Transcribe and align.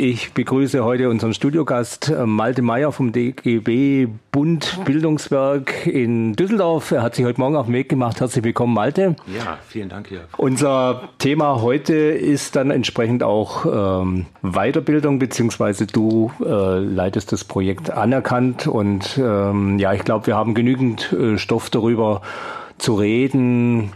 Ich 0.00 0.32
begrüße 0.32 0.84
heute 0.84 1.10
unseren 1.10 1.34
Studiogast 1.34 2.10
äh, 2.10 2.24
Malte 2.24 2.62
Meyer 2.62 2.92
vom 2.92 3.10
DGB 3.10 4.06
Bund 4.30 4.78
Bildungswerk 4.84 5.88
in 5.88 6.34
Düsseldorf. 6.34 6.92
Er 6.92 7.02
hat 7.02 7.16
sich 7.16 7.24
heute 7.24 7.40
Morgen 7.40 7.56
auf 7.56 7.66
den 7.66 7.74
Weg 7.74 7.88
gemacht. 7.88 8.20
Herzlich 8.20 8.44
willkommen, 8.44 8.74
Malte. 8.74 9.16
Ja, 9.26 9.58
vielen 9.66 9.88
Dank, 9.88 10.08
Jörg. 10.12 10.26
Unser 10.36 11.08
Thema 11.18 11.62
heute 11.62 11.94
ist 11.94 12.54
dann 12.54 12.70
entsprechend 12.70 13.24
auch 13.24 13.66
ähm, 13.66 14.26
Weiterbildung, 14.42 15.18
beziehungsweise 15.18 15.88
du 15.88 16.30
äh, 16.46 16.78
leitest 16.78 17.32
das 17.32 17.42
Projekt 17.42 17.90
anerkannt. 17.90 18.68
Und 18.68 19.18
ähm, 19.20 19.80
ja, 19.80 19.94
ich 19.94 20.04
glaube, 20.04 20.28
wir 20.28 20.36
haben 20.36 20.54
genügend 20.54 21.12
äh, 21.12 21.38
Stoff 21.38 21.70
darüber 21.70 22.22
zu 22.78 22.94
reden 22.94 23.90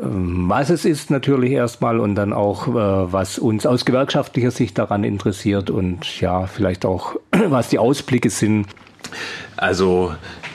was 0.00 0.70
es 0.70 0.84
ist 0.84 1.10
natürlich 1.10 1.52
erstmal 1.52 2.00
und 2.00 2.14
dann 2.14 2.32
auch, 2.32 2.68
äh, 2.68 3.12
was 3.12 3.38
uns 3.38 3.66
aus 3.66 3.84
gewerkschaftlicher 3.84 4.50
Sicht 4.50 4.78
daran 4.78 5.04
interessiert 5.04 5.70
und 5.70 6.20
ja, 6.20 6.46
vielleicht 6.46 6.84
auch, 6.84 7.16
was 7.30 7.68
die 7.68 7.78
Ausblicke 7.78 8.30
sind. 8.30 8.66
Also 9.56 10.14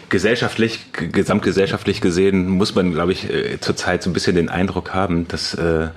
gesellschaftlich, 0.09 0.91
gesamtgesellschaftlich 0.91 2.01
gesehen, 2.01 2.49
muss 2.49 2.75
man, 2.75 2.91
glaube 2.93 3.11
ich, 3.11 3.29
äh, 3.29 3.59
zurzeit 3.59 4.03
so 4.03 4.09
ein 4.09 4.13
bisschen 4.13 4.35
den 4.35 4.49
Eindruck 4.49 4.93
haben, 4.93 5.27
dass 5.27 5.53
äh, 5.53 5.87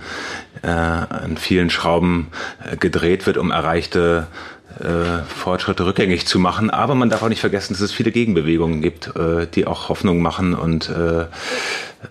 äh, 0.62 0.68
an 0.68 1.36
vielen 1.36 1.70
Schrauben 1.70 2.28
äh, 2.64 2.76
gedreht 2.76 3.26
wird, 3.26 3.38
um 3.38 3.50
erreichte 3.50 4.28
äh, 4.80 5.22
Fortschritte 5.24 5.84
rückgängig 5.86 6.26
zu 6.26 6.38
machen. 6.38 6.70
Aber 6.70 6.94
man 6.94 7.10
darf 7.10 7.22
auch 7.22 7.28
nicht 7.28 7.40
vergessen, 7.40 7.74
dass 7.74 7.80
es 7.80 7.92
viele 7.92 8.12
Gegenbewegungen 8.12 8.80
gibt, 8.82 9.14
äh, 9.16 9.46
die 9.46 9.66
auch 9.66 9.88
Hoffnung 9.88 10.20
machen 10.20 10.54
und 10.54 10.88
äh, 10.88 11.26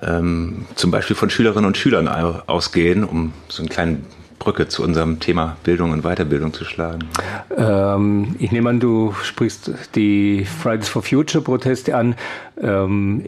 ähm, 0.02 0.66
zum 0.76 0.92
Beispiel 0.92 1.16
von 1.16 1.30
Schülerinnen 1.30 1.66
und 1.66 1.78
Schülern 1.78 2.08
ausgehen, 2.08 3.04
um 3.04 3.34
so 3.48 3.62
einen 3.62 3.70
kleinen 3.70 4.05
Brücke 4.41 4.68
zu 4.68 4.84
unserem 4.84 5.20
Thema 5.20 5.55
Bildung 5.63 5.91
und 5.91 6.02
Weiterbildung 6.02 6.52
zu 6.52 6.66
schlagen. 6.66 7.08
Ähm, 7.55 8.36
ich 8.40 8.52
nehme 8.52 8.72
an, 8.72 8.80
du 8.80 9.13
sprichst 9.22 9.72
die 9.94 10.45
Fridays 10.45 10.90
for 10.90 11.04
Future 11.04 11.43
Proteste 11.43 11.96
an. 11.96 12.16
Ähm, 12.60 13.24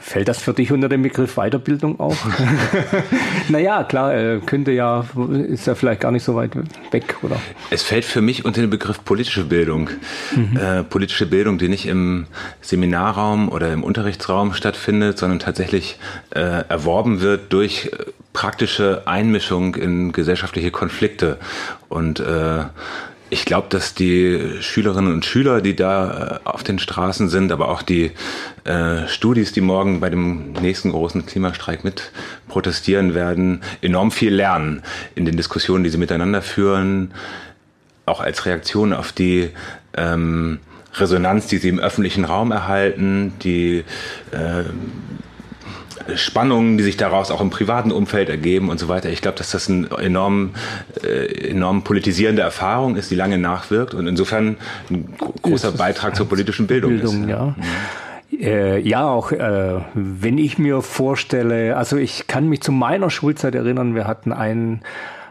fällt 0.00 0.28
das 0.28 0.38
für 0.38 0.54
dich 0.54 0.72
unter 0.72 0.88
den 0.88 1.02
Begriff 1.02 1.34
Weiterbildung 1.34 2.00
auch? 2.00 2.16
naja, 3.50 3.84
klar, 3.84 4.14
äh, 4.14 4.40
könnte 4.40 4.72
ja, 4.72 5.04
ist 5.46 5.66
ja 5.66 5.74
vielleicht 5.74 6.00
gar 6.00 6.10
nicht 6.10 6.24
so 6.24 6.34
weit 6.34 6.52
weg, 6.90 7.16
oder? 7.20 7.36
Es 7.68 7.82
fällt 7.82 8.06
für 8.06 8.22
mich 8.22 8.46
unter 8.46 8.62
den 8.62 8.70
Begriff 8.70 9.04
politische 9.04 9.44
Bildung. 9.44 9.90
Mhm. 10.34 10.56
Äh, 10.56 10.84
politische 10.84 11.26
Bildung, 11.26 11.58
die 11.58 11.68
nicht 11.68 11.86
im 11.86 12.26
Seminarraum 12.62 13.50
oder 13.50 13.74
im 13.74 13.84
Unterrichtsraum 13.84 14.54
stattfindet, 14.54 15.18
sondern 15.18 15.38
tatsächlich 15.38 15.98
äh, 16.30 16.64
erworben 16.68 17.20
wird 17.20 17.52
durch 17.52 17.90
praktische 18.38 19.02
Einmischung 19.04 19.74
in 19.74 20.12
gesellschaftliche 20.12 20.70
Konflikte. 20.70 21.38
Und 21.88 22.20
äh, 22.20 22.66
ich 23.30 23.44
glaube, 23.44 23.66
dass 23.68 23.94
die 23.94 24.52
Schülerinnen 24.60 25.12
und 25.12 25.24
Schüler, 25.24 25.60
die 25.60 25.74
da 25.74 26.40
äh, 26.44 26.48
auf 26.48 26.62
den 26.62 26.78
Straßen 26.78 27.28
sind, 27.28 27.50
aber 27.50 27.68
auch 27.68 27.82
die 27.82 28.12
äh, 28.62 29.08
Studis, 29.08 29.50
die 29.50 29.60
morgen 29.60 29.98
bei 29.98 30.08
dem 30.08 30.52
nächsten 30.52 30.92
großen 30.92 31.26
Klimastreik 31.26 31.82
mit 31.82 32.12
protestieren 32.46 33.12
werden, 33.12 33.60
enorm 33.82 34.12
viel 34.12 34.32
lernen 34.32 34.84
in 35.16 35.24
den 35.24 35.36
Diskussionen, 35.36 35.82
die 35.82 35.90
sie 35.90 35.98
miteinander 35.98 36.40
führen, 36.40 37.14
auch 38.06 38.20
als 38.20 38.46
Reaktion 38.46 38.92
auf 38.92 39.10
die 39.10 39.50
ähm, 39.96 40.60
Resonanz, 40.94 41.48
die 41.48 41.58
sie 41.58 41.70
im 41.70 41.80
öffentlichen 41.80 42.24
Raum 42.24 42.52
erhalten, 42.52 43.32
die 43.42 43.82
äh, 44.30 44.62
Spannungen, 46.16 46.78
die 46.78 46.84
sich 46.84 46.96
daraus 46.96 47.30
auch 47.30 47.40
im 47.40 47.50
privaten 47.50 47.92
Umfeld 47.92 48.28
ergeben 48.28 48.70
und 48.70 48.78
so 48.78 48.88
weiter. 48.88 49.10
Ich 49.10 49.20
glaube, 49.22 49.38
dass 49.38 49.50
das 49.50 49.68
eine 49.68 49.88
enorm, 49.98 50.54
äh, 51.02 51.50
enorm 51.50 51.82
politisierende 51.82 52.42
Erfahrung 52.42 52.96
ist, 52.96 53.10
die 53.10 53.14
lange 53.14 53.38
nachwirkt 53.38 53.94
und 53.94 54.06
insofern 54.06 54.56
ein 54.90 55.14
großer 55.42 55.72
Beitrag 55.72 56.16
zur 56.16 56.28
politischen 56.28 56.66
Bildung, 56.66 56.92
Bildung 56.92 57.22
ist. 57.22 57.28
Ja. 57.28 57.54
Mhm. 57.56 58.40
Äh, 58.40 58.78
ja, 58.80 59.08
auch 59.08 59.32
äh, 59.32 59.80
wenn 59.94 60.38
ich 60.38 60.58
mir 60.58 60.82
vorstelle, 60.82 61.76
also 61.76 61.96
ich 61.96 62.26
kann 62.26 62.48
mich 62.48 62.60
zu 62.60 62.72
meiner 62.72 63.10
Schulzeit 63.10 63.54
erinnern, 63.54 63.94
wir 63.94 64.06
hatten 64.06 64.32
einen 64.32 64.82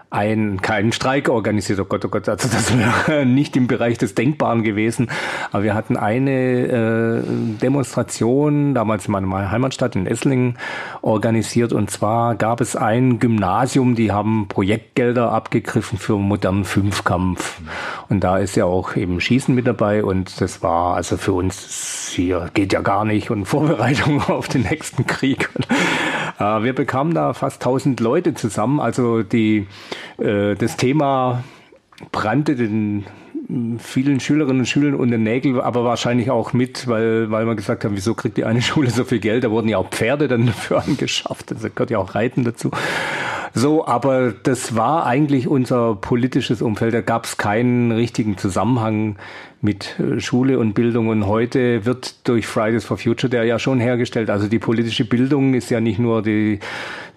ein, 0.10 0.62
keinen 0.62 0.92
Streik 0.92 1.28
organisiert. 1.28 1.80
Oh 1.80 1.86
Gott, 1.86 2.06
oh 2.06 2.08
Gott, 2.08 2.30
also 2.30 2.48
das 2.48 2.78
wäre 2.78 3.26
nicht 3.26 3.58
im 3.58 3.68
Bereich 3.68 3.98
des 3.98 4.16
Denkbaren 4.16 4.64
gewesen. 4.64 5.10
Aber 5.52 5.64
wir 5.64 5.74
hatten 5.74 5.98
eine 5.98 6.32
äh, 6.32 7.24
Demonstration, 7.62 8.74
damals 8.74 9.08
in 9.08 9.12
meiner 9.12 9.52
Heimatstadt 9.52 9.96
in 9.96 10.08
Esslingen, 10.08 10.58
organisiert. 11.02 11.74
Und 11.74 11.92
zwar 11.92 12.36
gab 12.36 12.62
es 12.62 12.76
ein 12.76 13.20
Gymnasium, 13.20 13.96
die 13.96 14.12
haben 14.12 14.48
Projektgelder 14.48 15.32
abgegriffen 15.32 15.98
für 15.98 16.18
modernen 16.18 16.64
Fünfkampf. 16.64 17.60
Und 18.08 18.24
da 18.24 18.38
ist 18.38 18.56
ja 18.56 18.66
auch 18.66 18.96
eben 18.96 19.20
Schießen 19.20 19.54
mit 19.54 19.68
dabei. 19.68 20.04
Und 20.04 20.40
das 20.40 20.64
war 20.64 20.96
also 20.96 21.18
für 21.18 21.34
uns 21.34 22.12
hier 22.16 22.50
geht 22.54 22.72
ja 22.74 22.82
gar 22.82 23.06
nicht 23.06 23.30
und 23.30 23.46
Vorbereitung 23.58 24.22
auf 24.22 24.48
den 24.48 24.64
nächsten 24.64 25.06
Krieg. 25.06 25.50
Und, 25.54 25.68
äh, 26.40 26.64
wir 26.64 26.74
bekamen 26.74 27.14
da 27.14 27.34
fast 27.34 27.62
1000 27.62 28.00
Leute 28.00 28.34
zusammen. 28.34 28.80
Also 28.80 29.24
die 29.24 29.68
das 30.18 30.78
Thema 30.78 31.44
brannte 32.12 32.56
den 32.56 33.06
vielen 33.80 34.20
Schülerinnen 34.20 34.60
und 34.60 34.66
Schülern 34.66 34.96
unter 34.96 35.18
Nägel, 35.18 35.62
aber 35.62 35.86
wahrscheinlich 35.86 36.30
auch 36.30 36.52
mit, 36.54 36.88
weil, 36.88 37.32
weil 37.32 37.46
wir 37.46 37.56
gesagt 37.56 37.86
haben, 37.86 37.96
wieso 37.96 38.14
kriegt 38.14 38.38
die 38.38 38.44
eine 38.44 38.62
Schule 38.64 38.90
so 38.90 39.06
viel 39.06 39.20
Geld? 39.20 39.44
Da 39.44 39.52
wurden 39.52 39.70
ja 39.70 39.78
auch 39.78 39.90
Pferde 39.90 40.28
dann 40.28 40.46
dafür 40.48 40.84
angeschafft. 40.84 41.52
Also 41.52 41.70
gehört 41.70 41.90
ja 41.90 41.98
auch 41.98 42.16
Reiten 42.16 42.44
dazu. 42.44 42.72
So, 43.54 43.88
aber 43.88 44.32
das 44.32 44.76
war 44.76 45.06
eigentlich 45.06 45.48
unser 45.48 45.96
politisches 45.96 46.62
Umfeld. 46.62 46.94
Da 46.94 47.02
gab 47.02 47.26
es 47.26 47.38
keinen 47.38 47.92
richtigen 47.92 48.38
Zusammenhang 48.38 49.18
mit 49.62 50.00
äh, 50.00 50.20
Schule 50.20 50.60
und 50.60 50.74
Bildung. 50.74 51.08
Und 51.08 51.26
heute 51.28 51.86
wird 51.86 52.28
durch 52.28 52.48
Fridays 52.48 52.86
for 52.86 52.98
Future 52.98 53.30
der 53.30 53.44
ja 53.46 53.60
schon 53.60 53.80
hergestellt. 53.80 54.30
Also 54.30 54.48
die 54.48 54.60
politische 54.60 55.06
Bildung 55.06 55.54
ist 55.54 55.70
ja 55.70 55.80
nicht 55.80 56.00
nur 56.00 56.22
die, 56.22 56.60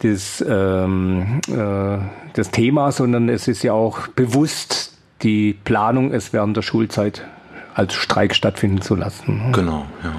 das, 0.00 0.44
ähm, 0.46 1.40
äh, 1.48 1.98
das 2.32 2.50
Thema, 2.50 2.92
sondern 2.92 3.28
es 3.28 3.48
ist 3.48 3.62
ja 3.62 3.72
auch 3.72 4.08
bewusst 4.08 4.96
die 5.22 5.54
Planung, 5.64 6.12
es 6.12 6.32
während 6.32 6.56
der 6.56 6.62
Schulzeit 6.62 7.26
als 7.74 7.94
Streik 7.94 8.34
stattfinden 8.34 8.80
zu 8.80 8.94
lassen. 8.94 9.52
Genau, 9.52 9.86
ja. 10.02 10.14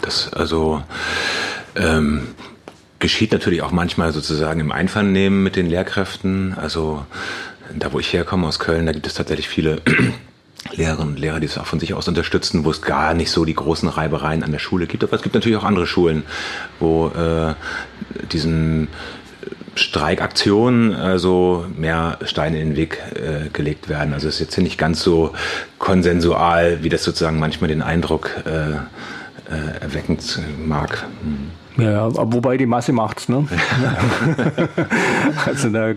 Das 0.00 0.32
also 0.32 0.82
ähm, 1.76 2.28
geschieht 3.04 3.32
natürlich 3.32 3.60
auch 3.60 3.70
manchmal 3.70 4.12
sozusagen 4.12 4.60
im 4.60 4.72
Einvernehmen 4.72 5.42
mit 5.42 5.56
den 5.56 5.66
Lehrkräften. 5.66 6.54
Also 6.54 7.04
da, 7.78 7.92
wo 7.92 7.98
ich 7.98 8.10
herkomme 8.14 8.46
aus 8.46 8.58
Köln, 8.58 8.86
da 8.86 8.92
gibt 8.92 9.06
es 9.06 9.12
tatsächlich 9.12 9.46
viele 9.46 9.82
Lehrerinnen 10.72 11.12
und 11.12 11.18
Lehrer, 11.18 11.38
die 11.38 11.44
es 11.44 11.58
auch 11.58 11.66
von 11.66 11.80
sich 11.80 11.92
aus 11.92 12.08
unterstützen, 12.08 12.64
wo 12.64 12.70
es 12.70 12.80
gar 12.80 13.12
nicht 13.12 13.30
so 13.30 13.44
die 13.44 13.52
großen 13.52 13.90
Reibereien 13.90 14.42
an 14.42 14.52
der 14.52 14.58
Schule 14.58 14.86
gibt. 14.86 15.04
Aber 15.04 15.12
es 15.12 15.20
gibt 15.20 15.34
natürlich 15.34 15.58
auch 15.58 15.64
andere 15.64 15.86
Schulen, 15.86 16.22
wo 16.80 17.08
äh, 17.08 17.52
diesen 18.32 18.88
Streikaktionen 19.74 20.94
also 20.94 21.66
mehr 21.76 22.18
Steine 22.24 22.58
in 22.58 22.70
den 22.70 22.76
Weg 22.76 23.02
äh, 23.16 23.50
gelegt 23.52 23.90
werden. 23.90 24.14
Also 24.14 24.28
es 24.28 24.36
ist 24.36 24.40
jetzt 24.40 24.56
nicht 24.56 24.78
ganz 24.78 25.02
so 25.02 25.34
konsensual, 25.78 26.82
wie 26.82 26.88
das 26.88 27.04
sozusagen 27.04 27.38
manchmal 27.38 27.68
den 27.68 27.82
Eindruck 27.82 28.30
äh, 28.46 28.78
äh, 29.50 29.82
erweckend 29.82 30.40
mag. 30.64 31.06
Hm. 31.22 31.50
Ja, 31.76 32.08
wobei 32.12 32.56
die 32.56 32.66
Masse 32.66 32.92
macht's, 32.92 33.28
ne? 33.28 33.48
also 35.46 35.70
da, 35.70 35.94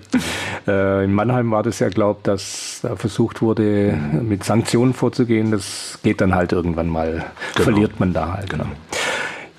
äh, 0.67 1.03
in 1.03 1.13
Mannheim 1.13 1.51
war 1.51 1.61
das 1.61 1.77
ja, 1.77 1.89
glaubt, 1.89 2.25
dass 2.27 2.79
da 2.81 2.95
versucht 2.95 3.43
wurde, 3.43 3.95
mit 4.23 4.43
Sanktionen 4.43 4.95
vorzugehen. 4.95 5.51
Das 5.51 5.99
geht 6.01 6.19
dann 6.19 6.33
halt 6.33 6.51
irgendwann 6.51 6.87
mal, 6.87 7.25
genau. 7.53 7.63
verliert 7.63 7.99
man 7.99 8.11
da 8.11 8.33
halt. 8.33 8.53
Ne? 8.53 8.57
Genau. 8.57 8.65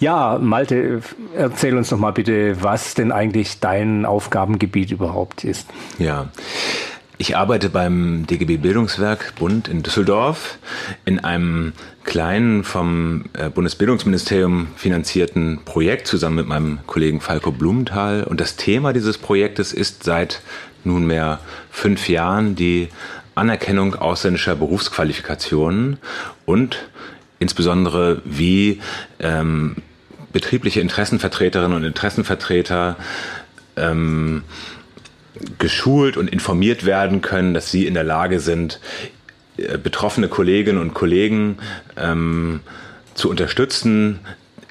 Ja, 0.01 0.39
Malte, 0.41 1.03
erzähl 1.37 1.77
uns 1.77 1.89
doch 1.89 1.99
mal 1.99 2.13
bitte, 2.13 2.63
was 2.63 2.95
denn 2.95 3.11
eigentlich 3.11 3.61
dein 3.61 4.05
Aufgabengebiet 4.05 4.91
überhaupt 4.93 5.45
ist. 5.45 5.69
Ja. 5.99 6.29
Ich 7.21 7.37
arbeite 7.37 7.69
beim 7.69 8.29
DGB 8.29 8.59
Bildungswerk 8.59 9.35
Bund 9.35 9.67
in 9.67 9.83
Düsseldorf 9.83 10.59
in 11.05 11.19
einem 11.19 11.73
kleinen 12.05 12.63
vom 12.63 13.25
äh, 13.33 13.51
Bundesbildungsministerium 13.51 14.69
finanzierten 14.77 15.65
Projekt 15.65 16.07
zusammen 16.07 16.37
mit 16.37 16.47
meinem 16.47 16.79
Kollegen 16.87 17.21
Falco 17.21 17.51
Blumenthal. 17.51 18.23
Und 18.23 18.41
das 18.41 18.55
Thema 18.55 18.93
dieses 18.93 19.19
Projektes 19.19 19.73
ist 19.73 20.05
seit 20.05 20.43
nunmehr 20.85 21.41
fünf 21.73 22.09
Jahren 22.09 22.55
die 22.55 22.89
Anerkennung 23.35 23.97
ausländischer 23.97 24.55
Berufsqualifikationen 24.55 25.99
und 26.47 26.89
insbesondere 27.41 28.23
wie 28.25 28.81
ähm, 29.19 29.75
betriebliche 30.33 30.81
Interessenvertreterinnen 30.81 31.77
und 31.77 31.83
Interessenvertreter 31.83 32.97
ähm, 33.77 34.45
geschult 35.59 36.17
und 36.17 36.29
informiert 36.29 36.85
werden 36.85 37.21
können, 37.21 37.55
dass 37.55 37.71
sie 37.71 37.87
in 37.87 37.95
der 37.95 38.05
Lage 38.05 38.41
sind, 38.41 38.81
äh, 39.57 39.79
betroffene 39.79 40.29
Kolleginnen 40.29 40.81
und 40.81 40.95
Kollegen 40.95 41.59
ähm, 41.97 42.61
zu 43.15 43.29
unterstützen, 43.31 44.21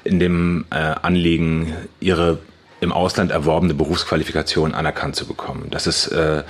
in 0.04 0.18
dem 0.18 0.64
äh, 0.70 0.76
Anliegen, 0.76 1.74
ihre 2.00 2.38
im 2.80 2.92
Ausland 2.92 3.30
erworbene 3.30 3.74
Berufsqualifikation 3.74 4.72
anerkannt 4.72 5.16
zu 5.16 5.26
bekommen. 5.26 5.66
Das 5.70 5.86
ist 5.86 6.08
äh, 6.08 6.44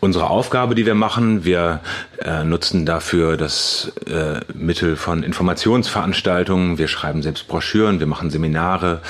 unsere 0.00 0.28
Aufgabe, 0.28 0.74
die 0.74 0.86
wir 0.86 0.94
machen. 0.94 1.44
Wir 1.44 1.80
äh, 2.18 2.44
nutzen 2.44 2.84
dafür 2.84 3.36
das 3.36 3.92
äh, 4.06 4.40
Mittel 4.54 4.96
von 4.96 5.22
Informationsveranstaltungen. 5.22 6.78
Wir 6.78 6.88
schreiben 6.88 7.22
selbst 7.22 7.46
Broschüren, 7.48 8.00
wir 8.00 8.06
machen 8.06 8.30
Seminare. 8.30 9.00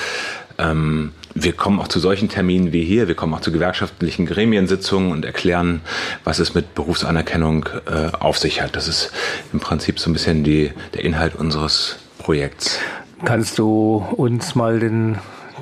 Ähm, 0.57 1.13
wir 1.35 1.53
kommen 1.53 1.79
auch 1.79 1.87
zu 1.87 1.99
solchen 1.99 2.29
Terminen 2.29 2.71
wie 2.71 2.83
hier. 2.83 3.07
Wir 3.07 3.15
kommen 3.15 3.33
auch 3.33 3.41
zu 3.41 3.51
gewerkschaftlichen 3.51 4.25
Gremiensitzungen 4.25 5.11
und 5.11 5.25
erklären, 5.25 5.81
was 6.23 6.39
es 6.39 6.53
mit 6.53 6.75
Berufsanerkennung 6.75 7.67
äh, 7.85 8.15
auf 8.17 8.37
sich 8.37 8.61
hat. 8.61 8.75
Das 8.75 8.87
ist 8.87 9.11
im 9.53 9.59
Prinzip 9.59 9.99
so 9.99 10.09
ein 10.09 10.13
bisschen 10.13 10.43
die, 10.43 10.71
der 10.93 11.03
Inhalt 11.03 11.35
unseres 11.35 11.97
Projekts. 12.17 12.79
Kannst 13.25 13.59
du 13.59 14.05
uns 14.15 14.55
mal 14.55 14.79
den 14.79 15.17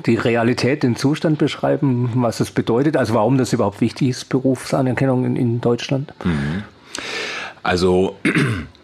die 0.06 0.14
Realität, 0.14 0.84
den 0.84 0.94
Zustand 0.96 1.38
beschreiben, 1.38 2.12
was 2.14 2.38
es 2.38 2.52
bedeutet, 2.52 2.96
also 2.96 3.14
warum 3.14 3.36
das 3.36 3.52
überhaupt 3.52 3.80
wichtig 3.80 4.10
ist, 4.10 4.28
Berufsanerkennung 4.28 5.24
in, 5.24 5.36
in 5.36 5.60
Deutschland? 5.60 6.12
Mhm. 6.24 6.62
Also 7.62 8.16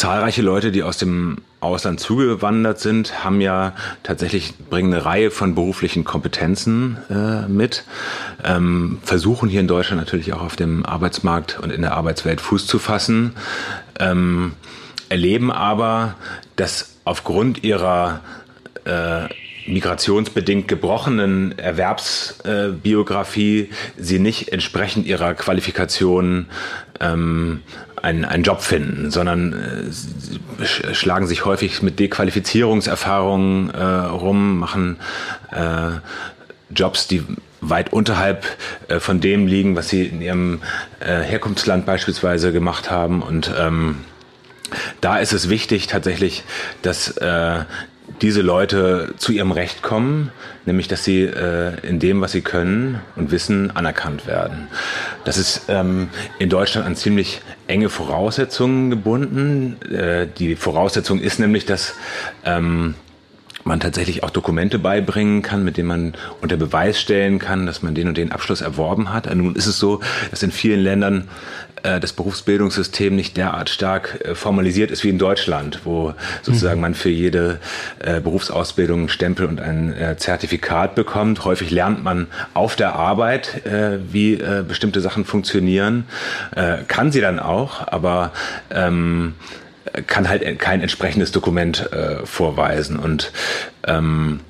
zahlreiche 0.00 0.40
Leute, 0.40 0.72
die 0.72 0.82
aus 0.82 0.96
dem 0.96 1.36
Ausland 1.60 2.00
zugewandert 2.00 2.80
sind, 2.80 3.22
haben 3.22 3.42
ja 3.42 3.74
tatsächlich 4.02 4.56
bringen 4.56 4.94
eine 4.94 5.04
Reihe 5.04 5.30
von 5.30 5.54
beruflichen 5.54 6.04
Kompetenzen 6.04 6.96
äh, 7.10 7.46
mit, 7.46 7.84
ähm, 8.42 9.00
versuchen 9.02 9.50
hier 9.50 9.60
in 9.60 9.68
Deutschland 9.68 10.00
natürlich 10.00 10.32
auch 10.32 10.40
auf 10.40 10.56
dem 10.56 10.86
Arbeitsmarkt 10.86 11.60
und 11.60 11.70
in 11.70 11.82
der 11.82 11.92
Arbeitswelt 11.92 12.40
Fuß 12.40 12.66
zu 12.66 12.78
fassen, 12.78 13.34
ähm, 13.98 14.52
erleben 15.10 15.52
aber, 15.52 16.14
dass 16.56 16.96
aufgrund 17.04 17.62
ihrer 17.62 18.22
äh, 18.86 19.28
migrationsbedingt 19.66 20.66
gebrochenen 20.66 21.58
Erwerbsbiografie 21.58 23.68
sie 23.98 24.18
nicht 24.18 24.50
entsprechend 24.50 25.06
ihrer 25.06 25.34
Qualifikation 25.34 26.46
ähm, 27.00 27.60
einen, 28.02 28.24
einen 28.24 28.42
Job 28.42 28.62
finden, 28.62 29.10
sondern 29.10 29.52
äh, 29.52 30.64
schlagen 30.94 31.26
sich 31.26 31.44
häufig 31.44 31.82
mit 31.82 31.98
Dequalifizierungserfahrungen 31.98 33.70
äh, 33.70 33.82
rum, 33.82 34.58
machen 34.58 34.98
äh, 35.52 35.90
Jobs, 36.74 37.08
die 37.08 37.24
weit 37.60 37.92
unterhalb 37.92 38.46
äh, 38.88 39.00
von 39.00 39.20
dem 39.20 39.46
liegen, 39.46 39.76
was 39.76 39.88
sie 39.88 40.06
in 40.06 40.22
ihrem 40.22 40.62
äh, 41.00 41.20
Herkunftsland 41.22 41.86
beispielsweise 41.86 42.52
gemacht 42.52 42.90
haben. 42.90 43.22
Und 43.22 43.52
ähm, 43.58 43.96
da 45.00 45.18
ist 45.18 45.32
es 45.32 45.48
wichtig 45.48 45.86
tatsächlich, 45.86 46.44
dass 46.82 47.16
äh, 47.16 47.64
diese 48.22 48.42
Leute 48.42 49.14
zu 49.16 49.32
ihrem 49.32 49.52
Recht 49.52 49.82
kommen, 49.82 50.30
nämlich 50.66 50.88
dass 50.88 51.04
sie 51.04 51.22
äh, 51.22 51.74
in 51.86 51.98
dem, 51.98 52.20
was 52.20 52.32
sie 52.32 52.42
können 52.42 53.00
und 53.16 53.30
wissen, 53.30 53.70
anerkannt 53.74 54.26
werden. 54.26 54.68
Das 55.24 55.38
ist 55.38 55.62
ähm, 55.68 56.08
in 56.38 56.50
Deutschland 56.50 56.86
an 56.86 56.96
ziemlich 56.96 57.40
enge 57.66 57.88
Voraussetzungen 57.88 58.90
gebunden. 58.90 59.80
Äh, 59.90 60.26
die 60.38 60.56
Voraussetzung 60.56 61.20
ist 61.20 61.38
nämlich, 61.38 61.64
dass 61.66 61.94
ähm, 62.44 62.94
man 63.64 63.80
tatsächlich 63.80 64.22
auch 64.22 64.30
Dokumente 64.30 64.78
beibringen 64.78 65.42
kann, 65.42 65.64
mit 65.64 65.76
denen 65.76 65.88
man 65.88 66.14
unter 66.40 66.56
Beweis 66.56 67.00
stellen 67.00 67.38
kann, 67.38 67.66
dass 67.66 67.82
man 67.82 67.94
den 67.94 68.08
und 68.08 68.16
den 68.16 68.32
Abschluss 68.32 68.60
erworben 68.60 69.12
hat. 69.12 69.32
Nun 69.34 69.54
ist 69.54 69.66
es 69.66 69.78
so, 69.78 70.00
dass 70.30 70.42
in 70.42 70.50
vielen 70.50 70.80
Ländern 70.80 71.28
äh, 71.82 72.00
das 72.00 72.12
Berufsbildungssystem 72.12 73.14
nicht 73.14 73.36
derart 73.36 73.70
stark 73.70 74.20
äh, 74.24 74.34
formalisiert 74.34 74.90
ist 74.90 75.04
wie 75.04 75.08
in 75.08 75.18
Deutschland, 75.18 75.80
wo 75.84 76.14
sozusagen 76.42 76.76
mhm. 76.76 76.82
man 76.82 76.94
für 76.94 77.08
jede 77.08 77.58
äh, 78.00 78.20
Berufsausbildung 78.20 79.00
einen 79.00 79.08
Stempel 79.08 79.46
und 79.46 79.60
ein 79.60 79.94
Zertifikat 80.16 80.94
bekommt. 80.94 81.44
Häufig 81.44 81.70
lernt 81.70 82.02
man 82.02 82.26
auf 82.54 82.76
der 82.76 82.94
Arbeit, 82.94 83.62
wie 84.10 84.36
bestimmte 84.66 85.00
Sachen 85.00 85.24
funktionieren, 85.24 86.04
kann 86.88 87.12
sie 87.12 87.20
dann 87.20 87.38
auch, 87.38 87.86
aber 87.88 88.32
ähm, 88.70 89.34
kann 90.06 90.28
halt 90.28 90.58
kein 90.58 90.80
entsprechendes 90.80 91.32
Dokument 91.32 91.88
vorweisen 92.24 92.98
und 92.98 93.32
ähm, 93.86 94.40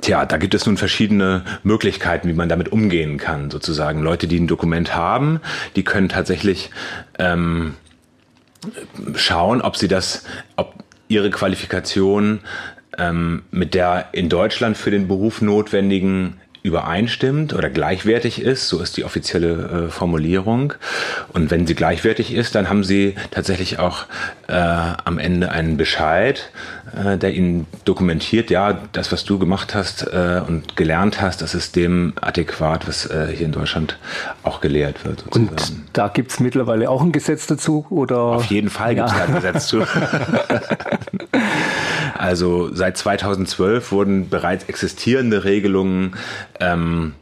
Tja, 0.00 0.26
da 0.26 0.36
gibt 0.36 0.54
es 0.54 0.66
nun 0.66 0.76
verschiedene 0.76 1.44
Möglichkeiten, 1.62 2.28
wie 2.28 2.32
man 2.32 2.48
damit 2.48 2.70
umgehen 2.70 3.18
kann, 3.18 3.50
sozusagen. 3.50 4.02
Leute, 4.02 4.26
die 4.26 4.38
ein 4.38 4.48
Dokument 4.48 4.96
haben, 4.96 5.40
die 5.76 5.84
können 5.84 6.08
tatsächlich 6.08 6.70
ähm, 7.18 7.74
schauen, 9.14 9.62
ob 9.62 9.76
sie 9.76 9.88
das, 9.88 10.24
ob 10.56 10.74
ihre 11.08 11.30
Qualifikation 11.30 12.40
ähm, 12.98 13.44
mit 13.50 13.74
der 13.74 14.08
in 14.12 14.28
Deutschland 14.28 14.76
für 14.76 14.90
den 14.90 15.06
Beruf 15.06 15.40
notwendigen 15.40 16.40
übereinstimmt 16.66 17.54
oder 17.54 17.70
gleichwertig 17.70 18.42
ist, 18.42 18.68
so 18.68 18.80
ist 18.80 18.96
die 18.96 19.04
offizielle 19.04 19.86
äh, 19.86 19.90
Formulierung. 19.90 20.74
Und 21.32 21.50
wenn 21.50 21.66
sie 21.66 21.74
gleichwertig 21.74 22.34
ist, 22.34 22.54
dann 22.54 22.68
haben 22.68 22.84
sie 22.84 23.14
tatsächlich 23.30 23.78
auch 23.78 24.04
äh, 24.48 24.52
am 24.52 25.18
Ende 25.18 25.50
einen 25.50 25.76
Bescheid, 25.76 26.50
äh, 26.94 27.18
der 27.18 27.34
ihnen 27.34 27.66
dokumentiert, 27.84 28.50
ja, 28.50 28.78
das, 28.92 29.12
was 29.12 29.24
du 29.24 29.38
gemacht 29.38 29.74
hast 29.74 30.02
äh, 30.02 30.42
und 30.46 30.76
gelernt 30.76 31.20
hast, 31.20 31.42
das 31.42 31.54
ist 31.54 31.76
dem 31.76 32.14
adäquat, 32.20 32.88
was 32.88 33.06
äh, 33.06 33.28
hier 33.34 33.46
in 33.46 33.52
Deutschland 33.52 33.98
auch 34.42 34.60
gelehrt 34.60 35.04
wird. 35.04 35.20
Sozusagen. 35.20 35.48
Und 35.48 35.82
da 35.92 36.08
gibt 36.08 36.32
es 36.32 36.40
mittlerweile 36.40 36.90
auch 36.90 37.02
ein 37.02 37.12
Gesetz 37.12 37.46
dazu? 37.46 37.86
Oder? 37.90 38.18
Auf 38.18 38.46
jeden 38.46 38.70
Fall 38.70 38.94
gibt 38.94 39.08
es 39.08 39.12
ja. 39.12 39.18
da 39.18 39.24
ein 39.26 39.34
Gesetz 39.34 39.66
zu. 39.68 39.82
also 42.18 42.74
seit 42.74 42.96
2012 42.96 43.92
wurden 43.92 44.28
bereits 44.28 44.64
existierende 44.64 45.44
Regelungen 45.44 46.14
ähm, 46.60 47.14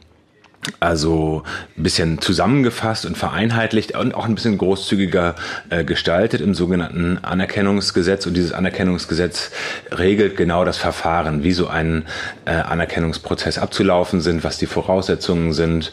also 0.79 1.43
ein 1.77 1.83
bisschen 1.83 2.21
zusammengefasst 2.21 3.05
und 3.05 3.17
vereinheitlicht 3.17 3.95
und 3.95 4.15
auch 4.15 4.25
ein 4.25 4.35
bisschen 4.35 4.57
großzügiger 4.57 5.35
äh, 5.69 5.83
gestaltet 5.83 6.41
im 6.41 6.53
sogenannten 6.53 7.19
Anerkennungsgesetz. 7.21 8.25
Und 8.25 8.35
dieses 8.35 8.51
Anerkennungsgesetz 8.51 9.51
regelt 9.91 10.37
genau 10.37 10.65
das 10.65 10.77
Verfahren, 10.77 11.43
wie 11.43 11.53
so 11.53 11.67
ein 11.67 12.05
äh, 12.45 12.51
Anerkennungsprozess 12.51 13.57
abzulaufen 13.57 14.21
sind, 14.21 14.43
was 14.43 14.57
die 14.57 14.65
Voraussetzungen 14.65 15.53
sind, 15.53 15.91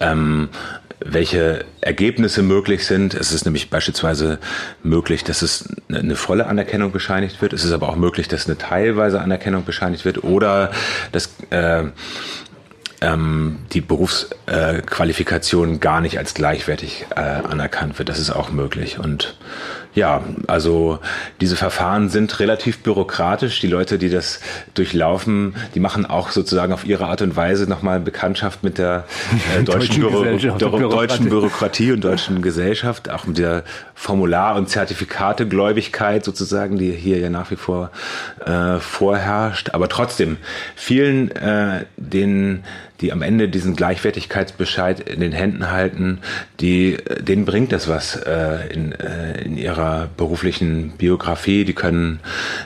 ähm, 0.00 0.48
welche 1.04 1.64
Ergebnisse 1.80 2.42
möglich 2.42 2.86
sind. 2.86 3.14
Es 3.14 3.32
ist 3.32 3.44
nämlich 3.44 3.70
beispielsweise 3.70 4.38
möglich, 4.84 5.24
dass 5.24 5.42
es 5.42 5.68
eine 5.92 6.14
volle 6.14 6.46
Anerkennung 6.46 6.92
bescheinigt 6.92 7.42
wird. 7.42 7.52
Es 7.52 7.64
ist 7.64 7.72
aber 7.72 7.88
auch 7.88 7.96
möglich, 7.96 8.28
dass 8.28 8.46
eine 8.46 8.56
teilweise 8.56 9.20
Anerkennung 9.20 9.64
bescheinigt 9.64 10.04
wird 10.04 10.22
oder 10.22 10.70
dass 11.10 11.30
äh, 11.50 11.84
ähm, 13.02 13.58
die 13.72 13.80
Berufsqualifikation 13.80 15.80
gar 15.80 16.00
nicht 16.00 16.18
als 16.18 16.34
gleichwertig 16.34 17.06
äh, 17.10 17.20
anerkannt 17.20 17.98
wird. 17.98 18.08
Das 18.08 18.18
ist 18.18 18.30
auch 18.30 18.50
möglich. 18.50 18.98
Und 18.98 19.36
ja, 19.94 20.22
also 20.46 20.98
diese 21.40 21.56
Verfahren 21.56 22.08
sind 22.08 22.40
relativ 22.40 22.82
bürokratisch. 22.82 23.60
Die 23.60 23.66
Leute, 23.66 23.98
die 23.98 24.08
das 24.08 24.40
durchlaufen, 24.74 25.54
die 25.74 25.80
machen 25.80 26.06
auch 26.06 26.30
sozusagen 26.30 26.72
auf 26.72 26.86
ihre 26.86 27.06
Art 27.06 27.20
und 27.20 27.36
Weise 27.36 27.68
nochmal 27.68 28.00
Bekanntschaft 28.00 28.62
mit 28.62 28.78
der 28.78 29.04
äh, 29.54 29.62
deutschen, 29.64 30.00
Büro 30.00 30.22
Büro 30.22 30.88
deutschen 30.88 31.28
Bürokratie 31.28 31.92
und 31.92 32.02
deutschen 32.02 32.40
Gesellschaft, 32.40 33.10
auch 33.10 33.26
mit 33.26 33.36
der 33.36 33.64
Formular- 33.94 34.56
und 34.56 34.70
Zertifikategläubigkeit 34.70 36.24
sozusagen, 36.24 36.78
die 36.78 36.92
hier 36.92 37.18
ja 37.18 37.28
nach 37.28 37.50
wie 37.50 37.56
vor 37.56 37.90
äh, 38.46 38.78
vorherrscht. 38.78 39.70
Aber 39.74 39.88
trotzdem, 39.88 40.38
vielen, 40.74 41.30
äh, 41.32 41.84
denen 41.98 42.64
die 43.02 43.12
am 43.12 43.20
Ende 43.20 43.48
diesen 43.48 43.76
Gleichwertigkeitsbescheid 43.76 45.00
in 45.00 45.20
den 45.20 45.32
Händen 45.32 45.70
halten, 45.70 46.20
die, 46.60 46.98
denen 47.20 47.44
bringt 47.44 47.72
das 47.72 47.88
was 47.88 48.16
äh, 48.16 48.68
in, 48.72 48.92
äh, 48.92 49.42
in 49.42 49.58
ihrer 49.58 49.81
beruflichen 50.16 50.92
Biografie. 50.98 51.64
Die 51.64 51.74
können 51.74 52.20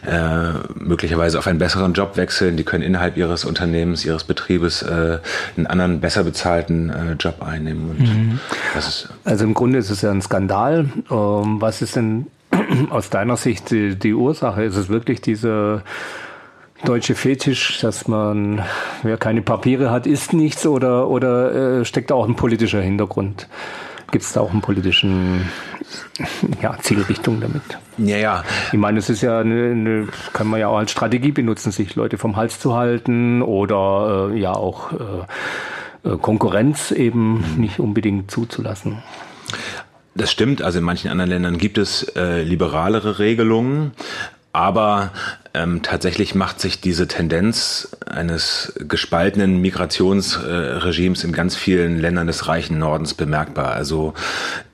äh, 0.07 0.51
möglicherweise 0.75 1.39
auf 1.39 1.47
einen 1.47 1.59
besseren 1.59 1.93
Job 1.93 2.17
wechseln, 2.17 2.57
die 2.57 2.65
können 2.65 2.83
innerhalb 2.83 3.17
ihres 3.17 3.45
Unternehmens, 3.45 4.05
ihres 4.05 4.25
Betriebes 4.25 4.83
äh, 4.83 5.19
einen 5.57 5.67
anderen, 5.67 6.01
besser 6.01 6.25
bezahlten 6.25 6.91
äh, 6.91 7.13
Job 7.15 7.43
einnehmen. 7.43 7.91
Und 7.91 8.01
mhm. 8.01 8.41
ist 8.77 9.09
also 9.25 9.45
im 9.45 9.55
Grunde 9.55 9.79
ist 9.79 9.91
es 9.91 10.03
ja 10.03 10.11
ein 10.11 10.23
Skandal. 10.23 10.87
Ähm, 11.11 11.61
was 11.61 11.83
ist 11.83 11.97
denn 11.97 12.27
aus 12.91 13.11
deiner 13.11 13.37
Sicht 13.37 13.71
die, 13.71 13.97
die 13.97 14.15
Ursache? 14.15 14.63
Ist 14.65 14.77
es 14.77 14.89
wirklich 14.89 15.21
diese 15.21 15.83
deutsche 16.85 17.15
Fetisch, 17.15 17.81
dass 17.81 18.07
man, 18.07 18.63
wer 19.03 19.17
keine 19.17 19.43
Papiere 19.43 19.91
hat, 19.91 20.07
isst 20.07 20.33
nichts 20.33 20.67
oder, 20.67 21.09
oder 21.09 21.81
äh, 21.81 21.85
steckt 21.85 22.11
da 22.11 22.15
auch 22.15 22.29
ein 22.29 22.37
politischer 22.37 22.81
Hintergrund? 22.81 23.49
Gibt 24.13 24.25
es 24.25 24.33
da 24.33 24.41
auch 24.41 24.53
einen 24.53 24.61
politischen 24.61 25.49
ja, 26.63 26.77
Zielrichtung 26.81 27.41
damit? 27.41 27.63
Ja, 27.99 28.17
ja. 28.17 28.45
Ich 28.73 28.79
meine, 28.79 28.99
es 28.99 29.09
ist 29.09 29.23
ja 29.23 29.41
eine, 29.41 29.71
eine, 29.71 30.09
kann 30.33 30.47
man 30.47 30.61
ja 30.61 30.69
auch 30.69 30.79
als 30.79 30.91
Strategie 30.91 31.33
benutzen, 31.33 31.73
sich 31.73 31.95
Leute 31.95 32.19
vom 32.19 32.37
Hals 32.37 32.61
zu 32.61 32.75
halten 32.75 33.43
oder 33.43 34.31
äh, 34.33 34.39
ja 34.39 34.53
auch 34.53 34.93
äh, 34.93 36.09
äh 36.09 36.19
Konkurrenz 36.19 36.91
eben 36.91 37.45
nicht 37.57 37.81
unbedingt 37.81 38.31
zuzulassen. 38.31 39.03
Das 40.15 40.31
stimmt. 40.31 40.63
Also 40.63 40.79
in 40.79 40.85
manchen 40.85 41.11
anderen 41.11 41.31
Ländern 41.31 41.59
gibt 41.59 41.79
es 41.79 42.03
äh, 42.17 42.43
liberalere 42.43 43.19
Regelungen, 43.19 43.93
aber 44.53 45.11
ähm, 45.57 45.81
tatsächlich 45.83 46.35
macht 46.35 46.61
sich 46.61 46.83
diese 46.83 47.09
Tendenz 47.09 47.97
eines 48.05 48.75
gespaltenen 48.87 49.63
Migrationsregimes 49.63 51.25
in 51.25 51.33
ganz 51.33 51.57
vielen 51.57 51.99
Ländern 51.99 52.27
des 52.27 52.47
reichen 52.47 52.79
Nordens 52.79 53.15
bemerkbar. 53.15 53.73
Also 53.73 54.13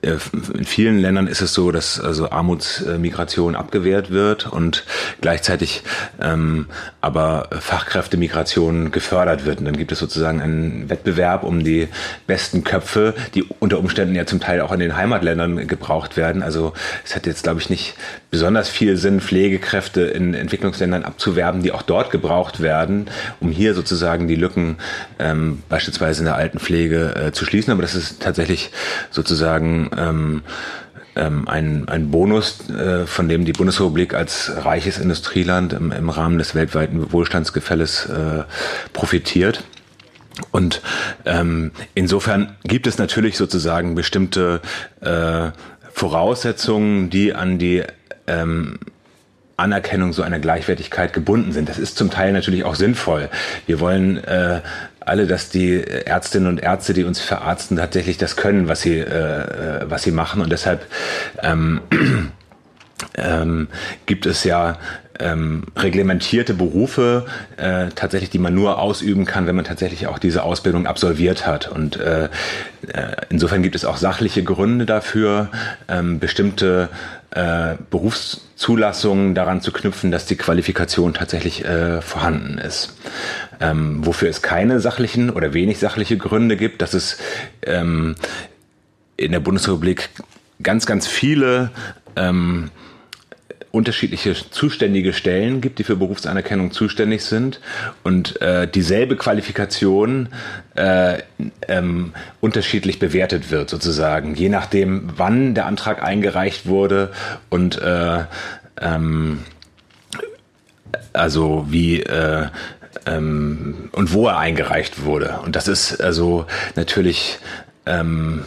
äh, 0.01 0.17
in 0.53 0.65
vielen 0.65 0.99
Ländern 0.99 1.27
ist 1.27 1.41
es 1.41 1.53
so, 1.53 1.71
dass 1.71 2.01
also 2.01 2.29
Armutsmigration 2.29 3.55
abgewehrt 3.55 4.11
wird 4.11 4.47
und 4.47 4.83
gleichzeitig 5.21 5.83
ähm, 6.19 6.67
aber 6.99 7.47
Fachkräftemigration 7.59 8.91
gefördert 8.91 9.45
wird. 9.45 9.59
Und 9.59 9.65
dann 9.65 9.77
gibt 9.77 9.93
es 9.93 9.99
sozusagen 9.99 10.41
einen 10.41 10.89
Wettbewerb 10.89 11.43
um 11.43 11.63
die 11.63 11.87
besten 12.27 12.65
Köpfe, 12.65 13.13
die 13.35 13.43
unter 13.59 13.79
Umständen 13.79 14.15
ja 14.15 14.25
zum 14.25 14.41
Teil 14.41 14.59
auch 14.59 14.73
in 14.73 14.81
den 14.81 14.97
Heimatländern 14.97 15.65
gebraucht 15.65 16.17
werden. 16.17 16.43
Also 16.43 16.73
es 17.05 17.15
hat 17.15 17.25
jetzt, 17.25 17.43
glaube 17.43 17.61
ich, 17.61 17.69
nicht 17.69 17.95
besonders 18.31 18.67
viel 18.67 18.97
Sinn, 18.97 19.21
Pflegekräfte 19.21 20.01
in 20.01 20.33
Entwicklungsländern 20.73 21.03
abzuwerben, 21.03 21.61
die 21.61 21.71
auch 21.71 21.81
dort 21.83 22.11
gebraucht 22.11 22.59
werden, 22.59 23.09
um 23.39 23.51
hier 23.51 23.73
sozusagen 23.73 24.27
die 24.27 24.35
Lücken 24.35 24.77
ähm, 25.19 25.61
beispielsweise 25.69 26.19
in 26.21 26.25
der 26.25 26.35
Altenpflege 26.35 27.15
äh, 27.15 27.31
zu 27.31 27.45
schließen. 27.45 27.71
Aber 27.71 27.81
das 27.81 27.95
ist 27.95 28.21
tatsächlich 28.21 28.71
sozusagen 29.11 29.89
ähm, 29.97 30.41
ähm, 31.15 31.47
ein, 31.47 31.87
ein 31.87 32.09
Bonus, 32.09 32.69
äh, 32.69 33.05
von 33.05 33.29
dem 33.29 33.45
die 33.45 33.53
Bundesrepublik 33.53 34.13
als 34.13 34.51
reiches 34.55 34.97
Industrieland 34.97 35.73
im, 35.73 35.91
im 35.91 36.09
Rahmen 36.09 36.37
des 36.37 36.55
weltweiten 36.55 37.11
Wohlstandsgefälles 37.11 38.07
äh, 38.07 38.43
profitiert. 38.93 39.63
Und 40.51 40.81
ähm, 41.25 41.71
insofern 41.93 42.55
gibt 42.63 42.87
es 42.87 42.97
natürlich 42.97 43.37
sozusagen 43.37 43.93
bestimmte 43.93 44.61
äh, 45.01 45.51
Voraussetzungen, 45.91 47.11
die 47.11 47.35
an 47.35 47.59
die 47.59 47.83
ähm, 48.25 48.79
Anerkennung 49.57 50.13
so 50.13 50.23
einer 50.23 50.39
Gleichwertigkeit 50.39 51.13
gebunden 51.13 51.51
sind. 51.51 51.69
Das 51.69 51.77
ist 51.77 51.97
zum 51.97 52.09
Teil 52.09 52.33
natürlich 52.33 52.63
auch 52.63 52.75
sinnvoll. 52.75 53.29
Wir 53.67 53.79
wollen 53.79 54.23
äh, 54.23 54.61
alle, 54.99 55.27
dass 55.27 55.49
die 55.49 55.81
Ärztinnen 55.81 56.47
und 56.47 56.59
Ärzte, 56.59 56.93
die 56.93 57.03
uns 57.03 57.19
verarzten, 57.19 57.77
tatsächlich 57.77 58.17
das 58.17 58.35
können, 58.35 58.67
was 58.67 58.81
sie, 58.81 58.97
äh, 58.97 59.03
äh 59.03 59.81
was 59.85 60.03
sie 60.03 60.11
machen. 60.11 60.41
Und 60.41 60.51
deshalb 60.51 60.85
ähm, 61.41 61.81
ähm, 63.15 63.67
gibt 64.05 64.25
es 64.25 64.43
ja 64.43 64.77
ähm, 65.19 65.63
reglementierte 65.75 66.53
Berufe 66.53 67.25
äh, 67.57 67.89
tatsächlich, 67.95 68.29
die 68.29 68.39
man 68.39 68.55
nur 68.55 68.79
ausüben 68.79 69.25
kann, 69.25 69.45
wenn 69.47 69.55
man 69.55 69.65
tatsächlich 69.65 70.07
auch 70.07 70.19
diese 70.19 70.43
Ausbildung 70.43 70.87
absolviert 70.87 71.45
hat. 71.45 71.67
Und 71.67 71.97
äh, 71.97 72.25
äh 72.25 73.15
insofern 73.29 73.63
gibt 73.63 73.75
es 73.75 73.85
auch 73.85 73.97
sachliche 73.97 74.43
Gründe 74.43 74.85
dafür, 74.85 75.49
ähm, 75.87 76.19
bestimmte 76.19 76.89
äh, 77.31 77.75
Berufszulassungen 77.89 79.35
daran 79.35 79.61
zu 79.61 79.71
knüpfen, 79.71 80.11
dass 80.11 80.25
die 80.25 80.35
Qualifikation 80.35 81.13
tatsächlich 81.13 81.65
äh, 81.65 82.01
vorhanden 82.01 82.57
ist. 82.57 82.95
Ähm, 83.59 84.05
wofür 84.05 84.29
es 84.29 84.41
keine 84.41 84.79
sachlichen 84.79 85.29
oder 85.29 85.53
wenig 85.53 85.79
sachliche 85.79 86.17
Gründe 86.17 86.57
gibt, 86.57 86.81
dass 86.81 86.93
es 86.93 87.17
ähm, 87.63 88.15
in 89.17 89.31
der 89.31 89.39
Bundesrepublik 89.39 90.09
ganz, 90.61 90.85
ganz 90.85 91.07
viele 91.07 91.71
ähm, 92.15 92.69
unterschiedliche 93.73 94.35
zuständige 94.51 95.13
Stellen 95.13 95.59
gibt, 95.59 95.79
die 95.79 95.83
für 95.83 95.95
Berufsanerkennung 95.95 96.71
zuständig 96.71 97.25
sind 97.25 97.59
und 98.03 98.39
äh, 98.39 98.67
dieselbe 98.67 99.15
Qualifikation 99.15 100.29
äh, 100.75 101.23
ähm, 101.67 102.13
unterschiedlich 102.39 102.99
bewertet 102.99 103.49
wird, 103.49 103.71
sozusagen, 103.71 104.35
je 104.35 104.49
nachdem, 104.49 105.09
wann 105.15 105.55
der 105.55 105.65
Antrag 105.65 106.03
eingereicht 106.03 106.67
wurde 106.67 107.11
und 107.49 107.81
äh, 107.81 108.25
ähm, 108.79 109.39
also 111.11 111.65
wie 111.67 112.03
äh, 112.03 112.49
ähm, 113.07 113.89
und 113.91 114.13
wo 114.13 114.27
er 114.27 114.37
eingereicht 114.37 115.03
wurde. 115.03 115.39
Und 115.43 115.55
das 115.55 115.67
ist 115.67 115.99
also 115.99 116.45
natürlich 116.75 117.39
ähm, 117.87 118.45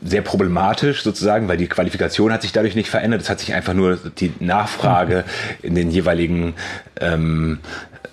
sehr 0.00 0.22
problematisch 0.22 1.02
sozusagen, 1.02 1.48
weil 1.48 1.56
die 1.56 1.66
Qualifikation 1.66 2.32
hat 2.32 2.42
sich 2.42 2.52
dadurch 2.52 2.76
nicht 2.76 2.88
verändert. 2.88 3.20
Es 3.20 3.30
hat 3.30 3.40
sich 3.40 3.54
einfach 3.54 3.74
nur 3.74 3.96
die 3.96 4.32
Nachfrage 4.38 5.24
in 5.62 5.74
den 5.74 5.90
jeweiligen 5.90 6.54
ähm, 7.00 7.58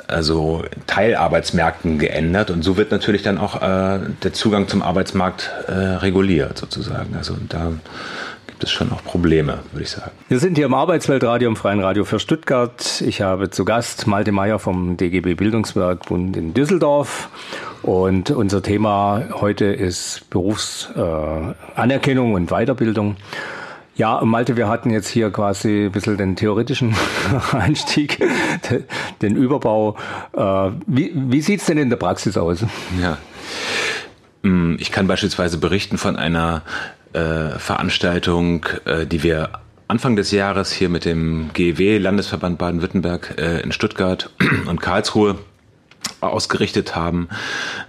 also 0.07 0.63
Teilarbeitsmärkten 0.87 1.99
geändert 1.99 2.49
und 2.49 2.63
so 2.63 2.77
wird 2.77 2.91
natürlich 2.91 3.23
dann 3.23 3.37
auch 3.37 3.61
äh, 3.61 3.99
der 4.23 4.33
Zugang 4.33 4.67
zum 4.67 4.81
Arbeitsmarkt 4.81 5.51
äh, 5.67 5.71
reguliert 5.71 6.57
sozusagen. 6.57 7.15
Also 7.15 7.37
da 7.49 7.73
gibt 8.55 8.63
es 8.63 8.71
schon 8.71 8.89
auch 8.93 9.03
Probleme, 9.03 9.59
würde 9.73 9.83
ich 9.83 9.89
sagen. 9.89 10.11
Wir 10.29 10.39
sind 10.39 10.55
hier 10.55 10.65
im 10.65 10.73
Arbeitsweltradio, 10.73 11.49
im 11.49 11.57
Freien 11.57 11.81
Radio 11.81 12.05
für 12.05 12.19
Stuttgart. 12.19 13.01
Ich 13.01 13.19
habe 13.19 13.49
zu 13.49 13.65
Gast 13.65 14.07
Malte 14.07 14.31
Meyer 14.31 14.59
vom 14.59 14.95
DGB 14.95 15.33
Bildungswerk 15.33 16.05
Bund 16.05 16.37
in 16.37 16.53
Düsseldorf. 16.53 17.27
Und 17.81 18.31
unser 18.31 18.63
Thema 18.63 19.25
heute 19.41 19.65
ist 19.65 20.29
Berufsanerkennung 20.29 22.31
äh, 22.31 22.35
und 22.35 22.49
Weiterbildung. 22.49 23.17
Ja, 23.97 24.23
Malte, 24.23 24.55
wir 24.55 24.69
hatten 24.69 24.89
jetzt 24.89 25.09
hier 25.09 25.31
quasi 25.31 25.87
ein 25.87 25.91
bisschen 25.91 26.15
den 26.15 26.37
theoretischen 26.37 26.95
Einstieg, 27.51 28.23
den 29.21 29.35
Überbau. 29.35 29.97
Äh, 30.31 30.69
wie, 30.87 31.11
wie 31.13 31.41
sieht's 31.41 31.65
denn 31.65 31.77
in 31.77 31.89
der 31.89 31.97
Praxis 31.97 32.37
aus? 32.37 32.63
Ja. 33.01 33.17
Hm, 34.43 34.77
ich 34.79 34.93
kann 34.93 35.07
beispielsweise 35.07 35.57
berichten 35.57 35.97
von 35.97 36.15
einer 36.15 36.61
äh, 37.15 37.57
Veranstaltung, 37.57 38.65
äh, 38.85 39.05
die 39.05 39.23
wir 39.23 39.49
Anfang 39.87 40.15
des 40.15 40.31
Jahres 40.31 40.71
hier 40.71 40.89
mit 40.89 41.05
dem 41.05 41.51
GEW, 41.53 41.99
Landesverband 41.99 42.57
Baden-Württemberg 42.57 43.35
äh, 43.37 43.61
in 43.61 43.71
Stuttgart 43.71 44.31
und 44.67 44.81
Karlsruhe 44.81 45.37
ausgerichtet 46.21 46.95
haben. 46.95 47.29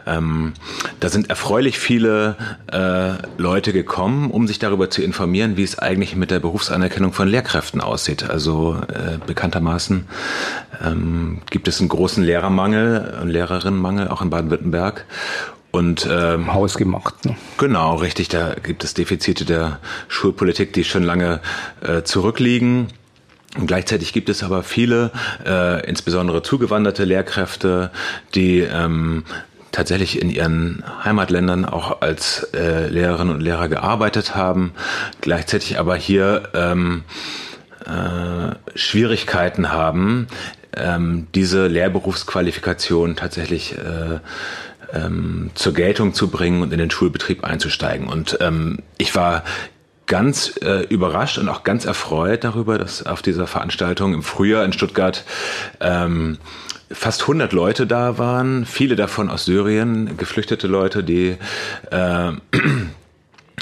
Ähm, 0.06 0.52
da 1.00 1.08
sind 1.08 1.30
erfreulich 1.30 1.78
viele 1.78 2.36
äh, 2.70 3.14
Leute 3.40 3.72
gekommen, 3.72 4.30
um 4.30 4.46
sich 4.46 4.58
darüber 4.58 4.90
zu 4.90 5.02
informieren, 5.02 5.56
wie 5.56 5.62
es 5.62 5.78
eigentlich 5.78 6.16
mit 6.16 6.30
der 6.30 6.40
Berufsanerkennung 6.40 7.12
von 7.12 7.28
Lehrkräften 7.28 7.80
aussieht. 7.80 8.28
Also 8.28 8.76
äh, 8.88 9.18
bekanntermaßen 9.26 10.06
ähm, 10.84 11.38
gibt 11.50 11.68
es 11.68 11.80
einen 11.80 11.88
großen 11.88 12.22
Lehrermangel 12.22 13.18
und 13.22 13.28
Lehrerinnenmangel 13.28 14.08
auch 14.08 14.22
in 14.22 14.30
Baden-Württemberg. 14.30 15.06
Und 15.76 16.08
ähm, 16.10 16.54
hausgemacht. 16.54 17.26
Ne? 17.26 17.36
Genau, 17.58 17.96
richtig. 17.96 18.28
Da 18.28 18.54
gibt 18.54 18.82
es 18.82 18.94
Defizite 18.94 19.44
der 19.44 19.78
Schulpolitik, 20.08 20.72
die 20.72 20.84
schon 20.84 21.02
lange 21.02 21.40
äh, 21.82 22.02
zurückliegen. 22.02 22.88
Und 23.58 23.66
gleichzeitig 23.66 24.14
gibt 24.14 24.30
es 24.30 24.42
aber 24.42 24.62
viele, 24.62 25.10
äh, 25.44 25.86
insbesondere 25.86 26.42
zugewanderte 26.42 27.04
Lehrkräfte, 27.04 27.90
die 28.34 28.60
ähm, 28.60 29.24
tatsächlich 29.70 30.22
in 30.22 30.30
ihren 30.30 30.82
Heimatländern 31.04 31.66
auch 31.66 32.00
als 32.00 32.44
äh, 32.54 32.88
Lehrerinnen 32.88 33.34
und 33.34 33.42
Lehrer 33.42 33.68
gearbeitet 33.68 34.34
haben, 34.34 34.72
gleichzeitig 35.20 35.78
aber 35.78 35.96
hier 35.96 36.48
ähm, 36.54 37.04
äh, 37.84 38.54
Schwierigkeiten 38.74 39.72
haben, 39.72 40.28
ähm, 40.74 41.26
diese 41.34 41.66
Lehrberufsqualifikation 41.66 43.16
tatsächlich 43.16 43.76
äh, 43.76 44.20
ähm, 44.92 45.50
zur 45.54 45.74
Geltung 45.74 46.14
zu 46.14 46.28
bringen 46.28 46.62
und 46.62 46.72
in 46.72 46.78
den 46.78 46.90
Schulbetrieb 46.90 47.44
einzusteigen. 47.44 48.08
Und 48.08 48.38
ähm, 48.40 48.78
ich 48.98 49.14
war 49.14 49.44
ganz 50.06 50.56
äh, 50.62 50.84
überrascht 50.86 51.38
und 51.38 51.48
auch 51.48 51.64
ganz 51.64 51.84
erfreut 51.84 52.44
darüber, 52.44 52.78
dass 52.78 53.04
auf 53.04 53.22
dieser 53.22 53.46
Veranstaltung 53.46 54.14
im 54.14 54.22
Frühjahr 54.22 54.64
in 54.64 54.72
Stuttgart 54.72 55.24
ähm, 55.80 56.38
fast 56.90 57.22
100 57.22 57.52
Leute 57.52 57.86
da 57.86 58.18
waren, 58.18 58.64
viele 58.64 58.94
davon 58.94 59.28
aus 59.28 59.44
Syrien, 59.44 60.16
geflüchtete 60.16 60.68
Leute, 60.68 61.02
die 61.02 61.36
äh, 61.90 62.32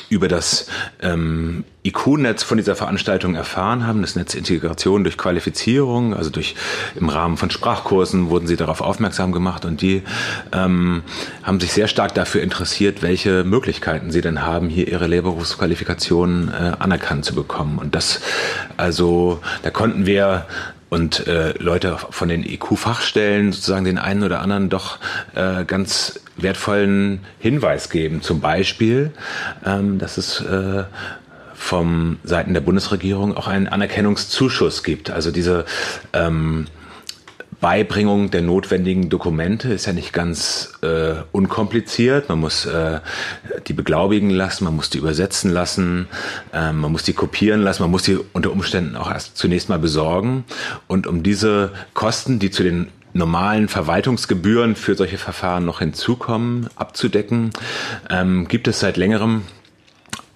über 0.09 0.29
das 0.29 0.67
ähm, 1.01 1.65
IQ-Netz 1.85 2.43
von 2.43 2.57
dieser 2.57 2.77
Veranstaltung 2.77 3.35
erfahren 3.35 3.87
haben, 3.87 4.01
das 4.01 4.17
Netz 4.17 4.35
Integration 4.35 5.05
durch 5.05 5.19
Qualifizierung, 5.19 6.15
also 6.15 6.31
durch 6.31 6.55
im 6.95 7.11
Rahmen 7.11 7.37
von 7.37 7.51
Sprachkursen 7.51 8.31
wurden 8.31 8.47
sie 8.47 8.57
darauf 8.57 8.81
aufmerksam 8.81 9.33
gemacht 9.33 9.65
und 9.65 9.83
die 9.83 10.03
ähm, 10.53 11.03
haben 11.43 11.61
sich 11.61 11.73
sehr 11.73 11.89
stark 11.89 12.15
dafür 12.15 12.43
interessiert, 12.43 13.03
welche 13.03 13.45
Möglichkeiten 13.45 14.11
sie 14.11 14.23
denn 14.23 14.43
haben, 14.43 14.69
hier 14.69 14.89
ihre 14.89 15.07
Lehrberufsqualifikation 15.07 16.49
äh, 16.49 16.73
anerkannt 16.79 17.27
zu 17.27 17.35
bekommen. 17.35 17.79
Und 17.79 17.95
das, 17.95 18.21
also 18.79 19.41
da 19.63 19.71
konnten 19.71 20.07
wir 20.07 20.47
und 20.95 21.27
äh, 21.27 21.55
Leute 21.59 21.99
von 22.11 22.29
den 22.29 22.45
IQ-Fachstellen 22.45 23.51
sozusagen 23.51 23.85
den 23.85 23.99
einen 23.99 24.23
oder 24.23 24.41
anderen 24.41 24.69
doch 24.69 25.01
äh, 25.35 25.65
ganz 25.65 26.21
wertvollen 26.37 27.19
Hinweis 27.41 27.91
geben. 27.91 28.23
Zum 28.23 28.41
Beispiel, 28.41 29.11
ähm, 29.67 29.99
dass 29.99 30.19
es 30.19 30.41
äh, 30.41 30.85
vom 31.53 32.19
Seiten 32.23 32.55
der 32.55 32.61
Bundesregierung 32.61 33.37
auch 33.37 33.49
einen 33.49 33.67
Anerkennungszuschuss 33.67 34.85
gibt. 34.85 35.11
Also 35.11 35.33
diese 35.33 35.65
ähm, 36.13 36.67
Beibringung 37.61 38.31
der 38.31 38.43
notwendigen 38.43 39.09
Dokumente 39.09 39.73
ist 39.73 39.87
ja 39.87 39.93
nicht 39.93 40.13
ganz 40.13 40.73
äh, 40.83 41.15
unkompliziert. 41.33 42.29
Man 42.29 42.41
muss 42.41 42.67
äh, 42.67 43.01
die 43.67 43.73
beglaubigen 43.73 44.31
lassen, 44.31 44.65
man 44.65 44.77
muss 44.77 44.91
die 44.91 44.99
übersetzen 44.99 45.51
lassen, 45.51 46.09
äh, 46.53 46.73
man 46.73 46.93
muss 46.93 47.03
die 47.03 47.13
kopieren 47.13 47.63
lassen, 47.63 47.83
man 47.83 47.91
muss 47.91 48.03
die 48.03 48.19
unter 48.33 48.53
Umständen 48.53 48.97
auch 48.97 49.11
erst 49.11 49.37
zunächst 49.37 49.69
mal 49.69 49.79
besorgen. 49.79 50.45
Und 50.87 51.07
um 51.07 51.23
diese 51.23 51.73
Kosten, 51.95 52.39
die 52.39 52.51
zu 52.51 52.63
den 52.63 52.89
normalen 53.13 53.69
Verwaltungsgebühren 53.69 54.77
für 54.77 54.95
solche 54.95 55.19
Verfahren 55.19 55.65
noch 55.65 55.79
hinzukommen, 55.79 56.69
abzudecken, 56.77 57.51
ähm, 58.11 58.49
gibt 58.49 58.69
es 58.69 58.81
seit 58.81 58.97
längerem 58.97 59.43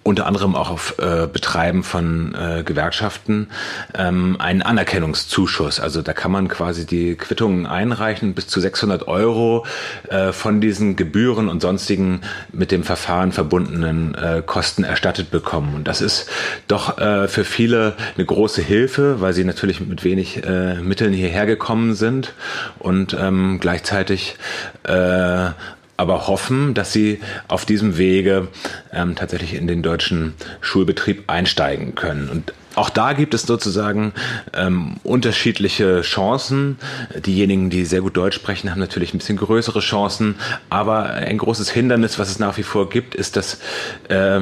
unter 0.09 0.25
anderem 0.25 0.55
auch 0.55 0.71
auf 0.71 0.95
äh, 0.97 1.27
Betreiben 1.31 1.83
von 1.83 2.33
äh, 2.33 2.63
Gewerkschaften 2.63 3.49
ähm, 3.93 4.37
einen 4.39 4.63
Anerkennungszuschuss. 4.63 5.79
Also 5.79 6.01
da 6.01 6.13
kann 6.13 6.31
man 6.31 6.47
quasi 6.47 6.87
die 6.87 7.13
Quittungen 7.13 7.67
einreichen, 7.67 8.33
bis 8.33 8.47
zu 8.47 8.59
600 8.59 9.07
Euro 9.07 9.67
äh, 10.07 10.31
von 10.31 10.61
diesen 10.61 10.95
Gebühren 10.95 11.47
und 11.47 11.61
sonstigen 11.61 12.21
mit 12.51 12.71
dem 12.71 12.81
Verfahren 12.81 13.31
verbundenen 13.31 14.15
äh, 14.15 14.41
Kosten 14.43 14.83
erstattet 14.83 15.29
bekommen. 15.29 15.75
Und 15.75 15.87
das 15.87 16.01
ist 16.01 16.27
doch 16.67 16.97
äh, 16.97 17.27
für 17.27 17.45
viele 17.45 17.93
eine 18.15 18.25
große 18.25 18.63
Hilfe, 18.63 19.21
weil 19.21 19.33
sie 19.33 19.43
natürlich 19.43 19.79
mit 19.79 20.03
wenig 20.03 20.43
äh, 20.43 20.81
Mitteln 20.81 21.13
hierher 21.13 21.45
gekommen 21.45 21.93
sind 21.93 22.33
und 22.79 23.15
ähm, 23.19 23.59
gleichzeitig 23.59 24.37
äh, 24.85 25.51
aber 25.99 26.27
hoffen, 26.27 26.73
dass 26.73 26.93
sie 26.93 27.19
auf 27.49 27.65
diesem 27.65 27.97
Wege 27.97 28.47
ähm, 28.93 29.15
tatsächlich 29.15 29.53
in 29.53 29.67
den 29.67 29.83
deutschen 29.83 30.33
Schulbetrieb 30.61 31.25
einsteigen 31.27 31.93
können. 31.93 32.29
Und 32.29 32.53
auch 32.75 32.89
da 32.89 33.11
gibt 33.11 33.33
es 33.33 33.41
sozusagen 33.41 34.13
ähm, 34.53 34.95
unterschiedliche 35.03 35.99
Chancen. 36.01 36.77
Diejenigen, 37.25 37.69
die 37.69 37.83
sehr 37.83 37.99
gut 37.99 38.15
Deutsch 38.15 38.35
sprechen, 38.35 38.71
haben 38.71 38.79
natürlich 38.79 39.13
ein 39.13 39.17
bisschen 39.17 39.35
größere 39.35 39.81
Chancen. 39.81 40.35
Aber 40.69 41.09
ein 41.09 41.37
großes 41.37 41.69
Hindernis, 41.69 42.17
was 42.17 42.29
es 42.29 42.39
nach 42.39 42.57
wie 42.57 42.63
vor 42.63 42.89
gibt, 42.89 43.13
ist, 43.13 43.35
dass 43.35 43.59
äh, 44.07 44.39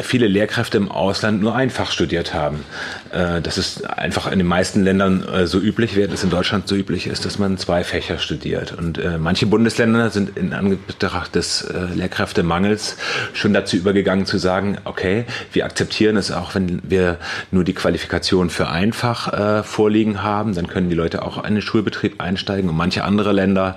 viele 0.00 0.26
Lehrkräfte 0.26 0.76
im 0.76 0.90
Ausland 0.90 1.40
nur 1.40 1.54
einfach 1.54 1.90
studiert 1.90 2.34
haben. 2.34 2.64
Äh, 3.12 3.40
das 3.40 3.58
ist 3.58 3.88
einfach 3.88 4.30
in 4.30 4.38
den 4.38 4.48
meisten 4.48 4.82
Ländern 4.82 5.26
äh, 5.28 5.46
so 5.46 5.58
üblich, 5.58 5.96
während 5.96 6.12
es 6.12 6.24
in 6.24 6.30
Deutschland 6.30 6.68
so 6.68 6.74
üblich 6.74 7.06
ist, 7.06 7.24
dass 7.24 7.38
man 7.38 7.58
zwei 7.58 7.84
Fächer 7.84 8.18
studiert. 8.18 8.72
Und 8.72 8.98
äh, 8.98 9.18
manche 9.18 9.46
Bundesländer 9.46 10.10
sind 10.10 10.36
in 10.36 10.52
Anbetracht 10.52 11.34
des 11.34 11.66
Lehrkräftemangels 11.94 12.96
schon 13.32 13.52
dazu 13.52 13.76
übergegangen 13.76 14.26
zu 14.26 14.38
sagen, 14.38 14.78
okay, 14.84 15.24
wir 15.52 15.64
akzeptieren 15.64 16.16
es 16.16 16.30
auch, 16.30 16.54
wenn 16.54 16.80
wir 16.82 17.18
nur 17.50 17.64
die 17.64 17.74
Qualifikation 17.74 18.50
für 18.50 18.68
einfach 18.68 19.64
vorliegen 19.64 20.22
haben, 20.22 20.54
dann 20.54 20.66
können 20.66 20.88
die 20.88 20.94
Leute 20.94 21.22
auch 21.22 21.44
in 21.44 21.54
den 21.54 21.62
Schulbetrieb 21.62 22.20
einsteigen 22.20 22.70
und 22.70 22.76
manche 22.76 23.04
andere 23.04 23.32
Länder 23.32 23.76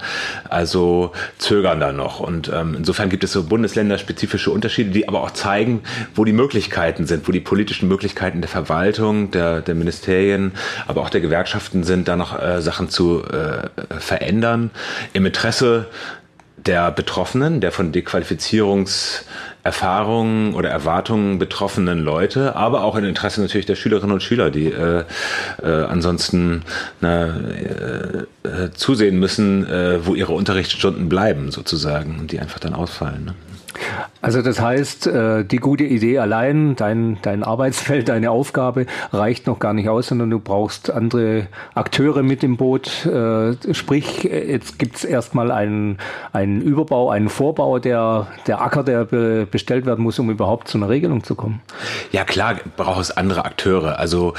also 0.50 1.12
zögern 1.38 1.80
da 1.80 1.92
noch. 1.92 2.20
Und 2.20 2.52
ähm, 2.54 2.76
insofern 2.78 3.10
gibt 3.10 3.24
es 3.24 3.32
so 3.32 3.44
bundesländerspezifische 3.44 4.52
Unterschiede, 4.52 4.92
die 4.92 5.08
aber 5.08 5.22
auch 5.22 5.32
zeigen, 5.32 5.82
wo 6.16 6.26
die 6.26 6.34
Möglichkeiten 6.34 7.06
sind, 7.06 7.28
wo 7.28 7.32
die 7.32 7.40
politischen 7.40 7.88
Möglichkeiten 7.88 8.42
der 8.42 8.50
Verwaltung, 8.50 9.32
der, 9.32 9.62
der 9.62 9.76
Ministerien, 9.76 10.54
aber 10.88 11.02
auch 11.02 11.10
der 11.10 11.22
Gewerkschaften 11.22 11.84
sind, 11.84 12.08
da 12.08 12.16
noch 12.16 12.40
äh, 12.40 12.62
Sachen 12.62 12.90
zu 12.90 13.24
äh, 13.24 13.70
verändern. 14.00 14.72
Im 15.14 15.26
Interesse 15.26 15.88
der 16.66 16.92
Betroffenen, 16.92 17.62
der 17.62 17.72
von 17.72 17.92
Dequalifizierungserfahrungen 17.92 20.54
oder 20.54 20.70
Erwartungen 20.70 21.40
betroffenen 21.40 21.98
Leute, 22.00 22.56
aber 22.56 22.84
auch 22.84 22.96
im 22.96 23.06
Interesse 23.06 23.42
natürlich 23.42 23.66
der 23.66 23.74
Schülerinnen 23.76 24.14
und 24.14 24.22
Schüler, 24.22 24.52
die 24.52 24.68
äh, 24.68 25.04
äh, 25.62 25.66
ansonsten 25.66 26.62
na, 27.02 27.26
äh, 27.26 28.26
äh 28.44 28.72
zusehen 28.74 29.20
müssen, 29.20 29.68
äh, 29.68 30.06
wo 30.06 30.16
ihre 30.16 30.34
Unterrichtsstunden 30.34 31.10
bleiben 31.10 31.52
sozusagen 31.52 32.20
und 32.20 32.32
die 32.32 32.40
einfach 32.40 32.60
dann 32.60 32.74
ausfallen. 32.74 33.26
Ne? 33.26 33.36
Also 34.22 34.42
das 34.42 34.60
heißt, 34.60 35.08
äh, 35.08 35.46
die 35.46 35.58
gute 35.58 35.86
Idee 35.86 36.20
allein, 36.20 36.76
dein, 36.76 37.18
dein 37.22 37.44
Arbeitsfeld, 37.44 38.10
deine 38.10 38.32
Aufgabe 38.32 38.86
reicht 39.14 39.48
noch 39.48 39.60
gar 39.60 39.74
nicht 39.74 39.88
aus, 39.88 40.08
sondern 40.08 40.30
du 40.30 40.40
brauchst 40.40 40.92
andere 40.92 41.48
Akteure 41.74 42.22
mit 42.22 42.44
im 42.44 42.58
Boot. 42.58 43.06
Äh, 43.06 43.56
sprich, 43.74 44.24
jetzt 44.24 44.78
gibt 44.78 44.98
es 44.98 45.06
erstmal 45.06 45.52
einen, 45.52 45.98
einen 46.34 46.62
Überbau, 46.62 47.10
einen 47.10 47.30
Vorbau, 47.30 47.80
der, 47.80 48.28
der 48.48 48.62
Acker, 48.62 48.84
der 48.84 49.06
bestellt 49.46 49.86
werden 49.86 50.04
muss, 50.04 50.20
um 50.20 50.30
überhaupt 50.30 50.68
zu 50.68 50.78
einer 50.78 50.90
Regelung 50.90 51.24
zu 51.24 51.36
kommen. 51.36 51.62
Ja 52.12 52.26
klar, 52.26 52.56
braucht 52.76 53.02
es 53.02 53.12
andere 53.12 53.46
Akteure. 53.46 54.00
Also 54.00 54.34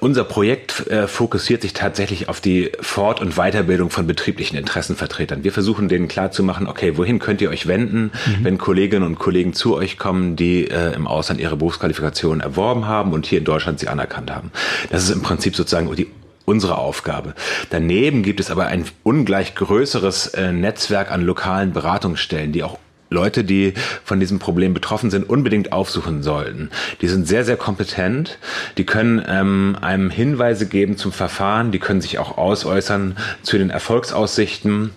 unser 0.00 0.24
Projekt 0.24 0.88
äh, 0.88 1.06
fokussiert 1.06 1.62
sich 1.62 1.72
tatsächlich 1.72 2.28
auf 2.28 2.40
die 2.40 2.72
Fort- 2.80 3.20
und 3.20 3.36
Weiterbildung 3.36 3.90
von 3.90 4.06
betrieblichen 4.06 4.58
Interessenvertretern. 4.58 5.44
Wir 5.44 5.52
versuchen 5.52 5.88
denen 5.88 6.08
klarzumachen, 6.08 6.66
okay, 6.66 6.96
wohin 6.96 7.20
könnt 7.20 7.40
ihr 7.40 7.50
euch 7.50 7.66
wenden, 7.66 8.10
mhm. 8.26 8.44
wenn 8.44 8.58
Kolleginnen 8.58 9.03
und 9.06 9.18
Kollegen 9.18 9.52
zu 9.52 9.74
euch 9.74 9.98
kommen, 9.98 10.36
die 10.36 10.68
äh, 10.68 10.94
im 10.94 11.06
Ausland 11.06 11.40
ihre 11.40 11.56
Berufsqualifikation 11.56 12.40
erworben 12.40 12.86
haben 12.86 13.12
und 13.12 13.26
hier 13.26 13.38
in 13.38 13.44
Deutschland 13.44 13.80
sie 13.80 13.88
anerkannt 13.88 14.30
haben. 14.30 14.50
Das 14.90 15.04
ist 15.04 15.10
im 15.10 15.22
Prinzip 15.22 15.56
sozusagen 15.56 15.94
die 15.94 16.08
unsere 16.46 16.76
Aufgabe. 16.76 17.34
Daneben 17.70 18.22
gibt 18.22 18.40
es 18.40 18.50
aber 18.50 18.66
ein 18.66 18.84
ungleich 19.02 19.54
größeres 19.54 20.28
äh, 20.28 20.52
Netzwerk 20.52 21.10
an 21.10 21.22
lokalen 21.22 21.72
Beratungsstellen, 21.72 22.52
die 22.52 22.62
auch 22.62 22.78
Leute, 23.10 23.44
die 23.44 23.74
von 24.02 24.20
diesem 24.20 24.38
Problem 24.38 24.74
betroffen 24.74 25.10
sind, 25.10 25.28
unbedingt 25.28 25.72
aufsuchen 25.72 26.22
sollten. 26.22 26.70
Die 27.00 27.08
sind 27.08 27.26
sehr, 27.26 27.44
sehr 27.44 27.56
kompetent. 27.56 28.38
Die 28.76 28.84
können 28.84 29.24
ähm, 29.26 29.76
einem 29.80 30.10
Hinweise 30.10 30.66
geben 30.66 30.96
zum 30.96 31.12
Verfahren. 31.12 31.70
Die 31.70 31.78
können 31.78 32.00
sich 32.00 32.18
auch 32.18 32.36
ausäußern 32.36 33.16
zu 33.42 33.56
den 33.56 33.70
Erfolgsaussichten. 33.70 34.90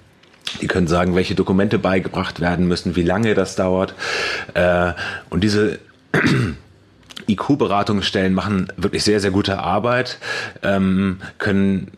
Die 0.61 0.67
können 0.67 0.87
sagen, 0.87 1.15
welche 1.15 1.35
Dokumente 1.35 1.79
beigebracht 1.79 2.39
werden 2.39 2.67
müssen, 2.67 2.95
wie 2.95 3.03
lange 3.03 3.33
das 3.33 3.55
dauert. 3.55 3.93
Äh, 4.53 4.93
und 5.29 5.43
diese 5.43 5.79
IQ-Beratungsstellen 7.27 8.33
machen 8.33 8.71
wirklich 8.77 9.03
sehr, 9.03 9.19
sehr 9.19 9.31
gute 9.31 9.59
Arbeit, 9.59 10.17
ähm, 10.63 11.19
können 11.37 11.91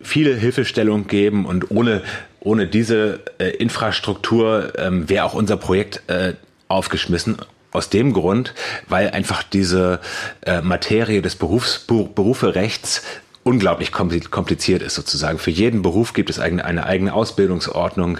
viele 0.00 0.34
Hilfestellung 0.34 1.06
geben 1.06 1.46
und 1.46 1.70
ohne, 1.70 2.02
ohne 2.40 2.66
diese 2.66 3.20
äh, 3.38 3.50
Infrastruktur 3.50 4.72
ähm, 4.76 5.08
wäre 5.08 5.24
auch 5.24 5.34
unser 5.34 5.56
Projekt 5.56 6.02
äh, 6.08 6.34
aufgeschmissen. 6.68 7.36
Aus 7.74 7.88
dem 7.88 8.12
Grund, 8.12 8.52
weil 8.86 9.12
einfach 9.12 9.42
diese 9.42 10.00
äh, 10.42 10.60
Materie 10.60 11.22
des 11.22 11.36
Berufs, 11.36 11.78
Beruferechts 11.78 13.02
unglaublich 13.44 13.92
kompliziert 13.92 14.82
ist 14.82 14.94
sozusagen. 14.94 15.38
Für 15.38 15.50
jeden 15.50 15.82
Beruf 15.82 16.12
gibt 16.12 16.30
es 16.30 16.38
eine, 16.38 16.64
eigene 16.64 17.12
Ausbildungsordnung 17.12 18.18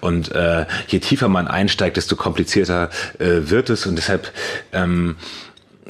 und 0.00 0.32
äh, 0.32 0.66
je 0.88 0.98
tiefer 0.98 1.28
man 1.28 1.46
einsteigt, 1.46 1.96
desto 1.96 2.16
komplizierter 2.16 2.90
äh, 3.18 3.50
wird 3.50 3.70
es 3.70 3.86
und 3.86 3.96
deshalb 3.96 4.32
ähm, 4.72 5.16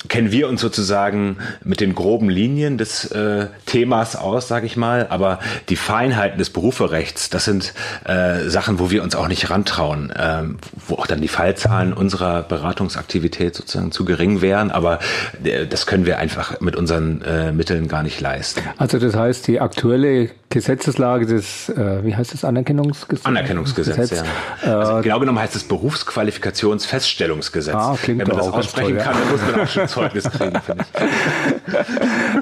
kennen 0.09 0.31
wir 0.31 0.49
uns 0.49 0.61
sozusagen 0.61 1.38
mit 1.62 1.81
den 1.81 1.95
groben 1.95 2.29
Linien 2.29 2.79
des 2.79 3.11
äh, 3.11 3.47
Themas 3.67 4.17
aus, 4.17 4.49
sage 4.49 4.67
ich 4.67 4.77
mal, 4.77 5.07
aber 5.09 5.38
die 5.69 5.77
Feinheiten 5.77 6.38
des 6.38 6.51
Beruferechts, 6.51 7.31
das 7.31 7.45
sind 7.45 7.75
äh, 8.05 8.49
Sachen, 8.49 8.79
wo 8.79 8.90
wir 8.90 9.03
uns 9.03 9.14
auch 9.14 9.29
nicht 9.29 9.51
rantrauen, 9.51 10.11
äh, 10.11 10.43
wo 10.87 10.97
auch 10.97 11.07
dann 11.07 11.21
die 11.21 11.29
Fallzahlen 11.29 11.93
unserer 11.93 12.43
Beratungsaktivität 12.43 13.55
sozusagen 13.55 13.93
zu 13.93 14.05
gering 14.05 14.40
wären, 14.40 14.71
aber 14.71 14.99
äh, 15.43 15.67
das 15.67 15.87
können 15.87 16.07
wir 16.07 16.19
einfach 16.19 16.61
mit 16.61 16.77
unseren 16.77 17.23
äh, 17.23 17.53
Mitteln 17.53 17.88
gar 17.88 18.03
nicht 18.03 18.21
leisten. 18.21 18.61
Also 18.77 18.99
das 18.99 19.14
heißt, 19.17 19.47
die 19.47 19.61
aktuelle 19.61 20.31
Gesetzeslage 20.50 21.26
des, 21.26 21.68
äh, 21.68 22.04
wie 22.04 22.14
heißt 22.14 22.33
das, 22.33 22.44
Anerkennungsgesetz? 22.44 23.26
Anerkennungsgesetz, 23.26 23.96
Gesetz, 23.96 24.22
ja. 24.64 24.78
Also 24.78 25.02
genau 25.02 25.18
genommen 25.18 25.40
heißt 25.40 25.57
es 25.57 25.64
Berufsqualifikationsfeststellungsgesetz. 25.64 27.74
Ah, 27.74 27.96
klingt 28.00 28.20
Wenn 28.20 28.28
man 28.28 28.37
das 28.37 28.46
aussprechen 28.48 28.98
kann, 28.98 29.16
dann 29.18 29.33
muss 29.33 29.40
man 29.42 29.61
auch 29.61 29.68
schon 29.68 29.88
Zeugnis 29.88 30.30
kriegen, 30.30 30.61
finde 30.61 30.85
ich. 30.85 30.90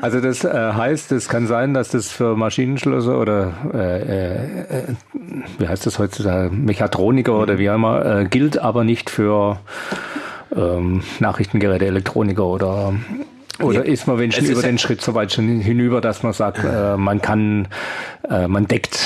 Also 0.02 0.20
das 0.20 0.44
äh, 0.44 0.50
heißt, 0.50 1.12
es 1.12 1.28
kann 1.28 1.46
sein, 1.46 1.74
dass 1.74 1.90
das 1.90 2.10
für 2.10 2.36
Maschinenschlosser 2.36 3.18
oder 3.18 3.52
äh, 3.72 4.80
äh, 4.80 4.84
wie 5.58 5.68
heißt 5.68 5.86
das 5.86 5.98
heutzutage, 5.98 6.50
Mechatroniker 6.50 7.34
mhm. 7.34 7.38
oder 7.38 7.58
wie 7.58 7.70
auch 7.70 7.76
immer, 7.76 8.04
äh, 8.04 8.24
gilt 8.24 8.58
aber 8.58 8.84
nicht 8.84 9.10
für 9.10 9.58
ähm, 10.54 11.02
Nachrichtengeräte, 11.20 11.86
Elektroniker 11.86 12.44
oder 12.44 12.94
oder 13.62 13.84
ist 13.84 14.06
man 14.06 14.18
wenn 14.18 14.32
schon 14.32 14.46
über 14.46 14.62
den 14.62 14.78
Schritt 14.78 15.00
so 15.02 15.14
weit 15.14 15.32
schon 15.32 15.60
hinüber, 15.60 16.00
dass 16.00 16.22
man 16.22 16.32
sagt, 16.32 16.64
äh, 16.64 16.96
man 16.96 17.20
kann, 17.20 17.68
äh, 18.28 18.48
man 18.48 18.66
deckt 18.66 18.98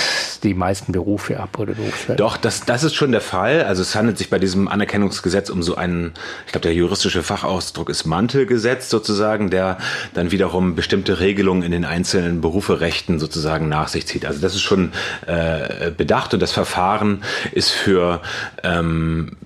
die 0.43 0.55
meisten 0.55 0.93
Berufe 0.93 1.39
ab 1.41 1.59
oder 1.59 1.75
Berufsfelder? 1.75 2.17
Doch, 2.17 2.37
das, 2.37 2.65
das 2.65 2.85
ist 2.85 2.95
schon 2.95 3.13
der 3.13 3.21
Fall. 3.21 3.65
Also 3.65 3.83
es 3.83 3.95
handelt 3.95 4.19
sich 4.19 4.31
bei 4.31 4.39
diesem 4.39 4.69
Anerkennungsgesetz 4.69 5.51
um 5.51 5.63
so 5.63 5.77
einen, 5.77 6.13
ich 6.47 6.53
glaube, 6.53 6.63
der 6.63 6.75
juristische 6.75 7.23
Fachausdruck 7.23 7.89
ist 7.89 8.07
Mantelgesetz 8.07 8.91
sozusagen, 8.91 9.51
der 9.51 9.79
dann 10.15 10.31
wiederum 10.31 10.75
bestimmte 10.75 11.21
Regelungen 11.21 11.63
in 11.63 11.73
den 11.73 11.85
einzelnen 11.85 12.41
Beruferechten 12.41 13.19
sozusagen 13.19 13.69
nach 13.69 13.89
sich 13.89 14.07
zieht. 14.07 14.27
Also 14.27 14.41
das 14.41 14.55
ist 14.55 14.63
schon 14.63 14.93
äh, 15.27 15.91
bedacht 15.91 16.35
und 16.35 16.41
das 16.41 16.53
Verfahren 16.53 17.23
ist 17.53 17.71
für 17.71 18.21
ähm, 18.63 19.37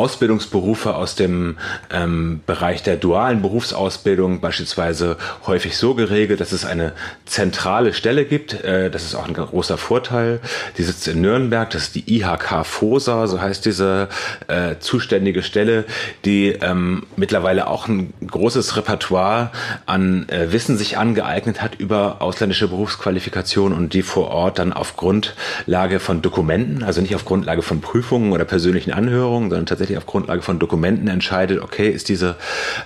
Ausbildungsberufe 0.00 0.94
aus 0.94 1.14
dem 1.14 1.58
ähm, 1.92 2.40
Bereich 2.46 2.82
der 2.82 2.96
dualen 2.96 3.42
Berufsausbildung 3.42 4.40
beispielsweise 4.40 5.18
häufig 5.46 5.76
so 5.76 5.94
geregelt, 5.94 6.40
dass 6.40 6.52
es 6.52 6.64
eine 6.64 6.92
zentrale 7.26 7.92
Stelle 7.92 8.24
gibt. 8.24 8.64
Äh, 8.64 8.90
das 8.90 9.04
ist 9.04 9.14
auch 9.14 9.28
ein 9.28 9.34
großer 9.34 9.76
Vorteil. 9.76 10.40
Die 10.78 10.84
sitzt 10.84 11.06
in 11.06 11.20
Nürnberg. 11.20 11.68
Das 11.68 11.82
ist 11.82 11.94
die 11.96 12.16
IHK 12.16 12.64
FOSA, 12.64 13.26
so 13.26 13.42
heißt 13.42 13.66
diese 13.66 14.08
äh, 14.48 14.76
zuständige 14.78 15.42
Stelle, 15.42 15.84
die 16.24 16.48
ähm, 16.48 17.06
mittlerweile 17.16 17.66
auch 17.66 17.86
ein 17.86 18.14
großes 18.26 18.78
Repertoire 18.78 19.50
an 19.84 20.30
äh, 20.30 20.50
Wissen 20.50 20.78
sich 20.78 20.96
angeeignet 20.96 21.60
hat 21.60 21.74
über 21.74 22.22
ausländische 22.22 22.68
Berufsqualifikationen 22.68 23.76
und 23.76 23.92
die 23.92 24.02
vor 24.02 24.28
Ort 24.28 24.58
dann 24.58 24.72
auf 24.72 24.96
Grundlage 24.96 26.00
von 26.00 26.22
Dokumenten, 26.22 26.82
also 26.82 27.02
nicht 27.02 27.14
auf 27.14 27.26
Grundlage 27.26 27.60
von 27.60 27.82
Prüfungen 27.82 28.32
oder 28.32 28.46
persönlichen 28.46 28.92
Anhörungen, 28.92 29.50
sondern 29.50 29.66
tatsächlich 29.66 29.89
auf 29.96 30.06
Grundlage 30.06 30.42
von 30.42 30.58
Dokumenten 30.58 31.08
entscheidet, 31.08 31.60
okay, 31.62 31.88
ist 31.88 32.08
diese 32.08 32.36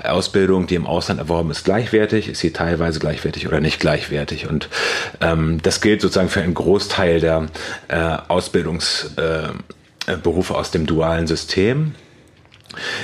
Ausbildung, 0.02 0.66
die 0.66 0.74
im 0.74 0.86
Ausland 0.86 1.20
erworben 1.20 1.50
ist, 1.50 1.64
gleichwertig, 1.64 2.28
ist 2.28 2.40
sie 2.40 2.52
teilweise 2.52 2.98
gleichwertig 3.00 3.46
oder 3.48 3.60
nicht 3.60 3.80
gleichwertig. 3.80 4.48
Und 4.48 4.68
ähm, 5.20 5.60
das 5.62 5.80
gilt 5.80 6.00
sozusagen 6.00 6.28
für 6.28 6.42
einen 6.42 6.54
Großteil 6.54 7.20
der 7.20 7.46
äh, 7.88 8.16
Ausbildungsberufe 8.28 9.62
äh, 10.06 10.56
aus 10.56 10.70
dem 10.70 10.86
dualen 10.86 11.26
System. 11.26 11.94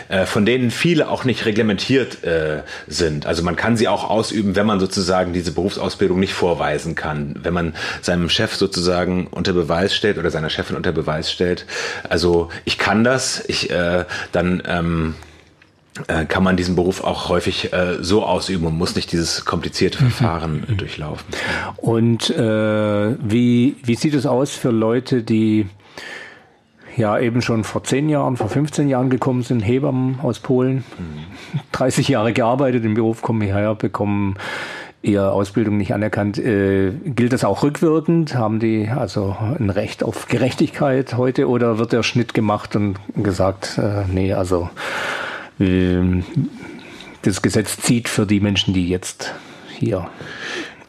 Äh, 0.09 0.27
von 0.27 0.47
denen 0.47 0.71
viele 0.71 1.09
auch 1.09 1.25
nicht 1.25 1.45
reglementiert 1.45 2.25
äh, 2.25 2.63
sind. 2.87 3.27
Also 3.27 3.43
man 3.43 3.57
kann 3.57 3.77
sie 3.77 3.89
auch 3.89 4.09
ausüben, 4.09 4.57
wenn 4.57 4.67
man 4.67 4.81
sozusagen 4.81 5.33
diese 5.33 5.53
Berufsausbildung 5.53 6.19
nicht 6.19 6.35
vorweisen 6.35 6.95
kann. 6.95 7.37
Wenn 7.43 7.55
man 7.55 7.75
seinem 8.03 8.29
Chef 8.29 8.55
sozusagen 8.55 9.27
unter 9.27 9.53
Beweis 9.53 9.95
stellt 9.95 10.19
oder 10.19 10.31
seiner 10.31 10.51
Chefin 10.51 10.77
unter 10.77 10.93
Beweis 10.93 11.31
stellt, 11.31 11.67
also 12.09 12.49
ich 12.65 12.79
kann 12.79 13.05
das, 13.05 13.43
ich 13.47 13.71
äh, 13.71 14.05
dann 14.33 14.63
ähm, 14.67 15.15
äh, 16.07 16.25
kann 16.25 16.43
man 16.43 16.57
diesen 16.57 16.77
Beruf 16.77 17.03
auch 17.03 17.29
häufig 17.29 17.73
äh, 17.73 17.99
so 18.01 18.25
ausüben 18.25 18.67
und 18.67 18.79
muss 18.79 18.95
nicht 18.95 19.13
dieses 19.13 19.45
komplizierte 19.45 20.03
mhm. 20.03 20.11
Verfahren 20.11 20.65
mhm. 20.67 20.77
durchlaufen. 20.77 21.27
Und 21.77 22.31
äh, 22.31 23.17
wie, 23.23 23.77
wie 23.83 23.95
sieht 23.97 24.15
es 24.15 24.27
aus 24.27 24.55
für 24.55 24.71
Leute, 24.71 25.23
die 25.23 25.67
ja 26.97 27.19
eben 27.19 27.43
schon 27.43 27.65
vor 27.65 27.85
zehn 27.85 28.09
Jahren, 28.09 28.37
vor 28.37 28.49
15 28.49 28.89
Jahren 28.89 29.11
gekommen 29.11 29.43
sind, 29.43 29.61
Hebammen 29.61 30.21
aus 30.23 30.41
Polen, 30.41 30.85
30 31.73 32.09
Jahre 32.09 32.33
gearbeitet, 32.33 32.85
im 32.85 32.95
Beruf 32.95 33.23
kommen 33.23 33.43
hierher, 33.43 33.75
bekommen 33.75 34.37
ihre 35.03 35.33
Ausbildung 35.33 35.79
nicht 35.79 35.95
anerkannt. 35.95 36.39
Äh, 36.39 36.93
gilt 37.05 37.33
das 37.33 37.45
auch 37.45 37.63
rückwirkend? 37.63 38.35
Haben 38.35 38.61
die 38.61 38.89
also 38.89 39.37
ein 39.59 39.71
Recht 39.71 40.03
auf 40.05 40.27
Gerechtigkeit 40.29 41.17
heute 41.17 41.49
oder 41.49 41.79
wird 41.79 41.93
der 41.93 42.03
Schnitt 42.03 42.35
gemacht 42.35 42.77
und 42.77 42.97
gesagt, 43.17 43.79
äh, 43.79 44.05
nee, 44.13 44.35
also 44.35 44.69
äh, 45.59 46.23
das 47.23 47.43
Gesetz 47.43 47.79
zieht 47.79 48.09
für 48.09 48.27
die 48.27 48.41
Menschen, 48.41 48.75
die 48.75 48.89
jetzt 48.89 49.35
hier 49.79 50.09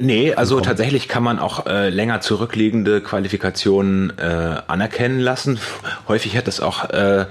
Nee, 0.02 0.34
also 0.34 0.56
bekommen. 0.56 0.68
tatsächlich 0.68 1.08
kann 1.08 1.24
man 1.24 1.40
auch 1.40 1.68
äh, 1.68 1.90
länger 1.90 2.22
zurückliegende 2.22 3.02
Qualifikationen 3.02 4.12
äh, 4.18 4.56
anerkennen 4.68 5.20
lassen. 5.20 5.60
Häufig 6.08 6.36
hat 6.36 6.48
das 6.48 6.60
auch 6.60 6.90
äh, 6.90 7.26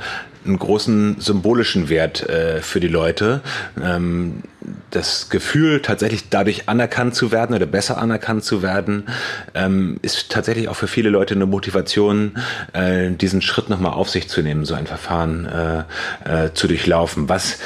einen 0.44 0.59
großen 0.59 1.20
symbolischen 1.20 1.88
Wert 1.88 2.28
äh, 2.28 2.61
für 2.62 2.80
die 2.80 2.88
Leute. 2.88 3.40
Ähm, 3.83 4.42
das 4.90 5.30
Gefühl, 5.30 5.83
tatsächlich 5.83 6.28
dadurch 6.30 6.68
anerkannt 6.68 7.14
zu 7.14 7.33
werden 7.33 7.54
oder 7.54 7.66
besser 7.66 7.98
anerkannt 7.98 8.44
zu 8.44 8.62
werden, 8.62 9.06
ähm, 9.54 9.98
ist 10.02 10.30
tatsächlich 10.30 10.68
auch 10.68 10.76
für 10.76 10.87
viele 10.87 11.11
Leute 11.11 11.35
eine 11.35 11.46
Motivation, 11.46 12.38
äh, 12.72 13.11
diesen 13.11 13.42
Schritt 13.42 13.68
nochmal 13.68 13.92
auf 13.92 14.09
sich 14.09 14.28
zu 14.28 14.42
nehmen, 14.42 14.64
so 14.64 14.74
ein 14.74 14.87
Verfahren 14.87 15.46
äh, 15.46 16.46
äh, 16.46 16.54
zu 16.54 16.68
durchlaufen. 16.68 17.28
Was 17.28 17.59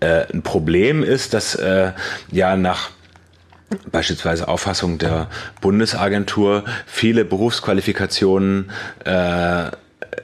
äh, 0.00 0.24
ein 0.32 0.42
Problem 0.42 1.02
ist, 1.02 1.34
dass 1.34 1.54
äh, 1.54 1.92
ja 2.30 2.56
nach 2.56 2.90
beispielsweise 3.90 4.48
Auffassung 4.48 4.98
der 4.98 5.28
Bundesagentur 5.60 6.64
viele 6.86 7.24
Berufsqualifikationen 7.24 8.70
äh, 9.04 9.70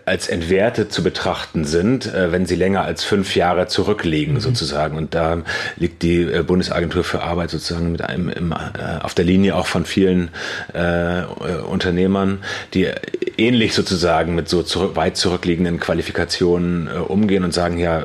als 0.05 0.29
entwertet 0.29 0.93
zu 0.93 1.03
betrachten 1.03 1.65
sind, 1.65 2.13
äh, 2.13 2.33
wenn 2.33 2.47
sie 2.47 2.55
länger 2.55 2.83
als 2.83 3.05
fünf 3.05 3.37
Jahre 3.37 3.67
zurückliegen 3.67 4.35
mhm. 4.35 4.41
sozusagen. 4.41 4.97
Und 4.97 5.15
da 5.15 5.43
liegt 5.77 6.03
die 6.03 6.23
äh, 6.23 6.43
Bundesagentur 6.43 7.05
für 7.05 7.23
Arbeit 7.23 7.51
sozusagen 7.51 7.93
mit 7.93 8.03
einem 8.03 8.29
im, 8.29 8.53
äh, 8.53 8.57
auf 9.03 9.15
der 9.15 9.25
Linie 9.25 9.57
auch 9.57 9.67
von 9.67 9.85
vielen 9.85 10.31
äh, 10.73 11.23
Unternehmern, 11.69 12.41
die 12.75 12.89
ähnlich 13.37 13.75
sozusagen 13.75 14.35
mit 14.35 14.49
so 14.49 14.63
zurück, 14.63 14.97
weit 14.97 15.17
zurückliegenden 15.17 15.81
Qualifikationen 15.81 16.89
äh, 16.89 16.99
umgehen 16.99 17.45
und 17.45 17.53
sagen, 17.53 17.79
ja, 17.79 18.05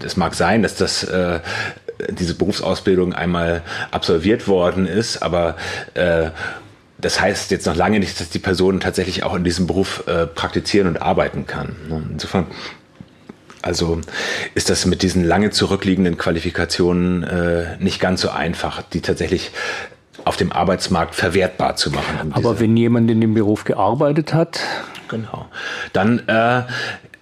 das 0.00 0.16
mag 0.16 0.34
sein, 0.34 0.62
dass 0.62 0.76
das 0.76 1.04
äh, 1.04 1.40
diese 2.10 2.34
Berufsausbildung 2.34 3.12
einmal 3.12 3.62
absolviert 3.90 4.48
worden 4.48 4.86
ist, 4.86 5.22
aber 5.22 5.56
äh, 5.94 6.30
das 7.00 7.20
heißt 7.20 7.50
jetzt 7.50 7.66
noch 7.66 7.76
lange 7.76 8.00
nicht, 8.00 8.18
dass 8.20 8.30
die 8.30 8.40
Person 8.40 8.80
tatsächlich 8.80 9.22
auch 9.22 9.34
in 9.34 9.44
diesem 9.44 9.66
Beruf 9.66 10.04
äh, 10.06 10.26
praktizieren 10.26 10.88
und 10.88 11.00
arbeiten 11.00 11.46
kann. 11.46 11.76
Ne? 11.88 12.02
Insofern 12.12 12.46
also 13.62 14.00
ist 14.54 14.70
das 14.70 14.86
mit 14.86 15.02
diesen 15.02 15.24
lange 15.24 15.50
zurückliegenden 15.50 16.16
Qualifikationen 16.16 17.22
äh, 17.24 17.76
nicht 17.78 18.00
ganz 18.00 18.20
so 18.20 18.30
einfach, 18.30 18.82
die 18.82 19.00
tatsächlich 19.00 19.50
auf 20.24 20.36
dem 20.36 20.52
Arbeitsmarkt 20.52 21.14
verwertbar 21.14 21.76
zu 21.76 21.90
machen. 21.90 22.32
Aber 22.32 22.60
wenn 22.60 22.76
jemand 22.76 23.10
in 23.10 23.20
dem 23.20 23.34
Beruf 23.34 23.64
gearbeitet 23.64 24.34
hat? 24.34 24.60
Genau. 25.08 25.46
Dann 25.92 26.26
äh, 26.28 26.62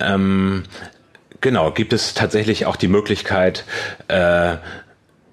ähm, 0.01 0.65
Genau, 1.47 1.71
gibt 1.71 1.93
es 1.93 2.13
tatsächlich 2.13 2.67
auch 2.67 2.75
die 2.75 2.89
Möglichkeit, 2.89 3.63
äh, 4.09 4.57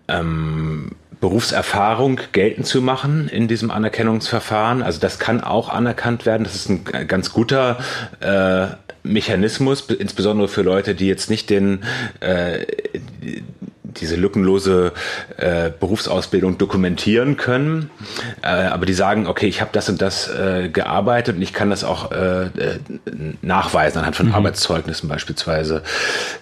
ähm, 0.08 0.92
Berufserfahrung 1.20 2.20
geltend 2.34 2.68
zu 2.68 2.84
machen 2.84 3.28
in 3.30 3.48
diesem 3.48 3.72
Anerkennungsverfahren. 3.72 4.84
Also 4.84 5.00
das 5.00 5.18
kann 5.18 5.44
auch 5.44 5.70
anerkannt 5.70 6.28
werden. 6.28 6.44
Das 6.44 6.54
ist 6.54 6.70
ein 6.70 7.08
ganz 7.08 7.34
guter 7.34 7.80
äh, 8.20 8.93
Mechanismus, 9.04 9.82
insbesondere 9.82 10.48
für 10.48 10.62
Leute, 10.62 10.96
die 10.96 11.08
jetzt 11.08 11.30
nicht 11.30 11.50
den 11.50 11.84
äh, 12.22 12.66
diese 13.98 14.16
lückenlose 14.16 14.92
äh, 15.38 15.70
Berufsausbildung 15.80 16.58
dokumentieren 16.58 17.38
können, 17.38 17.90
äh, 18.42 18.48
aber 18.48 18.86
die 18.86 18.94
sagen, 18.94 19.28
okay, 19.28 19.48
ich 19.48 19.62
habe 19.62 19.70
das 19.74 19.90
und 19.90 20.02
das 20.02 20.30
äh, 20.30 20.70
gearbeitet 20.70 21.36
und 21.36 21.42
ich 21.42 21.54
kann 21.54 21.70
das 21.70 21.84
auch 21.84 22.12
äh, 22.12 22.46
äh 22.46 22.50
nachweisen 23.42 24.00
anhand 24.00 24.16
von 24.16 24.28
mhm. 24.28 24.36
Arbeitszeugnissen 24.36 25.08
beispielsweise. 25.08 25.84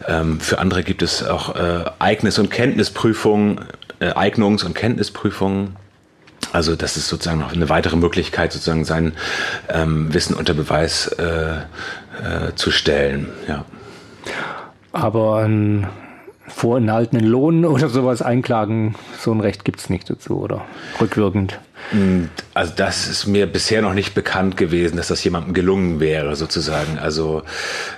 Ähm, 0.08 0.40
für 0.40 0.60
andere 0.60 0.84
gibt 0.84 1.02
es 1.02 1.24
auch 1.24 1.56
äh, 1.56 1.84
Eignis- 2.00 2.40
und 2.40 2.50
Kenntnisprüfungen, 2.50 3.62
äh, 4.00 4.12
Eignungs- 4.12 4.64
und 4.64 4.74
Kenntnisprüfungen. 4.74 5.76
Also 6.54 6.76
das 6.76 6.98
ist 6.98 7.08
sozusagen 7.08 7.40
noch 7.40 7.54
eine 7.54 7.70
weitere 7.70 7.96
Möglichkeit, 7.96 8.52
sozusagen 8.52 8.86
sein 8.86 9.14
ähm, 9.70 10.14
Wissen 10.14 10.36
unter 10.36 10.54
Beweis 10.54 11.08
äh, 11.08 11.56
äh, 11.56 12.56
zu 12.56 12.72
stellen. 12.72 13.30
Ja. 13.48 13.66
Aber 14.92 15.44
ein 15.46 15.88
vorenthaltenen 16.48 17.26
Lohn 17.26 17.66
oder 17.66 17.90
sowas 17.90 18.22
einklagen, 18.22 18.96
so 19.20 19.32
ein 19.32 19.40
Recht 19.40 19.66
gibt 19.66 19.80
es 19.80 19.90
nicht 19.90 20.10
dazu, 20.10 20.40
oder? 20.40 20.66
Rückwirkend. 21.00 21.60
Hm, 21.92 22.30
also 22.54 22.74
das 22.76 23.08
ist 23.08 23.26
mir 23.26 23.48
bisher 23.48 23.82
noch 23.82 23.94
nicht 23.94 24.14
bekannt 24.14 24.58
gewesen, 24.58 24.98
dass 24.98 25.08
das 25.08 25.24
jemandem 25.24 25.54
gelungen 25.54 26.00
wäre, 26.00 26.36
sozusagen. 26.36 27.00
Also 27.00 27.44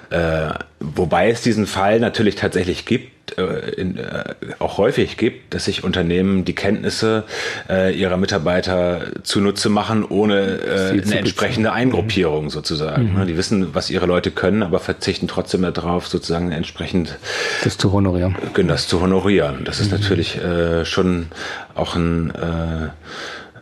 äh, 0.10 0.50
wobei 0.80 1.30
es 1.30 1.42
diesen 1.42 1.68
Fall 1.68 2.00
natürlich 2.00 2.36
tatsächlich 2.36 2.86
gibt, 2.86 3.13
äh, 3.38 3.72
in, 3.72 3.98
äh, 3.98 4.36
auch 4.60 4.78
häufig 4.78 5.18
gibt, 5.18 5.54
dass 5.54 5.66
sich 5.66 5.84
Unternehmen 5.84 6.46
die 6.46 6.54
Kenntnisse 6.54 7.24
äh, 7.70 7.94
ihrer 7.98 8.18
Mitarbeiter 8.18 9.08
zunutze 9.24 9.70
machen, 9.70 10.06
ohne 10.06 10.60
äh, 10.60 11.02
eine 11.02 11.18
entsprechende 11.18 11.70
mhm. 11.70 11.76
Eingruppierung 11.76 12.50
sozusagen. 12.50 13.14
Mhm. 13.14 13.28
Die 13.28 13.38
wissen, 13.38 13.74
was 13.74 13.90
ihre 13.90 14.06
Leute 14.06 14.32
können, 14.32 14.64
aber 14.64 14.80
verzichten 14.80 15.28
trotzdem 15.28 15.62
darauf, 15.62 16.08
sozusagen 16.08 16.52
entsprechend 16.52 17.18
das 17.64 17.78
zu 17.78 17.92
honorieren. 17.92 18.36
Das 18.68 18.88
zu 18.88 19.02
honorieren. 19.02 19.64
Das 19.66 19.80
ist 19.80 19.92
mhm. 19.92 20.00
natürlich 20.00 20.38
äh, 20.38 20.86
schon 20.86 21.28
auch 21.76 21.96
ein 21.96 22.32
äh, 22.32 22.90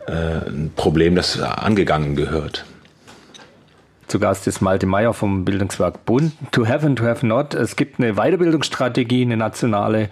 äh, 0.06 0.48
ein 0.48 0.72
Problem, 0.74 1.14
das 1.14 1.40
angegangen 1.40 2.16
gehört. 2.16 2.64
Zu 4.12 4.18
Gast 4.18 4.46
ist 4.46 4.60
Malte 4.60 4.84
Meyer 4.84 5.14
vom 5.14 5.46
Bildungswerk 5.46 6.04
Bund. 6.04 6.32
To 6.50 6.68
have 6.68 6.86
and 6.86 6.98
to 6.98 7.06
have 7.06 7.26
not. 7.26 7.54
Es 7.54 7.76
gibt 7.76 7.98
eine 7.98 8.16
Weiterbildungsstrategie, 8.16 9.22
eine 9.22 9.38
nationale, 9.38 10.10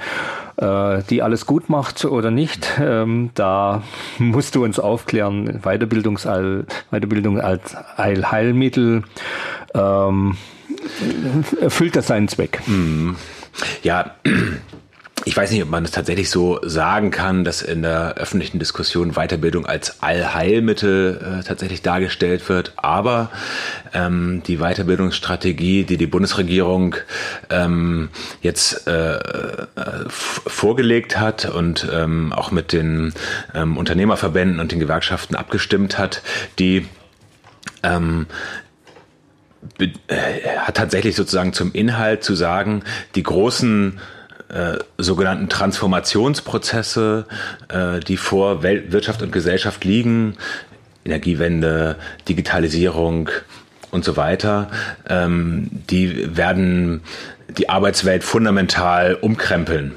äh, 0.57 1.03
die 1.11 1.21
alles 1.21 1.45
gut 1.45 1.69
macht 1.69 2.07
oder 2.07 2.31
nicht. 2.31 2.67
Ähm, 2.81 3.29
da 3.35 3.83
musst 4.19 4.55
du 4.55 4.65
uns 4.65 4.79
aufklären. 4.79 5.61
Weiterbildungsall, 5.61 6.65
Weiterbildung 6.91 7.43
als 7.43 7.77
Heilmittel 7.99 9.03
ähm, 9.75 10.39
erfüllt 11.61 11.95
das 11.95 12.07
seinen 12.07 12.29
Zweck? 12.29 12.63
Hm. 12.65 13.17
Ja, 13.83 14.15
ich 15.31 15.37
weiß 15.37 15.53
nicht, 15.53 15.62
ob 15.62 15.71
man 15.71 15.85
es 15.85 15.93
tatsächlich 15.93 16.29
so 16.29 16.59
sagen 16.64 17.12
kann, 17.12 17.45
dass 17.45 17.62
in 17.62 17.83
der 17.83 18.14
öffentlichen 18.14 18.59
Diskussion 18.59 19.12
Weiterbildung 19.12 19.64
als 19.64 20.03
Allheilmittel 20.03 21.21
äh, 21.38 21.45
tatsächlich 21.45 21.83
dargestellt 21.83 22.49
wird. 22.49 22.73
Aber 22.75 23.31
ähm, 23.95 24.43
die 24.49 24.57
Weiterbildungsstrategie, 24.57 25.85
die 25.85 25.99
die 25.99 26.09
Bundesregierung 26.09 26.97
ähm, 27.49 28.09
jetzt 28.43 28.88
äh, 28.88 29.21
vorgelegt 30.09 31.21
hat 31.21 31.45
und 31.45 31.87
ähm, 31.93 32.33
auch 32.33 32.51
mit 32.51 32.73
den 32.73 33.14
ähm, 33.55 33.77
Unternehmerverbänden 33.77 34.59
und 34.59 34.73
den 34.73 34.81
Gewerkschaften 34.81 35.37
abgestimmt 35.37 35.97
hat, 35.97 36.23
die 36.59 36.88
ähm, 37.85 38.27
äh, 39.79 40.59
hat 40.59 40.77
tatsächlich 40.77 41.14
sozusagen 41.14 41.53
zum 41.53 41.71
Inhalt 41.73 42.25
zu 42.25 42.35
sagen, 42.35 42.83
die 43.14 43.23
großen 43.23 44.01
äh, 44.53 44.79
sogenannten 44.99 45.49
Transformationsprozesse, 45.49 47.27
äh, 47.69 48.01
die 48.01 48.17
vor 48.17 48.63
Welt, 48.63 48.93
Wirtschaft 48.93 49.23
und 49.23 49.33
Gesellschaft 49.33 49.85
liegen, 49.85 50.37
Energiewende, 51.05 51.97
Digitalisierung 52.29 53.31
und 53.91 54.05
so 54.05 54.17
weiter, 54.17 54.71
ähm, 55.09 55.69
die 55.89 56.37
werden 56.37 57.03
die 57.57 57.69
Arbeitswelt 57.69 58.25
fundamental 58.25 59.15
umkrempeln. 59.15 59.93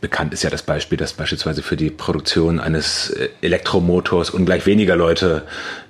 Bekannt 0.00 0.32
ist 0.32 0.44
ja 0.44 0.50
das 0.50 0.62
Beispiel, 0.62 0.96
dass 0.96 1.12
beispielsweise 1.12 1.62
für 1.62 1.76
die 1.76 1.90
Produktion 1.90 2.60
eines 2.60 3.10
äh, 3.10 3.30
Elektromotors 3.42 4.30
ungleich 4.30 4.66
weniger 4.66 4.96
Leute 4.96 5.42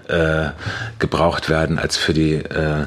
äh, 0.09 0.51
gebraucht 0.99 1.49
werden 1.49 1.79
als 1.79 1.97
für 1.97 2.15
die 2.15 2.35
äh, 2.35 2.83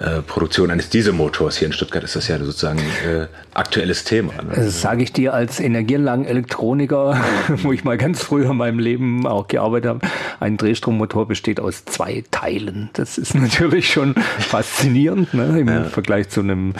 äh, 0.00 0.22
Produktion 0.26 0.70
eines 0.70 0.88
Dieselmotors. 0.88 1.58
Hier 1.58 1.66
in 1.66 1.72
Stuttgart 1.72 2.02
ist 2.04 2.16
das 2.16 2.28
ja 2.28 2.38
sozusagen 2.38 2.78
äh, 2.78 3.26
aktuelles 3.54 4.04
Thema. 4.04 4.32
Ne? 4.34 4.52
Das 4.54 4.80
sage 4.80 5.02
ich 5.02 5.12
dir 5.12 5.34
als 5.34 5.60
energielangen 5.60 6.26
Elektroniker, 6.26 7.20
wo 7.48 7.72
ich 7.72 7.84
mal 7.84 7.98
ganz 7.98 8.22
früher 8.22 8.50
in 8.50 8.56
meinem 8.56 8.78
Leben 8.78 9.26
auch 9.26 9.48
gearbeitet 9.48 9.90
habe. 9.90 10.00
Ein 10.38 10.56
Drehstrommotor 10.56 11.28
besteht 11.28 11.60
aus 11.60 11.84
zwei 11.84 12.24
Teilen. 12.30 12.90
Das 12.92 13.18
ist 13.18 13.34
natürlich 13.36 13.92
schon 13.92 14.14
faszinierend 14.14 15.34
ne? 15.34 15.60
im 15.60 15.68
ja. 15.68 15.84
Vergleich 15.84 16.28
zu 16.28 16.40
einem 16.40 16.74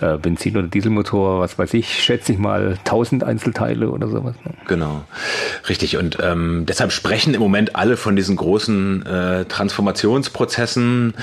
äh, 0.00 0.16
Benzin- 0.16 0.56
oder 0.56 0.68
Dieselmotor, 0.68 1.40
was 1.40 1.58
weiß 1.58 1.74
ich, 1.74 2.02
schätze 2.02 2.32
ich 2.32 2.38
mal 2.38 2.78
1000 2.78 3.24
Einzelteile 3.24 3.90
oder 3.90 4.08
sowas. 4.08 4.34
Ne? 4.44 4.52
Genau, 4.66 5.04
richtig. 5.68 5.96
Und 5.96 6.18
ähm, 6.22 6.64
deshalb 6.66 6.92
sprechen 6.92 7.34
im 7.34 7.40
Moment 7.40 7.76
alle 7.76 7.96
von 7.96 8.16
diesen 8.16 8.36
großen 8.36 9.04
äh, 9.06 9.44
Transformationsprozessen, 9.46 11.14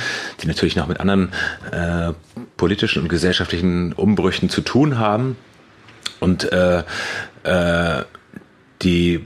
die 0.42 0.48
natürlich 0.48 0.76
noch 0.76 0.88
mit 0.88 1.00
anderen 1.00 1.32
äh, 1.72 2.14
politischen 2.58 3.04
und 3.04 3.10
gesellschaftlichen 3.10 3.94
Umbrüchen 3.94 4.50
zu 4.50 4.62
tun 4.62 5.00
haben. 5.00 5.38
Und 6.20 6.52
äh, 6.52 6.84
äh, 7.44 8.04
die 8.82 9.26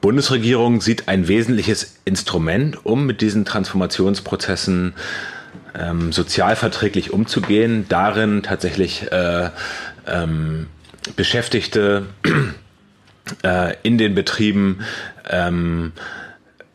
Bundesregierung 0.00 0.80
sieht 0.80 1.08
ein 1.08 1.28
wesentliches 1.28 1.98
Instrument, 2.04 2.84
um 2.86 3.06
mit 3.06 3.20
diesen 3.20 3.44
Transformationsprozessen 3.44 4.94
ähm, 5.78 6.12
sozialverträglich 6.12 7.12
umzugehen, 7.12 7.86
darin 7.88 8.42
tatsächlich 8.42 9.10
äh, 9.12 9.50
ähm, 10.06 10.68
Beschäftigte 11.16 12.06
äh, 13.42 13.74
in 13.82 13.98
den 13.98 14.14
Betrieben 14.14 14.80
ähm, 15.28 15.92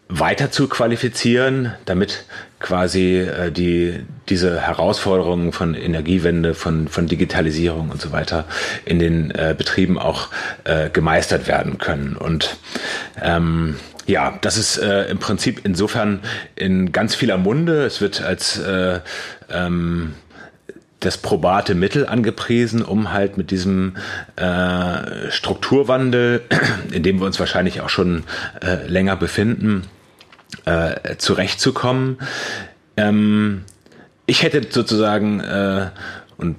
weiter 0.10 0.52
zu 0.52 0.68
qualifizieren, 0.68 1.74
damit 1.86 2.26
quasi 2.60 3.18
äh, 3.18 3.52
die, 3.52 4.00
diese 4.30 4.62
Herausforderungen 4.62 5.52
von 5.52 5.76
Energiewende, 5.76 6.54
von, 6.54 6.88
von 6.88 7.08
Digitalisierung 7.08 7.90
und 7.90 8.02
so 8.02 8.12
weiter 8.12 8.46
in 8.86 9.00
den 9.00 9.32
äh, 9.32 9.54
Betrieben 9.58 10.00
auch 10.00 10.30
äh, 10.64 10.90
gemeistert 10.90 11.48
werden 11.48 11.78
können. 11.78 12.16
Und 12.16 12.58
ähm, 13.22 13.76
ja, 14.08 14.38
das 14.42 14.58
ist 14.58 14.78
äh, 14.78 15.10
im 15.10 15.20
Prinzip 15.20 15.62
insofern 15.64 16.22
in 16.56 16.92
ganz 16.92 17.14
vieler 17.14 17.38
Munde. 17.38 17.86
Es 17.86 18.02
wird 18.02 18.22
als 18.22 18.58
äh, 18.58 19.02
ähm, 19.50 20.14
das 21.02 21.18
probate 21.18 21.76
Mittel 21.76 22.08
angepriesen, 22.08 22.82
um 22.84 23.12
halt 23.12 23.38
mit 23.38 23.52
diesem 23.52 23.98
äh, 24.38 25.30
Strukturwandel, 25.30 26.42
in 26.92 27.04
dem 27.04 27.20
wir 27.20 27.26
uns 27.26 27.40
wahrscheinlich 27.40 27.82
auch 27.82 27.90
schon 27.90 28.24
äh, 28.64 28.88
länger 28.88 29.18
befinden, 29.18 29.84
äh, 30.66 31.18
zurechtzukommen. 31.18 32.18
Ähm, 32.96 33.64
ich 34.26 34.42
hätte 34.42 34.62
sozusagen, 34.70 35.42
äh, 35.42 35.90
und 36.38 36.56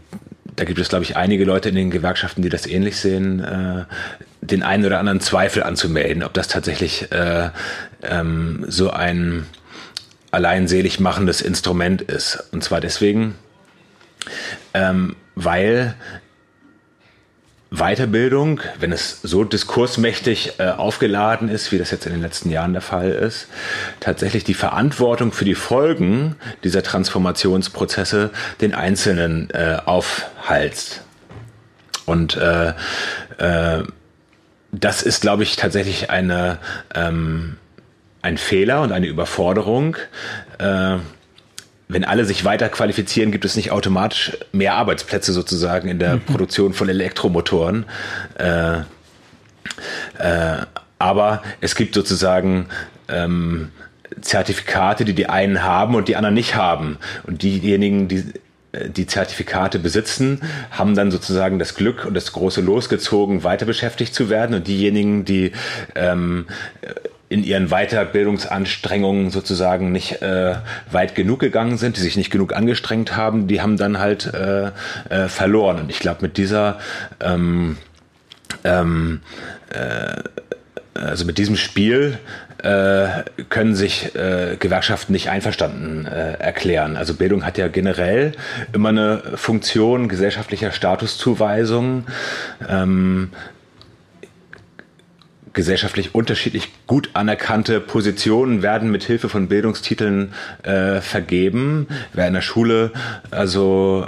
da 0.54 0.64
gibt 0.64 0.78
es, 0.78 0.88
glaube 0.88 1.04
ich, 1.04 1.16
einige 1.16 1.44
Leute 1.44 1.70
in 1.70 1.74
den 1.74 1.90
Gewerkschaften, 1.90 2.42
die 2.42 2.48
das 2.48 2.66
ähnlich 2.66 2.96
sehen, 2.96 3.40
äh, 3.40 3.84
den 4.50 4.62
einen 4.62 4.84
oder 4.84 4.98
anderen 4.98 5.20
Zweifel 5.20 5.62
anzumelden, 5.62 6.22
ob 6.22 6.34
das 6.34 6.48
tatsächlich 6.48 7.10
äh, 7.12 7.50
ähm, 8.02 8.64
so 8.68 8.90
ein 8.90 9.46
alleinselig 10.30 11.00
machendes 11.00 11.40
Instrument 11.40 12.02
ist. 12.02 12.44
Und 12.52 12.62
zwar 12.62 12.80
deswegen, 12.80 13.34
ähm, 14.74 15.16
weil 15.34 15.94
Weiterbildung, 17.70 18.60
wenn 18.78 18.92
es 18.92 19.20
so 19.22 19.44
diskursmächtig 19.44 20.54
äh, 20.58 20.70
aufgeladen 20.70 21.50
ist, 21.50 21.70
wie 21.70 21.78
das 21.78 21.90
jetzt 21.90 22.06
in 22.06 22.12
den 22.12 22.22
letzten 22.22 22.50
Jahren 22.50 22.72
der 22.72 22.80
Fall 22.80 23.10
ist, 23.10 23.48
tatsächlich 24.00 24.42
die 24.44 24.54
Verantwortung 24.54 25.32
für 25.32 25.44
die 25.44 25.54
Folgen 25.54 26.36
dieser 26.64 26.82
Transformationsprozesse 26.82 28.30
den 28.62 28.74
Einzelnen 28.74 29.50
äh, 29.50 29.78
aufhalst. 29.84 31.02
Und 32.06 32.38
äh, 32.38 32.72
äh, 33.36 33.82
das 34.72 35.02
ist, 35.02 35.22
glaube 35.22 35.42
ich, 35.42 35.56
tatsächlich 35.56 36.10
eine, 36.10 36.58
ähm, 36.94 37.56
ein 38.22 38.36
Fehler 38.38 38.82
und 38.82 38.92
eine 38.92 39.06
Überforderung. 39.06 39.96
Äh, 40.58 40.96
wenn 41.88 42.04
alle 42.04 42.26
sich 42.26 42.44
weiter 42.44 42.68
qualifizieren, 42.68 43.32
gibt 43.32 43.46
es 43.46 43.56
nicht 43.56 43.70
automatisch 43.70 44.36
mehr 44.52 44.74
Arbeitsplätze 44.74 45.32
sozusagen 45.32 45.88
in 45.88 45.98
der 45.98 46.16
mhm. 46.16 46.20
Produktion 46.20 46.74
von 46.74 46.88
Elektromotoren. 46.88 47.86
Äh, 48.36 48.80
äh, 50.18 50.66
aber 50.98 51.42
es 51.60 51.74
gibt 51.74 51.94
sozusagen 51.94 52.66
ähm, 53.08 53.70
Zertifikate, 54.20 55.04
die 55.04 55.14
die 55.14 55.28
einen 55.28 55.62
haben 55.62 55.94
und 55.94 56.08
die 56.08 56.16
anderen 56.16 56.34
nicht 56.34 56.56
haben. 56.56 56.98
Und 57.24 57.42
diejenigen, 57.42 58.08
die 58.08 58.24
die 58.72 59.06
Zertifikate 59.06 59.78
besitzen, 59.78 60.42
haben 60.70 60.94
dann 60.94 61.10
sozusagen 61.10 61.58
das 61.58 61.74
Glück 61.74 62.04
und 62.04 62.14
das 62.14 62.32
große 62.32 62.60
Los 62.60 62.88
gezogen, 62.88 63.42
weiter 63.44 63.66
beschäftigt 63.66 64.14
zu 64.14 64.28
werden. 64.28 64.54
Und 64.54 64.66
diejenigen, 64.66 65.24
die 65.24 65.52
ähm, 65.94 66.46
in 67.30 67.44
ihren 67.44 67.68
Weiterbildungsanstrengungen 67.68 69.30
sozusagen 69.30 69.92
nicht 69.92 70.22
äh, 70.22 70.56
weit 70.90 71.14
genug 71.14 71.40
gegangen 71.40 71.76
sind, 71.78 71.96
die 71.96 72.00
sich 72.00 72.16
nicht 72.16 72.30
genug 72.30 72.54
angestrengt 72.54 73.16
haben, 73.16 73.48
die 73.48 73.60
haben 73.60 73.76
dann 73.76 73.98
halt 73.98 74.32
äh, 74.32 74.70
äh, 75.08 75.28
verloren. 75.28 75.80
Und 75.80 75.90
ich 75.90 75.98
glaube, 75.98 76.22
mit 76.22 76.36
dieser 76.36 76.78
ähm, 77.20 77.76
ähm, 78.64 79.20
äh, 79.70 80.22
also 80.98 81.24
mit 81.24 81.38
diesem 81.38 81.56
Spiel 81.56 82.18
äh, 82.62 83.08
können 83.48 83.74
sich 83.74 84.14
äh, 84.14 84.56
Gewerkschaften 84.58 85.12
nicht 85.12 85.30
einverstanden 85.30 86.06
äh, 86.06 86.32
erklären. 86.34 86.96
Also 86.96 87.14
Bildung 87.14 87.44
hat 87.44 87.58
ja 87.58 87.68
generell 87.68 88.32
immer 88.72 88.88
eine 88.88 89.22
Funktion 89.36 90.08
gesellschaftlicher 90.08 90.72
Statuszuweisung. 90.72 92.04
Ähm, 92.68 93.30
gesellschaftlich 95.52 96.14
unterschiedlich 96.14 96.70
gut 96.86 97.10
anerkannte 97.14 97.80
Positionen 97.80 98.62
werden 98.62 98.90
mit 98.92 99.02
Hilfe 99.02 99.28
von 99.28 99.48
Bildungstiteln 99.48 100.32
äh, 100.62 101.00
vergeben. 101.00 101.88
Wer 102.12 102.28
in 102.28 102.34
der 102.34 102.42
Schule 102.42 102.92
also 103.30 104.06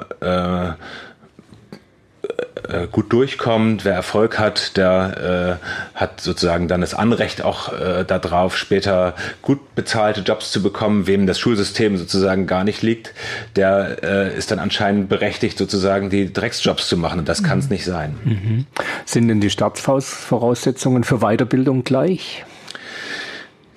äh, 2.69 2.87
gut 2.91 3.13
durchkommt, 3.13 3.85
wer 3.85 3.95
Erfolg 3.95 4.39
hat, 4.39 4.77
der 4.77 5.59
äh, 5.63 5.99
hat 5.99 6.21
sozusagen 6.21 6.69
dann 6.69 6.81
das 6.81 6.95
Anrecht 6.95 7.43
auch 7.43 7.73
äh, 7.73 8.05
darauf, 8.05 8.57
später 8.57 9.15
gut 9.43 9.75
bezahlte 9.75 10.21
Jobs 10.21 10.53
zu 10.53 10.63
bekommen. 10.63 11.07
Wem 11.07 11.27
das 11.27 11.39
Schulsystem 11.39 11.97
sozusagen 11.97 12.47
gar 12.47 12.65
nicht 12.65 12.83
liegt, 12.83 13.15
der 13.57 14.03
äh, 14.03 14.37
ist 14.37 14.51
dann 14.51 14.59
anscheinend 14.59 15.09
berechtigt, 15.09 15.59
sozusagen 15.59 16.11
die 16.11 16.33
Drecksjobs 16.33 16.89
zu 16.89 16.97
machen. 16.97 17.21
Und 17.21 17.29
das 17.29 17.43
kann 17.43 17.59
es 17.59 17.67
mhm. 17.67 17.73
nicht 17.73 17.85
sein. 17.85 18.19
Mhm. 18.25 18.67
Sind 19.05 19.29
denn 19.29 19.41
die 19.41 19.51
Staatsvoraussetzungen 19.51 21.05
für 21.05 21.19
Weiterbildung 21.19 21.85
gleich? 21.85 22.45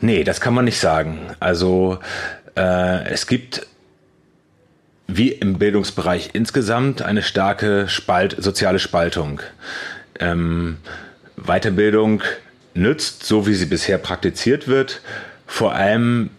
Nee, 0.01 0.23
das 0.23 0.41
kann 0.41 0.53
man 0.53 0.65
nicht 0.65 0.79
sagen. 0.79 1.19
Also 1.39 1.99
äh, 2.55 3.05
es 3.05 3.27
gibt 3.27 3.67
wie 5.07 5.29
im 5.29 5.55
Bildungsbereich 5.55 6.31
insgesamt 6.33 7.01
eine 7.01 7.21
starke 7.21 7.87
Spalt, 7.87 8.35
soziale 8.39 8.79
Spaltung. 8.79 9.41
Ähm, 10.19 10.77
Weiterbildung 11.35 12.21
nützt, 12.73 13.25
so 13.25 13.45
wie 13.47 13.53
sie 13.53 13.65
bisher 13.65 13.97
praktiziert 13.97 14.67
wird, 14.67 15.01
vor 15.45 15.73
allem 15.73 16.29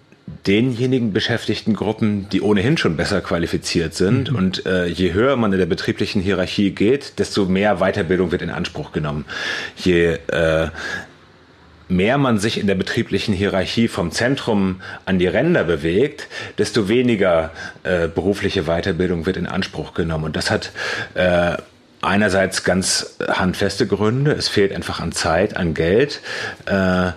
denjenigen 0.47 1.13
beschäftigten 1.13 1.75
Gruppen, 1.75 2.29
die 2.31 2.41
ohnehin 2.41 2.79
schon 2.79 2.97
besser 2.97 3.21
qualifiziert 3.21 3.95
sind. 3.95 4.31
Mhm. 4.31 4.37
Und 4.37 4.67
äh, 4.67 4.87
je 4.87 5.13
höher 5.13 5.37
man 5.37 5.53
in 5.53 5.59
der 5.59 5.67
betrieblichen 5.67 6.23
Hierarchie 6.23 6.71
geht, 6.71 7.19
desto 7.19 7.45
mehr 7.45 7.77
Weiterbildung 7.77 8.33
wird 8.33 8.43
in 8.43 8.51
Anspruch 8.51 8.93
genommen. 8.93 9.27
Je 9.77 10.15
äh, 10.29 10.69
mehr 11.89 12.19
man 12.19 12.39
sich 12.39 12.59
in 12.59 12.67
der 12.67 12.75
betrieblichen 12.75 13.35
Hierarchie 13.35 13.89
vom 13.89 14.11
Zentrum 14.11 14.81
an 15.05 15.19
die 15.19 15.27
Ränder 15.27 15.65
bewegt, 15.65 16.29
desto 16.59 16.89
weniger 16.89 17.51
äh, 17.83 18.09
berufliche 18.09 18.65
Weiterbildung 18.65 19.27
wird 19.27 19.37
in 19.37 19.47
Anspruch 19.47 19.95
genommen. 19.95 20.25
Und 20.25 20.37
das 20.37 20.51
hat 20.51 20.73
äh, 21.15 21.57
einerseits 22.03 22.65
ganz 22.65 23.17
handfeste 23.29 23.87
Gründe. 23.87 24.33
Es 24.33 24.49
fehlt 24.49 24.73
einfach 24.75 25.01
an 25.01 25.13
Zeit, 25.13 25.57
an 25.57 25.75
Geld. 25.75 26.21
Äh, 26.67 27.13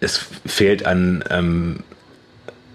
es 0.00 0.24
fehlt 0.44 0.86
an 0.86 1.24
ähm, 1.30 1.80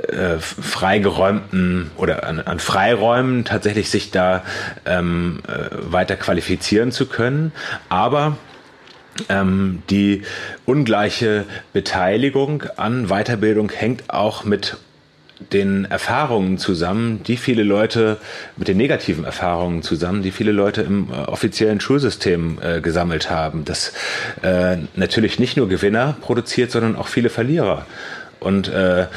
äh, 0.07 0.39
freigeräumten 0.39 1.91
oder 1.97 2.23
an, 2.23 2.39
an, 2.39 2.59
Freiräumen 2.59 3.45
tatsächlich 3.45 3.89
sich 3.89 4.11
da 4.11 4.43
ähm, 4.85 5.41
äh, 5.47 5.91
weiter 5.91 6.15
qualifizieren 6.15 6.91
zu 6.91 7.05
können. 7.05 7.51
Aber 7.89 8.37
ähm, 9.29 9.83
die 9.89 10.23
ungleiche 10.65 11.45
Beteiligung 11.73 12.63
an 12.77 13.07
Weiterbildung 13.07 13.69
hängt 13.71 14.09
auch 14.09 14.43
mit 14.43 14.77
den 15.53 15.85
Erfahrungen 15.85 16.57
zusammen, 16.57 17.23
die 17.23 17.37
viele 17.37 17.63
Leute, 17.63 18.17
mit 18.57 18.67
den 18.67 18.77
negativen 18.77 19.23
Erfahrungen 19.23 19.81
zusammen, 19.83 20.21
die 20.21 20.31
viele 20.31 20.51
Leute 20.51 20.81
im 20.81 21.09
äh, 21.11 21.15
offiziellen 21.15 21.79
Schulsystem 21.79 22.59
äh, 22.61 22.81
gesammelt 22.81 23.29
haben, 23.29 23.63
das 23.65 23.93
äh, 24.41 24.77
natürlich 24.95 25.39
nicht 25.39 25.55
nur 25.55 25.69
Gewinner 25.69 26.17
produziert, 26.21 26.71
sondern 26.71 26.95
auch 26.95 27.07
viele 27.07 27.29
Verlierer. 27.29 27.85
Und 28.39 28.69
äh, 28.69 29.07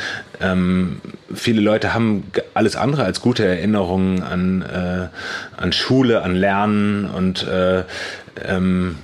ähm, 0.41 1.01
viele 1.33 1.61
Leute 1.61 1.95
haben 1.95 2.25
alles 2.55 2.75
andere 2.75 3.05
als 3.05 3.21
gute 3.21 3.45
Erinnerungen 3.45 4.23
an, 4.23 4.63
äh, 4.63 5.61
an 5.61 5.73
Schule, 5.73 6.23
an 6.23 6.35
Lernen 6.35 7.05
und 7.05 7.47
äh, 7.47 7.85
ähm, 8.45 8.97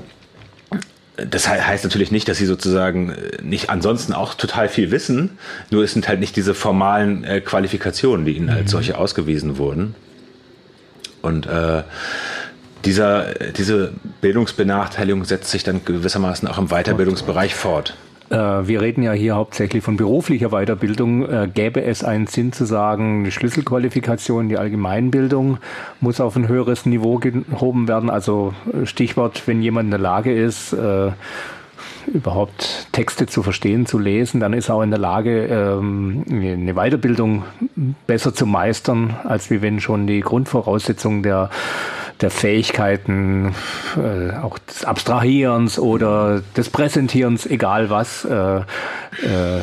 das 1.27 1.49
heißt 1.49 1.85
natürlich 1.85 2.11
nicht, 2.11 2.29
dass 2.29 2.39
sie 2.39 2.47
sozusagen 2.47 3.11
äh, 3.11 3.43
nicht 3.43 3.71
ansonsten 3.71 4.13
auch 4.13 4.35
total 4.35 4.69
viel 4.69 4.91
wissen, 4.91 5.39
nur 5.71 5.83
es 5.83 5.93
sind 5.93 6.09
halt 6.09 6.21
nicht 6.21 6.37
diese 6.37 6.55
formalen 6.55 7.25
äh, 7.25 7.41
Qualifikationen, 7.41 8.25
die 8.25 8.37
ihnen 8.37 8.47
mhm. 8.47 8.53
als 8.53 8.71
solche 8.71 8.97
ausgewiesen 8.97 9.59
wurden. 9.59 9.95
Und 11.21 11.47
äh, 11.47 11.83
dieser, 12.85 13.35
diese 13.57 13.93
Bildungsbenachteiligung 14.21 15.25
setzt 15.25 15.51
sich 15.51 15.65
dann 15.65 15.85
gewissermaßen 15.85 16.47
auch 16.47 16.59
im 16.59 16.69
Weiterbildungsbereich 16.69 17.55
fort. 17.55 17.97
Äh, 18.31 18.37
wir 18.37 18.81
reden 18.81 19.03
ja 19.03 19.12
hier 19.12 19.37
hauptsächlich 19.37 19.83
von 19.83 19.97
beruflicher 19.97 20.51
Weiterbildung. 20.51 21.29
Äh, 21.29 21.49
gäbe 21.53 21.83
es 21.83 22.05
einen 22.05 22.27
Sinn 22.27 22.53
zu 22.53 22.64
sagen, 22.64 23.25
die 23.25 23.31
Schlüsselqualifikation, 23.31 24.49
die 24.49 24.59
Allgemeinbildung 24.59 25.59
muss 26.01 26.21
auf 26.21 26.37
ein 26.37 26.49
höheres 26.49 26.87
Niveau 26.87 27.19
gehoben 27.19 27.88
werden? 27.88 28.11
Also 28.11 28.55
äh, 28.73 28.87
Stichwort, 28.87 29.43
wenn 29.47 29.62
jemand 29.62 29.87
in 29.87 29.91
der 29.91 30.01
Lage 30.01 30.33
ist, 30.33 30.77
überhaupt 32.07 32.88
Texte 32.93 33.27
zu 33.27 33.43
verstehen, 33.43 33.87
zu 33.87 33.99
lesen, 33.99 34.41
dann 34.41 34.53
ist 34.53 34.69
er 34.69 34.77
auch 34.77 34.83
in 34.83 34.91
der 34.91 34.99
Lage, 34.99 35.47
ähm, 35.47 36.25
eine 36.31 36.75
Weiterbildung 36.75 37.45
besser 38.07 38.35
zu 38.35 38.47
meistern, 38.47 39.17
als 39.25 39.51
wie 39.51 39.62
wenn 39.62 39.81
schon 39.81 40.07
die 40.07 40.21
Grundvoraussetzungen 40.21 41.23
der 41.23 41.51
der 42.21 42.31
Fähigkeiten, 42.31 43.55
äh, 43.97 44.37
auch 44.37 44.59
des 44.59 44.85
Abstrahierens 44.85 45.79
oder 45.79 46.43
des 46.57 46.71
Präsentierens, 46.71 47.47
egal 47.47 47.91
was, 47.91 48.25
äh, 48.25 48.59
äh, 48.59 48.65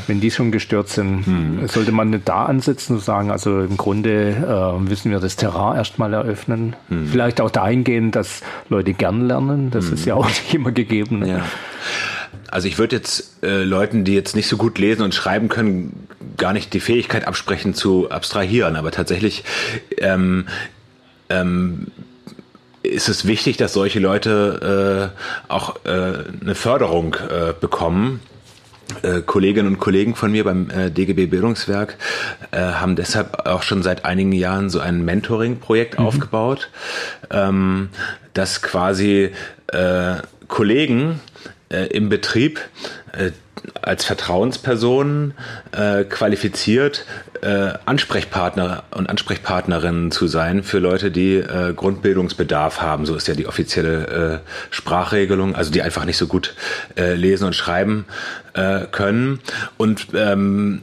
wenn 0.08 0.22
die 0.22 0.32
schon 0.32 0.52
gestört 0.52 0.90
sind, 0.90 1.26
hm. 1.26 1.68
sollte 1.68 1.92
man 1.92 2.12
nicht 2.12 2.28
da 2.28 2.46
ansetzen 2.46 2.94
und 2.94 3.04
sagen, 3.04 3.32
also 3.32 3.62
im 3.62 3.78
Grunde 3.78 4.32
äh, 4.32 4.80
müssen 4.80 5.12
wir 5.12 5.20
das 5.20 5.36
Terrain 5.36 5.78
erstmal 5.78 6.14
eröffnen. 6.14 6.76
Hm. 6.88 7.08
Vielleicht 7.08 7.42
auch 7.42 7.52
dahingehend, 7.52 8.16
dass 8.16 8.42
Leute 8.70 8.94
gern 8.94 9.28
lernen, 9.28 9.72
das 9.72 9.88
hm. 9.88 9.94
ist 9.94 10.06
ja 10.06 10.16
auch 10.16 10.28
nicht 10.28 10.54
immer 10.54 10.72
gegeben. 10.72 11.26
Ja. 11.26 11.42
Also 12.50 12.68
ich 12.68 12.78
würde 12.78 12.96
jetzt 12.96 13.44
äh, 13.44 13.64
Leuten, 13.64 14.06
die 14.06 14.14
jetzt 14.14 14.36
nicht 14.36 14.48
so 14.48 14.56
gut 14.56 14.78
lesen 14.78 15.02
und 15.02 15.14
schreiben 15.14 15.50
können, 15.50 16.08
gar 16.38 16.54
nicht 16.54 16.74
die 16.74 16.80
Fähigkeit 16.80 17.28
absprechen 17.28 17.74
zu 17.74 18.10
abstrahieren, 18.10 18.76
aber 18.76 18.92
tatsächlich 18.92 19.44
ähm, 19.98 20.48
ähm, 21.30 21.88
ist 22.86 23.10
es 23.10 23.26
wichtig, 23.26 23.58
dass 23.58 23.74
solche 23.74 24.00
Leute 24.00 25.12
äh, 25.48 25.52
auch 25.52 25.76
äh, 25.86 25.90
eine 26.42 26.56
Förderung 26.56 27.16
äh, 27.16 27.54
bekommen. 27.60 28.22
Äh, 29.02 29.22
Kolleginnen 29.22 29.68
und 29.68 29.80
Kollegen 29.80 30.16
von 30.16 30.32
mir 30.32 30.44
beim 30.44 30.70
äh, 30.70 30.92
DGB 30.92 31.26
Bildungswerk 31.26 31.98
äh, 32.52 32.58
haben 32.60 32.96
deshalb 32.96 33.48
auch 33.48 33.64
schon 33.64 33.82
seit 33.82 34.06
einigen 34.06 34.32
Jahren 34.32 34.70
so 34.70 34.80
ein 34.80 35.04
Mentoring-Projekt 35.04 36.00
mhm. 36.00 36.06
aufgebaut, 36.06 36.70
ähm, 37.32 37.90
das 38.34 38.62
quasi 38.62 39.32
Kollegen 40.48 41.20
äh, 41.70 41.88
im 41.88 42.10
Betrieb 42.10 42.60
äh, 43.14 43.32
als 43.82 44.06
Vertrauenspersonen 44.06 45.34
äh, 45.72 46.04
qualifiziert, 46.04 47.06
äh, 47.42 47.74
Ansprechpartner 47.86 48.84
und 48.92 49.10
Ansprechpartnerinnen 49.10 50.12
zu 50.12 50.28
sein 50.28 50.64
für 50.64 50.80
Leute, 50.80 51.10
die 51.10 51.36
äh, 51.36 51.74
Grundbildungsbedarf 51.74 52.82
haben. 52.82 53.06
So 53.06 53.16
ist 53.16 53.28
ja 53.28 53.34
die 53.34 53.48
offizielle 53.48 54.42
äh, 54.44 54.74
Sprachregelung, 54.74 55.56
also 55.56 55.72
die 55.72 55.82
einfach 55.82 56.06
nicht 56.06 56.18
so 56.18 56.28
gut 56.28 56.54
lesen 56.96 57.46
und 57.46 57.54
schreiben 57.54 58.06
können. 58.92 59.40
Und 59.78 60.08
ähm, 60.14 60.82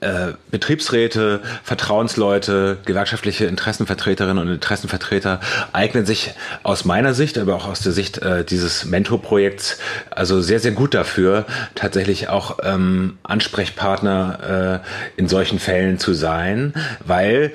äh, 0.00 0.32
Betriebsräte, 0.50 1.40
Vertrauensleute, 1.64 2.78
gewerkschaftliche 2.84 3.46
Interessenvertreterinnen 3.46 4.38
und 4.38 4.54
Interessenvertreter 4.54 5.40
eignen 5.72 6.06
sich 6.06 6.34
aus 6.62 6.84
meiner 6.84 7.14
Sicht, 7.14 7.38
aber 7.38 7.56
auch 7.56 7.66
aus 7.66 7.80
der 7.80 7.92
Sicht 7.92 8.18
äh, 8.18 8.44
dieses 8.44 8.84
Mentorprojekts 8.84 9.78
also 10.10 10.40
sehr, 10.40 10.60
sehr 10.60 10.72
gut 10.72 10.94
dafür, 10.94 11.46
tatsächlich 11.74 12.28
auch 12.28 12.58
ähm, 12.62 13.18
Ansprechpartner 13.22 14.82
äh, 15.16 15.20
in 15.20 15.28
solchen 15.28 15.58
Fällen 15.58 15.98
zu 15.98 16.14
sein, 16.14 16.74
weil 17.04 17.52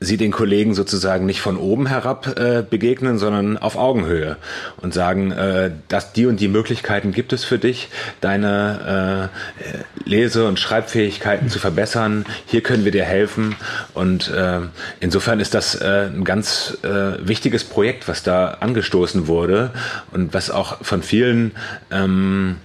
sie 0.00 0.16
den 0.16 0.30
Kollegen 0.30 0.74
sozusagen 0.74 1.26
nicht 1.26 1.40
von 1.40 1.56
oben 1.56 1.86
herab 1.86 2.38
äh, 2.38 2.62
begegnen, 2.62 3.18
sondern 3.18 3.58
auf 3.58 3.76
Augenhöhe 3.76 4.36
und 4.76 4.94
sagen, 4.94 5.32
äh, 5.32 5.72
dass 5.88 6.12
die 6.12 6.26
und 6.26 6.40
die 6.40 6.48
Möglichkeiten 6.48 7.12
gibt 7.12 7.32
es 7.32 7.44
für 7.44 7.58
dich, 7.58 7.88
deine 8.20 9.30
äh, 9.58 10.08
Lese- 10.08 10.46
und 10.46 10.60
Schreibfähigkeiten 10.60 11.48
zu 11.48 11.58
verbessern. 11.58 12.24
Hier 12.46 12.62
können 12.62 12.84
wir 12.84 12.92
dir 12.92 13.04
helfen. 13.04 13.56
Und 13.94 14.28
äh, 14.28 14.60
insofern 15.00 15.40
ist 15.40 15.54
das 15.54 15.74
äh, 15.74 16.08
ein 16.14 16.24
ganz 16.24 16.78
äh, 16.82 17.26
wichtiges 17.26 17.64
Projekt, 17.64 18.08
was 18.08 18.22
da 18.22 18.58
angestoßen 18.60 19.26
wurde 19.26 19.72
und 20.12 20.32
was 20.32 20.50
auch 20.50 20.84
von 20.84 21.02
vielen 21.02 21.52
ähm, 21.90 22.56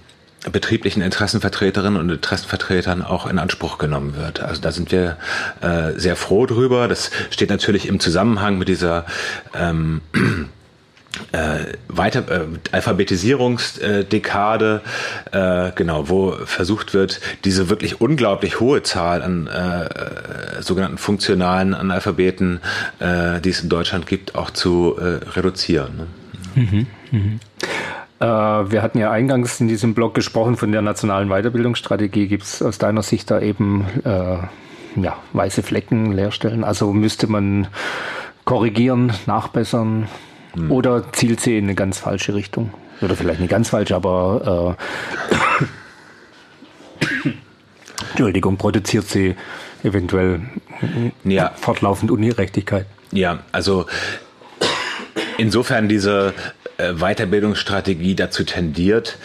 betrieblichen 0.50 1.02
Interessenvertreterinnen 1.02 2.00
und 2.00 2.10
Interessenvertretern 2.10 3.02
auch 3.02 3.26
in 3.26 3.38
Anspruch 3.38 3.78
genommen 3.78 4.16
wird. 4.16 4.40
Also 4.40 4.60
da 4.60 4.72
sind 4.72 4.92
wir 4.92 5.16
äh, 5.60 5.92
sehr 5.96 6.16
froh 6.16 6.46
drüber. 6.46 6.88
Das 6.88 7.10
steht 7.30 7.50
natürlich 7.50 7.88
im 7.88 8.00
Zusammenhang 8.00 8.58
mit 8.58 8.68
dieser 8.68 9.06
ähm, 9.54 10.00
äh, 11.32 11.60
weiter 11.88 12.30
äh, 12.30 12.46
Alphabetisierungsdekade, 12.72 14.82
äh, 15.32 15.72
genau, 15.74 16.08
wo 16.08 16.36
versucht 16.44 16.94
wird, 16.94 17.20
diese 17.44 17.68
wirklich 17.70 18.00
unglaublich 18.00 18.60
hohe 18.60 18.82
Zahl 18.82 19.22
an 19.22 19.46
äh, 19.46 19.88
sogenannten 20.60 20.98
funktionalen 20.98 21.74
Analphabeten, 21.74 22.60
äh, 22.98 23.40
die 23.40 23.50
es 23.50 23.60
in 23.60 23.68
Deutschland 23.68 24.06
gibt, 24.06 24.34
auch 24.34 24.50
zu 24.50 24.96
äh, 24.98 25.20
reduzieren. 25.30 25.96
Ne? 25.96 26.06
Mhm, 26.54 26.86
mh. 27.10 27.38
Äh, 28.20 28.26
wir 28.26 28.82
hatten 28.82 28.98
ja 28.98 29.10
eingangs 29.10 29.60
in 29.60 29.68
diesem 29.68 29.94
Blog 29.94 30.14
gesprochen 30.14 30.56
von 30.56 30.72
der 30.72 30.82
nationalen 30.82 31.28
Weiterbildungsstrategie. 31.28 32.28
Gibt 32.28 32.44
es 32.44 32.62
aus 32.62 32.78
deiner 32.78 33.02
Sicht 33.02 33.30
da 33.30 33.40
eben 33.40 33.84
äh, 34.04 34.38
ja, 35.00 35.16
weiße 35.32 35.62
Flecken, 35.62 36.12
Leerstellen? 36.12 36.64
Also 36.64 36.92
müsste 36.92 37.26
man 37.26 37.68
korrigieren, 38.44 39.12
nachbessern 39.26 40.08
hm. 40.54 40.70
oder 40.70 41.12
zielt 41.12 41.40
sie 41.40 41.58
in 41.58 41.64
eine 41.64 41.74
ganz 41.74 41.98
falsche 41.98 42.34
Richtung? 42.34 42.72
Oder 43.00 43.16
vielleicht 43.16 43.40
nicht 43.40 43.50
ganz 43.50 43.70
falsch, 43.70 43.92
aber 43.92 44.76
äh, 47.10 47.24
Entschuldigung, 48.10 48.56
produziert 48.56 49.08
sie 49.08 49.34
eventuell 49.82 50.42
ja. 51.24 51.50
fortlaufend 51.56 52.10
Ungerechtigkeit? 52.10 52.86
Ja, 53.10 53.40
also 53.52 53.86
insofern 55.38 55.88
diese 55.88 56.32
äh, 56.63 56.63
Weiterbildungsstrategie 56.78 58.14
dazu 58.14 58.44
tendiert, 58.44 59.18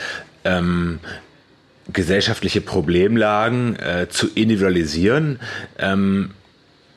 ähm, 0.44 1.00
gesellschaftliche 1.92 2.62
Problemlagen 2.62 3.76
äh, 3.78 4.08
zu 4.10 4.28
individualisieren, 4.28 5.40
ähm, 5.78 6.32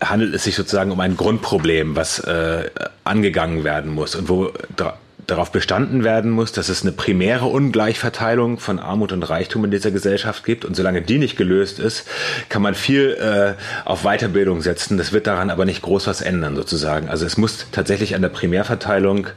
handelt 0.00 0.34
es 0.34 0.44
sich 0.44 0.54
sozusagen 0.54 0.90
um 0.90 1.00
ein 1.00 1.16
Grundproblem, 1.16 1.96
was 1.96 2.18
äh, 2.20 2.70
angegangen 3.04 3.64
werden 3.64 3.92
muss 3.92 4.14
und 4.14 4.28
wo 4.28 4.52
darauf 5.32 5.50
bestanden 5.50 6.04
werden 6.04 6.30
muss, 6.30 6.52
dass 6.52 6.68
es 6.68 6.82
eine 6.82 6.92
primäre 6.92 7.46
Ungleichverteilung 7.46 8.58
von 8.58 8.78
Armut 8.78 9.12
und 9.12 9.22
Reichtum 9.22 9.64
in 9.64 9.70
dieser 9.70 9.90
Gesellschaft 9.90 10.44
gibt. 10.44 10.64
Und 10.64 10.76
solange 10.76 11.02
die 11.02 11.18
nicht 11.18 11.36
gelöst 11.36 11.78
ist, 11.78 12.06
kann 12.48 12.62
man 12.62 12.74
viel 12.74 13.12
äh, 13.12 13.54
auf 13.88 14.02
Weiterbildung 14.02 14.60
setzen. 14.60 14.98
Das 14.98 15.12
wird 15.12 15.26
daran 15.26 15.50
aber 15.50 15.64
nicht 15.64 15.82
groß 15.82 16.06
was 16.06 16.20
ändern, 16.20 16.54
sozusagen. 16.54 17.08
Also 17.08 17.24
es 17.24 17.36
muss 17.36 17.66
tatsächlich 17.72 18.14
an 18.14 18.22
der 18.22 18.28
Primärverteilung 18.28 19.28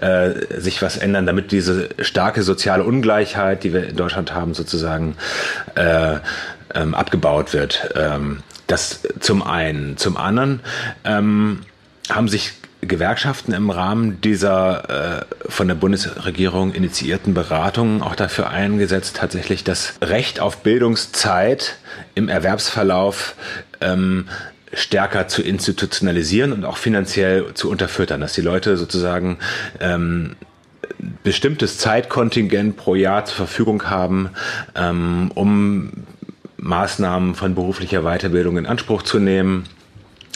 äh, 0.00 0.60
sich 0.60 0.82
was 0.82 0.96
ändern, 0.96 1.24
damit 1.24 1.52
diese 1.52 1.88
starke 2.00 2.42
soziale 2.42 2.84
Ungleichheit, 2.84 3.64
die 3.64 3.72
wir 3.72 3.88
in 3.88 3.96
Deutschland 3.96 4.34
haben, 4.34 4.54
sozusagen 4.54 5.16
äh, 5.76 6.16
ähm, 6.74 6.94
abgebaut 6.94 7.54
wird. 7.54 7.92
Ähm, 7.94 8.42
das 8.66 9.02
zum 9.20 9.42
einen. 9.42 9.96
Zum 9.96 10.16
anderen 10.16 10.60
ähm, 11.04 11.60
haben 12.10 12.28
sich 12.28 12.52
Gewerkschaften 12.88 13.52
im 13.52 13.70
Rahmen 13.70 14.20
dieser 14.20 15.20
äh, 15.20 15.24
von 15.48 15.68
der 15.68 15.74
Bundesregierung 15.74 16.72
initiierten 16.72 17.34
Beratungen 17.34 18.02
auch 18.02 18.14
dafür 18.14 18.50
eingesetzt, 18.50 19.16
tatsächlich 19.16 19.64
das 19.64 19.94
Recht 20.02 20.40
auf 20.40 20.58
Bildungszeit 20.58 21.78
im 22.14 22.28
Erwerbsverlauf 22.28 23.34
ähm, 23.80 24.26
stärker 24.72 25.28
zu 25.28 25.42
institutionalisieren 25.42 26.52
und 26.52 26.64
auch 26.64 26.76
finanziell 26.76 27.54
zu 27.54 27.70
unterfüttern, 27.70 28.20
dass 28.20 28.34
die 28.34 28.40
Leute 28.40 28.76
sozusagen 28.76 29.38
ähm, 29.80 30.36
bestimmtes 31.22 31.78
Zeitkontingent 31.78 32.76
pro 32.76 32.94
Jahr 32.94 33.24
zur 33.24 33.36
Verfügung 33.36 33.84
haben, 33.84 34.30
ähm, 34.74 35.30
um 35.34 35.92
Maßnahmen 36.56 37.34
von 37.34 37.54
beruflicher 37.54 38.02
Weiterbildung 38.02 38.56
in 38.58 38.66
Anspruch 38.66 39.02
zu 39.02 39.18
nehmen 39.18 39.64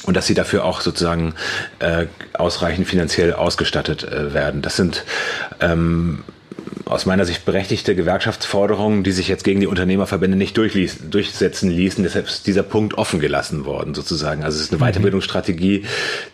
und 0.05 0.17
dass 0.17 0.27
sie 0.27 0.35
dafür 0.35 0.65
auch 0.65 0.81
sozusagen 0.81 1.35
äh, 1.81 2.07
ausreichend 2.35 2.87
finanziell 2.87 3.33
ausgestattet 3.35 4.05
äh, 4.05 4.33
werden. 4.33 4.63
Das 4.63 4.77
sind 4.77 5.05
ähm, 5.61 6.23
aus 6.89 7.07
meiner 7.07 7.25
Sicht 7.25 7.45
berechtigte 7.45 7.95
Gewerkschaftsforderungen, 7.95 9.05
die 9.05 9.13
sich 9.13 9.29
jetzt 9.29 9.45
gegen 9.45 9.61
die 9.61 9.67
Unternehmerverbände 9.67 10.37
nicht 10.37 10.57
durchsetzen 10.57 11.71
ließen. 11.71 12.03
Deshalb 12.03 12.27
ist 12.27 12.47
dieser 12.47 12.63
Punkt 12.63 12.95
offen 12.95 13.21
gelassen 13.21 13.65
worden, 13.65 13.95
sozusagen. 13.95 14.43
Also 14.43 14.57
es 14.57 14.65
ist 14.65 14.73
eine 14.73 14.83
mhm. 14.83 14.93
Weiterbildungsstrategie, 14.93 15.85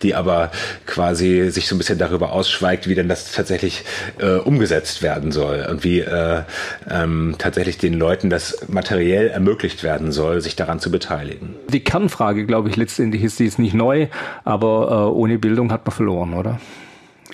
die 0.02 0.14
aber 0.14 0.50
quasi 0.86 1.50
sich 1.50 1.66
so 1.66 1.74
ein 1.74 1.78
bisschen 1.78 1.98
darüber 1.98 2.32
ausschweigt, 2.32 2.88
wie 2.88 2.94
denn 2.94 3.08
das 3.08 3.32
tatsächlich 3.32 3.84
äh, 4.18 4.36
umgesetzt 4.36 5.02
werden 5.02 5.32
soll 5.32 5.66
und 5.68 5.84
wie 5.84 6.00
äh, 6.00 6.42
ähm, 6.88 7.34
tatsächlich 7.38 7.78
den 7.78 7.94
Leuten 7.94 8.30
das 8.30 8.66
materiell 8.68 9.28
ermöglicht 9.28 9.82
werden 9.82 10.12
soll, 10.12 10.40
sich 10.40 10.56
daran 10.56 10.78
zu 10.78 10.90
beteiligen. 10.90 11.54
Die 11.68 11.82
Kernfrage, 11.82 12.46
glaube 12.46 12.68
ich, 12.68 12.76
letztendlich 12.76 13.22
ist, 13.22 13.38
die 13.38 13.46
ist 13.46 13.58
nicht 13.58 13.74
neu, 13.74 14.06
aber 14.44 15.08
äh, 15.10 15.16
ohne 15.16 15.38
Bildung 15.38 15.72
hat 15.72 15.86
man 15.86 15.94
verloren, 15.94 16.34
oder? 16.34 16.60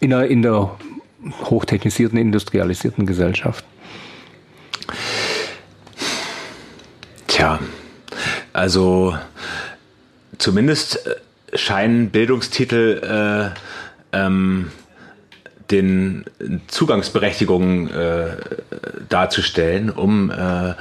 In 0.01 0.11
der, 0.11 0.29
in 0.29 0.43
der 0.43 0.71
hochtechnisierten, 1.43 2.19
industrialisierten 2.19 3.07
Gesellschaft? 3.07 3.65
Tja, 7.27 7.59
also 8.53 9.17
zumindest 10.39 11.07
äh, 11.07 11.59
scheinen 11.59 12.11
Bildungstitel 12.11 13.53
äh, 14.13 14.17
ähm, 14.17 14.71
den 15.71 16.25
Zugangsberechtigungen 16.67 17.91
äh, 17.91 18.37
darzustellen, 19.09 19.91
um 19.91 20.31
äh, 20.31 20.75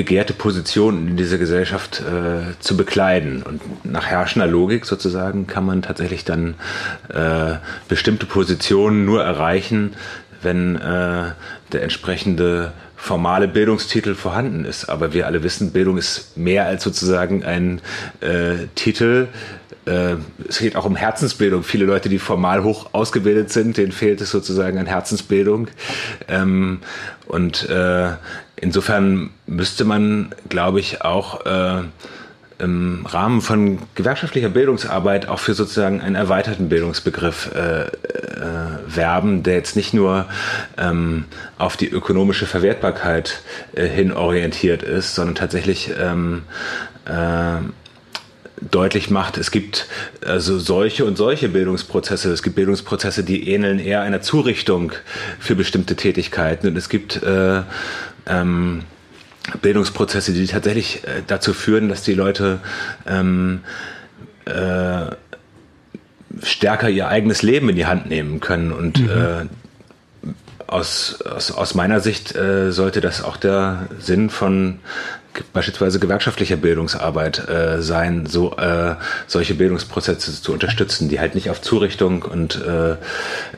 begehrte 0.00 0.32
Positionen 0.32 1.08
in 1.08 1.16
dieser 1.18 1.36
Gesellschaft 1.36 2.00
äh, 2.00 2.58
zu 2.58 2.74
bekleiden. 2.74 3.42
Und 3.42 3.84
nach 3.84 4.06
herrschender 4.06 4.46
Logik 4.46 4.86
sozusagen 4.86 5.46
kann 5.46 5.66
man 5.66 5.82
tatsächlich 5.82 6.24
dann 6.24 6.54
äh, 7.10 7.56
bestimmte 7.86 8.24
Positionen 8.24 9.04
nur 9.04 9.22
erreichen, 9.22 9.92
wenn 10.40 10.76
äh, 10.76 11.32
der 11.72 11.82
entsprechende 11.82 12.72
formale 12.96 13.46
Bildungstitel 13.46 14.14
vorhanden 14.14 14.64
ist. 14.64 14.88
Aber 14.88 15.12
wir 15.12 15.26
alle 15.26 15.42
wissen, 15.42 15.70
Bildung 15.70 15.98
ist 15.98 16.34
mehr 16.34 16.64
als 16.64 16.82
sozusagen 16.82 17.44
ein 17.44 17.82
äh, 18.22 18.68
Titel. 18.76 19.28
Äh, 19.84 20.14
es 20.48 20.60
geht 20.60 20.76
auch 20.76 20.86
um 20.86 20.96
Herzensbildung. 20.96 21.62
Viele 21.62 21.84
Leute, 21.84 22.08
die 22.08 22.18
formal 22.18 22.64
hoch 22.64 22.88
ausgebildet 22.92 23.52
sind, 23.52 23.76
denen 23.76 23.92
fehlt 23.92 24.22
es 24.22 24.30
sozusagen 24.30 24.78
an 24.78 24.86
Herzensbildung. 24.86 25.68
Ähm, 26.26 26.80
und 27.26 27.68
äh, 27.68 28.12
insofern 28.60 29.30
müsste 29.46 29.84
man, 29.84 30.34
glaube 30.48 30.80
ich, 30.80 31.02
auch 31.02 31.44
äh, 31.46 31.82
im 32.58 33.06
Rahmen 33.06 33.40
von 33.40 33.78
gewerkschaftlicher 33.94 34.50
Bildungsarbeit 34.50 35.28
auch 35.28 35.38
für 35.38 35.54
sozusagen 35.54 36.00
einen 36.00 36.14
erweiterten 36.14 36.68
Bildungsbegriff 36.68 37.50
äh, 37.54 37.82
äh, 37.82 37.88
werben, 38.86 39.42
der 39.42 39.54
jetzt 39.54 39.76
nicht 39.76 39.94
nur 39.94 40.26
ähm, 40.76 41.24
auf 41.58 41.76
die 41.76 41.88
ökonomische 41.88 42.46
Verwertbarkeit 42.46 43.42
äh, 43.74 43.86
hin 43.86 44.12
orientiert 44.12 44.82
ist, 44.82 45.14
sondern 45.14 45.36
tatsächlich 45.36 45.90
ähm, 45.98 46.42
äh, 47.06 47.62
deutlich 48.60 49.10
macht, 49.10 49.38
es 49.38 49.50
gibt 49.50 49.86
also 50.24 50.58
solche 50.58 51.06
und 51.06 51.16
solche 51.16 51.48
Bildungsprozesse. 51.48 52.30
Es 52.30 52.42
gibt 52.42 52.56
Bildungsprozesse, 52.56 53.24
die 53.24 53.48
ähneln 53.48 53.78
eher 53.78 54.02
einer 54.02 54.20
Zurichtung 54.20 54.92
für 55.38 55.54
bestimmte 55.54 55.96
Tätigkeiten 55.96 56.68
und 56.68 56.76
es 56.76 56.90
gibt 56.90 57.22
äh, 57.22 57.62
ähm, 58.30 58.82
Bildungsprozesse, 59.62 60.32
die 60.32 60.46
tatsächlich 60.46 61.04
äh, 61.04 61.22
dazu 61.26 61.52
führen, 61.52 61.88
dass 61.88 62.02
die 62.02 62.14
Leute 62.14 62.60
ähm, 63.06 63.60
äh, 64.44 65.06
stärker 66.42 66.88
ihr 66.88 67.08
eigenes 67.08 67.42
Leben 67.42 67.68
in 67.68 67.76
die 67.76 67.86
Hand 67.86 68.08
nehmen 68.08 68.40
können. 68.40 68.72
Und 68.72 69.00
mhm. 69.00 69.10
äh, 69.10 69.46
aus, 70.70 71.20
aus, 71.22 71.50
aus 71.50 71.74
meiner 71.74 72.00
Sicht 72.00 72.34
äh, 72.34 72.70
sollte 72.70 73.00
das 73.00 73.22
auch 73.22 73.36
der 73.36 73.88
Sinn 73.98 74.30
von 74.30 74.78
beispielsweise 75.52 76.00
gewerkschaftlicher 76.00 76.56
Bildungsarbeit 76.56 77.48
äh, 77.48 77.82
sein, 77.82 78.26
so 78.26 78.56
äh, 78.56 78.96
solche 79.26 79.54
Bildungsprozesse 79.54 80.42
zu 80.42 80.52
unterstützen, 80.52 81.08
die 81.08 81.20
halt 81.20 81.34
nicht 81.34 81.50
auf 81.50 81.60
Zurichtung 81.60 82.22
und 82.22 82.60
äh, 82.64 82.96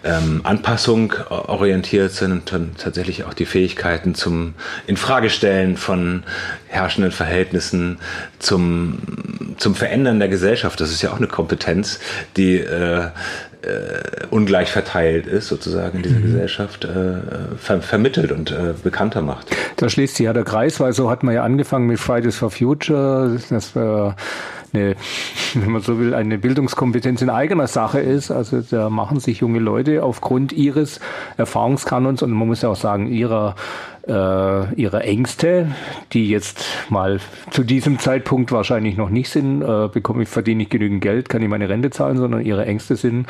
ähm, 0.04 0.40
Anpassung 0.44 1.14
orientiert 1.28 2.12
sind 2.12 2.52
und 2.52 2.78
tatsächlich 2.78 3.24
auch 3.24 3.34
die 3.34 3.46
Fähigkeiten 3.46 4.14
zum 4.14 4.54
Infragestellen 4.86 5.76
von 5.76 6.24
herrschenden 6.68 7.12
Verhältnissen, 7.12 7.98
zum, 8.38 8.98
zum 9.56 9.74
Verändern 9.74 10.18
der 10.18 10.28
Gesellschaft. 10.28 10.80
Das 10.80 10.90
ist 10.90 11.02
ja 11.02 11.10
auch 11.10 11.18
eine 11.18 11.26
Kompetenz, 11.26 12.00
die 12.36 12.58
äh, 12.58 13.08
äh, 13.62 14.26
ungleich 14.30 14.70
verteilt 14.70 15.26
ist, 15.26 15.48
sozusagen 15.48 15.98
in 15.98 16.02
dieser 16.02 16.18
mhm. 16.18 16.22
Gesellschaft, 16.22 16.84
äh, 16.84 17.56
ver 17.56 17.80
vermittelt 17.80 18.32
und 18.32 18.50
äh, 18.50 18.74
bekannter 18.82 19.22
macht. 19.22 19.48
Da 19.76 19.88
schließt 19.88 20.16
sich 20.16 20.24
ja 20.24 20.32
der 20.32 20.44
Kreis, 20.44 20.80
weil 20.80 20.92
so 20.92 21.10
hat 21.10 21.22
man 21.22 21.34
ja 21.34 21.42
angefangen 21.42 21.86
mit 21.86 21.98
Fridays 21.98 22.36
for 22.36 22.50
Future. 22.50 23.38
Das 23.50 23.74
war 23.76 24.16
eine, 24.72 24.96
wenn 25.54 25.70
man 25.70 25.82
so 25.82 25.98
will, 25.98 26.14
eine 26.14 26.38
Bildungskompetenz 26.38 27.22
in 27.22 27.30
eigener 27.30 27.66
Sache 27.66 28.00
ist. 28.00 28.30
Also 28.30 28.60
da 28.60 28.90
machen 28.90 29.20
sich 29.20 29.40
junge 29.40 29.58
Leute 29.58 30.02
aufgrund 30.02 30.52
ihres 30.52 31.00
Erfahrungskanons 31.36 32.22
und 32.22 32.32
man 32.32 32.48
muss 32.48 32.62
ja 32.62 32.70
auch 32.70 32.76
sagen, 32.76 33.08
ihrer 33.08 33.54
äh, 34.06 34.74
ihre 34.74 35.02
Ängste, 35.02 35.68
die 36.12 36.28
jetzt 36.28 36.64
mal 36.88 37.20
zu 37.50 37.62
diesem 37.62 37.98
Zeitpunkt 37.98 38.50
wahrscheinlich 38.52 38.96
noch 38.96 39.10
nicht 39.10 39.30
sind, 39.30 39.62
äh, 39.62 39.88
bekomme 39.92 40.24
ich, 40.24 40.28
verdiene 40.28 40.64
ich 40.64 40.70
genügend 40.70 41.02
Geld, 41.02 41.28
kann 41.28 41.42
ich 41.42 41.48
meine 41.48 41.68
Rente 41.68 41.90
zahlen, 41.90 42.16
sondern 42.16 42.44
ihre 42.44 42.66
Ängste 42.66 42.96
sind, 42.96 43.26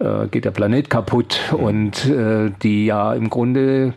äh, 0.00 0.26
geht 0.30 0.44
der 0.44 0.50
Planet 0.50 0.90
kaputt 0.90 1.40
und 1.52 2.04
äh, 2.06 2.50
die 2.62 2.86
ja 2.86 3.14
im 3.14 3.30
Grunde 3.30 3.94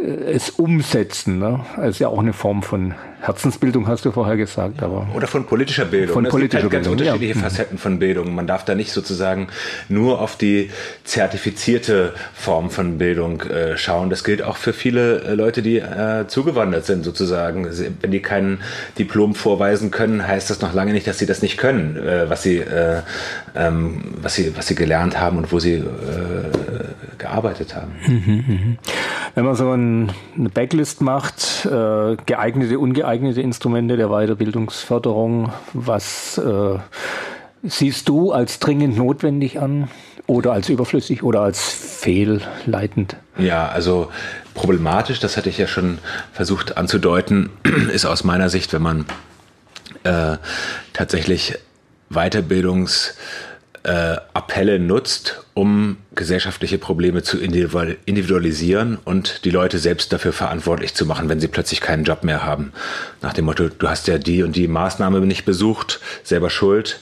es 0.00 0.50
umsetzen. 0.50 1.38
Ne? 1.38 1.60
Das 1.76 1.90
ist 1.90 1.98
ja 1.98 2.08
auch 2.08 2.18
eine 2.18 2.32
Form 2.32 2.62
von 2.62 2.94
Herzensbildung, 3.20 3.86
hast 3.86 4.04
du 4.04 4.12
vorher 4.12 4.36
gesagt. 4.36 4.82
Aber 4.82 5.06
Oder 5.14 5.26
von 5.26 5.44
politischer 5.44 5.84
Bildung. 5.84 6.14
Von 6.14 6.24
das 6.24 6.30
politischer 6.30 6.62
halt 6.62 6.72
ganz 6.72 6.88
Bildung, 6.88 7.06
unterschiedliche 7.06 7.38
ja. 7.38 7.44
Facetten 7.44 7.78
von 7.78 7.98
Bildung. 7.98 8.34
Man 8.34 8.46
darf 8.46 8.64
da 8.64 8.74
nicht 8.74 8.92
sozusagen 8.92 9.48
nur 9.88 10.20
auf 10.20 10.36
die 10.36 10.70
zertifizierte 11.04 12.14
Form 12.34 12.70
von 12.70 12.96
Bildung 12.98 13.42
äh, 13.42 13.76
schauen. 13.76 14.08
Das 14.08 14.24
gilt 14.24 14.42
auch 14.42 14.56
für 14.56 14.72
viele 14.72 15.22
äh, 15.22 15.34
Leute, 15.34 15.60
die 15.60 15.78
äh, 15.78 16.26
zugewandert 16.28 16.86
sind 16.86 17.04
sozusagen. 17.04 17.68
Wenn 18.00 18.10
die 18.10 18.20
kein 18.20 18.60
Diplom 18.98 19.34
vorweisen 19.34 19.90
können, 19.90 20.26
heißt 20.26 20.48
das 20.48 20.62
noch 20.62 20.72
lange 20.72 20.92
nicht, 20.92 21.06
dass 21.06 21.18
sie 21.18 21.26
das 21.26 21.42
nicht 21.42 21.58
können, 21.58 21.96
äh, 21.96 22.30
was 22.30 22.42
sie, 22.42 22.58
äh, 22.58 23.02
ähm, 23.54 24.02
was 24.22 24.34
sie, 24.34 24.56
was 24.56 24.66
sie 24.66 24.74
gelernt 24.74 25.20
haben 25.20 25.36
und 25.36 25.52
wo 25.52 25.58
sie 25.58 25.74
äh, 25.74 25.84
gearbeitet 27.20 27.76
haben. 27.76 27.92
Mhm, 28.06 28.44
mhm. 28.46 28.78
Wenn 29.34 29.44
man 29.44 29.54
so 29.54 29.70
ein, 29.70 30.10
eine 30.36 30.48
Backlist 30.48 31.00
macht, 31.00 31.66
äh, 31.66 32.16
geeignete, 32.26 32.78
ungeeignete 32.78 33.40
Instrumente 33.40 33.96
der 33.96 34.08
Weiterbildungsförderung, 34.08 35.52
was 35.72 36.38
äh, 36.38 36.78
siehst 37.62 38.08
du 38.08 38.32
als 38.32 38.58
dringend 38.58 38.96
notwendig 38.96 39.60
an 39.60 39.88
oder 40.26 40.52
als 40.52 40.68
überflüssig 40.68 41.22
oder 41.22 41.42
als 41.42 41.60
fehlleitend? 41.72 43.16
Ja, 43.38 43.68
also 43.68 44.10
problematisch, 44.54 45.20
das 45.20 45.36
hatte 45.36 45.48
ich 45.48 45.58
ja 45.58 45.66
schon 45.66 45.98
versucht 46.32 46.76
anzudeuten, 46.76 47.50
ist 47.92 48.06
aus 48.06 48.24
meiner 48.24 48.48
Sicht, 48.48 48.72
wenn 48.72 48.82
man 48.82 49.04
äh, 50.04 50.36
tatsächlich 50.92 51.58
Weiterbildungs 52.08 53.14
äh, 53.82 54.16
Appelle 54.34 54.78
nutzt, 54.78 55.44
um 55.54 55.96
gesellschaftliche 56.14 56.78
Probleme 56.78 57.22
zu 57.22 57.38
individualisieren 57.38 58.98
und 59.04 59.44
die 59.44 59.50
Leute 59.50 59.78
selbst 59.78 60.12
dafür 60.12 60.32
verantwortlich 60.32 60.94
zu 60.94 61.06
machen, 61.06 61.28
wenn 61.28 61.40
sie 61.40 61.48
plötzlich 61.48 61.80
keinen 61.80 62.04
Job 62.04 62.24
mehr 62.24 62.44
haben. 62.44 62.72
Nach 63.22 63.32
dem 63.32 63.46
Motto, 63.46 63.68
du 63.68 63.88
hast 63.88 64.06
ja 64.08 64.18
die 64.18 64.42
und 64.42 64.54
die 64.54 64.68
Maßnahme 64.68 65.20
nicht 65.20 65.44
besucht, 65.44 66.00
selber 66.24 66.50
schuld, 66.50 67.00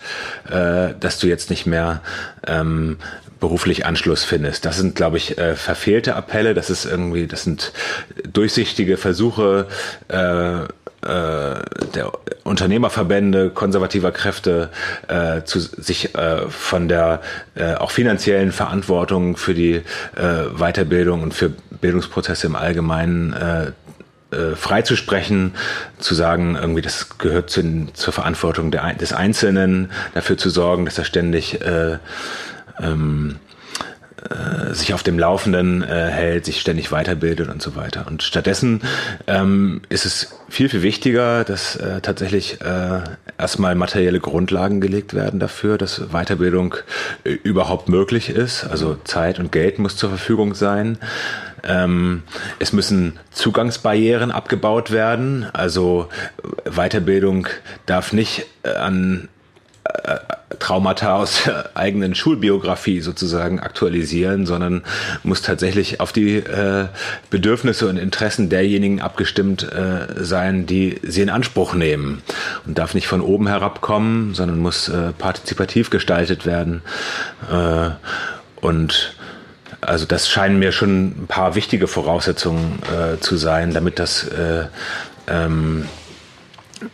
äh, 0.49 0.95
dass 1.01 1.19
du 1.19 1.27
jetzt 1.27 1.51
nicht 1.51 1.67
mehr 1.67 2.03
ähm, 2.47 2.99
beruflich 3.41 3.87
Anschluss 3.87 4.25
findest. 4.25 4.65
Das 4.65 4.77
sind, 4.77 4.95
glaube 4.95 5.17
ich, 5.17 5.39
äh, 5.39 5.55
verfehlte 5.55 6.17
Appelle. 6.17 6.55
Das 6.55 6.71
ist 6.71 6.85
irgendwie, 6.85 7.27
das 7.27 7.45
sind 7.45 7.73
durchsichtige 8.33 8.97
Versuche, 8.97 9.67
äh, 10.09 10.61
der 11.03 12.13
Unternehmerverbände, 12.43 13.51
konservativer 13.51 14.11
Kräfte 14.11 14.71
äh, 15.07 15.43
zu, 15.45 15.61
sich 15.61 16.15
äh, 16.17 16.49
von 16.49 16.89
der 16.89 17.21
äh, 17.55 17.75
auch 17.75 17.91
finanziellen 17.91 18.53
Verantwortung 18.53 19.37
für 19.37 19.55
die 19.55 19.75
äh, 19.75 19.83
Weiterbildung 20.57 21.23
und 21.23 21.35
für 21.35 21.51
Bildungsprozesse 21.81 22.49
im 22.49 22.57
Allgemeinen 22.57 23.33
äh, 23.33 23.73
äh, 24.31 24.57
freizusprechen, 24.57 25.55
zu 25.99 26.15
sagen, 26.15 26.57
irgendwie 26.61 26.83
das 26.83 27.19
gehört 27.19 27.49
zu, 27.49 27.87
zur 27.95 28.13
Verantwortung 28.13 28.71
der, 28.71 28.93
des 28.95 29.13
Einzelnen, 29.13 29.91
dafür 30.15 30.37
zu 30.37 30.51
sorgen, 30.51 30.85
dass 30.85 30.99
er 30.99 31.05
ständig 31.05 31.61
äh, 31.63 31.99
ähm, 32.81 33.37
äh, 34.31 34.75
sich 34.75 34.95
auf 34.95 35.03
dem 35.03 35.19
Laufenden 35.19 35.83
äh, 35.83 35.87
hält, 35.87 36.45
sich 36.45 36.61
ständig 36.61 36.91
weiterbildet 36.91 37.49
und 37.49 37.63
so 37.63 37.77
weiter. 37.77 38.07
Und 38.07 38.23
stattdessen 38.23 38.83
ähm, 39.27 39.83
ist 39.89 40.07
es 40.07 40.39
viel, 40.49 40.69
viel 40.69 40.83
wichtiger, 40.83 41.45
dass 41.45 41.77
äh, 41.77 42.01
tatsächlich 42.01 42.61
äh, 42.61 43.01
erstmal 43.39 43.75
materielle 43.75 44.21
Grundlagen 44.21 44.81
gelegt 44.81 45.15
werden 45.15 45.41
dafür, 45.41 45.79
dass 45.79 46.01
Weiterbildung 46.11 46.75
äh, 47.25 47.31
überhaupt 47.31 47.89
möglich 47.89 48.31
ist. 48.31 48.65
Also 48.65 48.97
Zeit 49.05 49.39
und 49.39 49.53
Geld 49.53 49.79
muss 49.79 49.97
zur 49.97 50.09
Verfügung 50.11 50.55
sein. 50.55 50.99
Ähm, 51.65 52.23
es 52.59 52.73
müssen 52.73 53.19
Zugangsbarrieren 53.31 54.31
abgebaut 54.31 54.91
werden. 54.91 55.47
Also 55.53 56.09
Weiterbildung 56.65 57.47
darf 57.87 58.13
nicht 58.13 58.47
äh, 58.63 58.71
an 58.71 59.29
Traumata 60.59 61.15
aus 61.15 61.45
der 61.45 61.71
eigenen 61.75 62.15
Schulbiografie 62.15 63.01
sozusagen 63.01 63.61
aktualisieren, 63.61 64.47
sondern 64.47 64.83
muss 65.23 65.43
tatsächlich 65.43 66.01
auf 66.01 66.13
die 66.13 66.37
äh, 66.37 66.87
Bedürfnisse 67.31 67.89
und 67.89 67.97
Interessen 67.97 68.49
derjenigen 68.49 69.01
abgestimmt 69.01 69.63
äh, 69.63 70.25
sein, 70.25 70.67
die 70.67 71.01
sie 71.03 71.23
in 71.23 71.31
Anspruch 71.31 71.75
nehmen. 71.75 72.23
Und 72.67 72.79
darf 72.79 72.95
nicht 72.95 73.07
von 73.07 73.21
oben 73.21 73.47
herabkommen, 73.47 74.35
sondern 74.35 74.59
muss 74.59 74.89
äh, 74.89 75.13
partizipativ 75.13 75.91
gestaltet 75.91 76.47
werden. 76.47 76.83
Äh, 77.51 77.91
und 78.61 79.15
also 79.81 80.07
das 80.07 80.29
scheinen 80.29 80.59
mir 80.59 80.73
schon 80.73 81.23
ein 81.23 81.27
paar 81.29 81.55
wichtige 81.55 81.87
Voraussetzungen 81.87 82.81
äh, 82.93 83.21
zu 83.21 83.37
sein, 83.37 83.73
damit 83.73 83.99
das 83.99 84.27
äh, 84.27 84.65
ähm, 85.29 85.85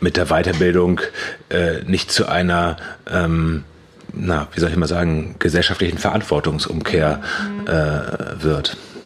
mit 0.01 0.17
der 0.17 0.27
Weiterbildung 0.27 1.01
äh, 1.49 1.83
nicht 1.87 2.11
zu 2.11 2.29
einer, 2.29 2.77
ähm, 3.11 3.65
na, 4.13 4.49
wie 4.53 4.61
soll 4.61 4.71
ich 4.71 4.77
mal 4.77 4.87
sagen, 4.87 5.37
gesellschaftlichen 5.39 5.99
Verantwortungsumkehr 5.99 7.21
äh, 7.67 8.43
wird. 8.43 8.77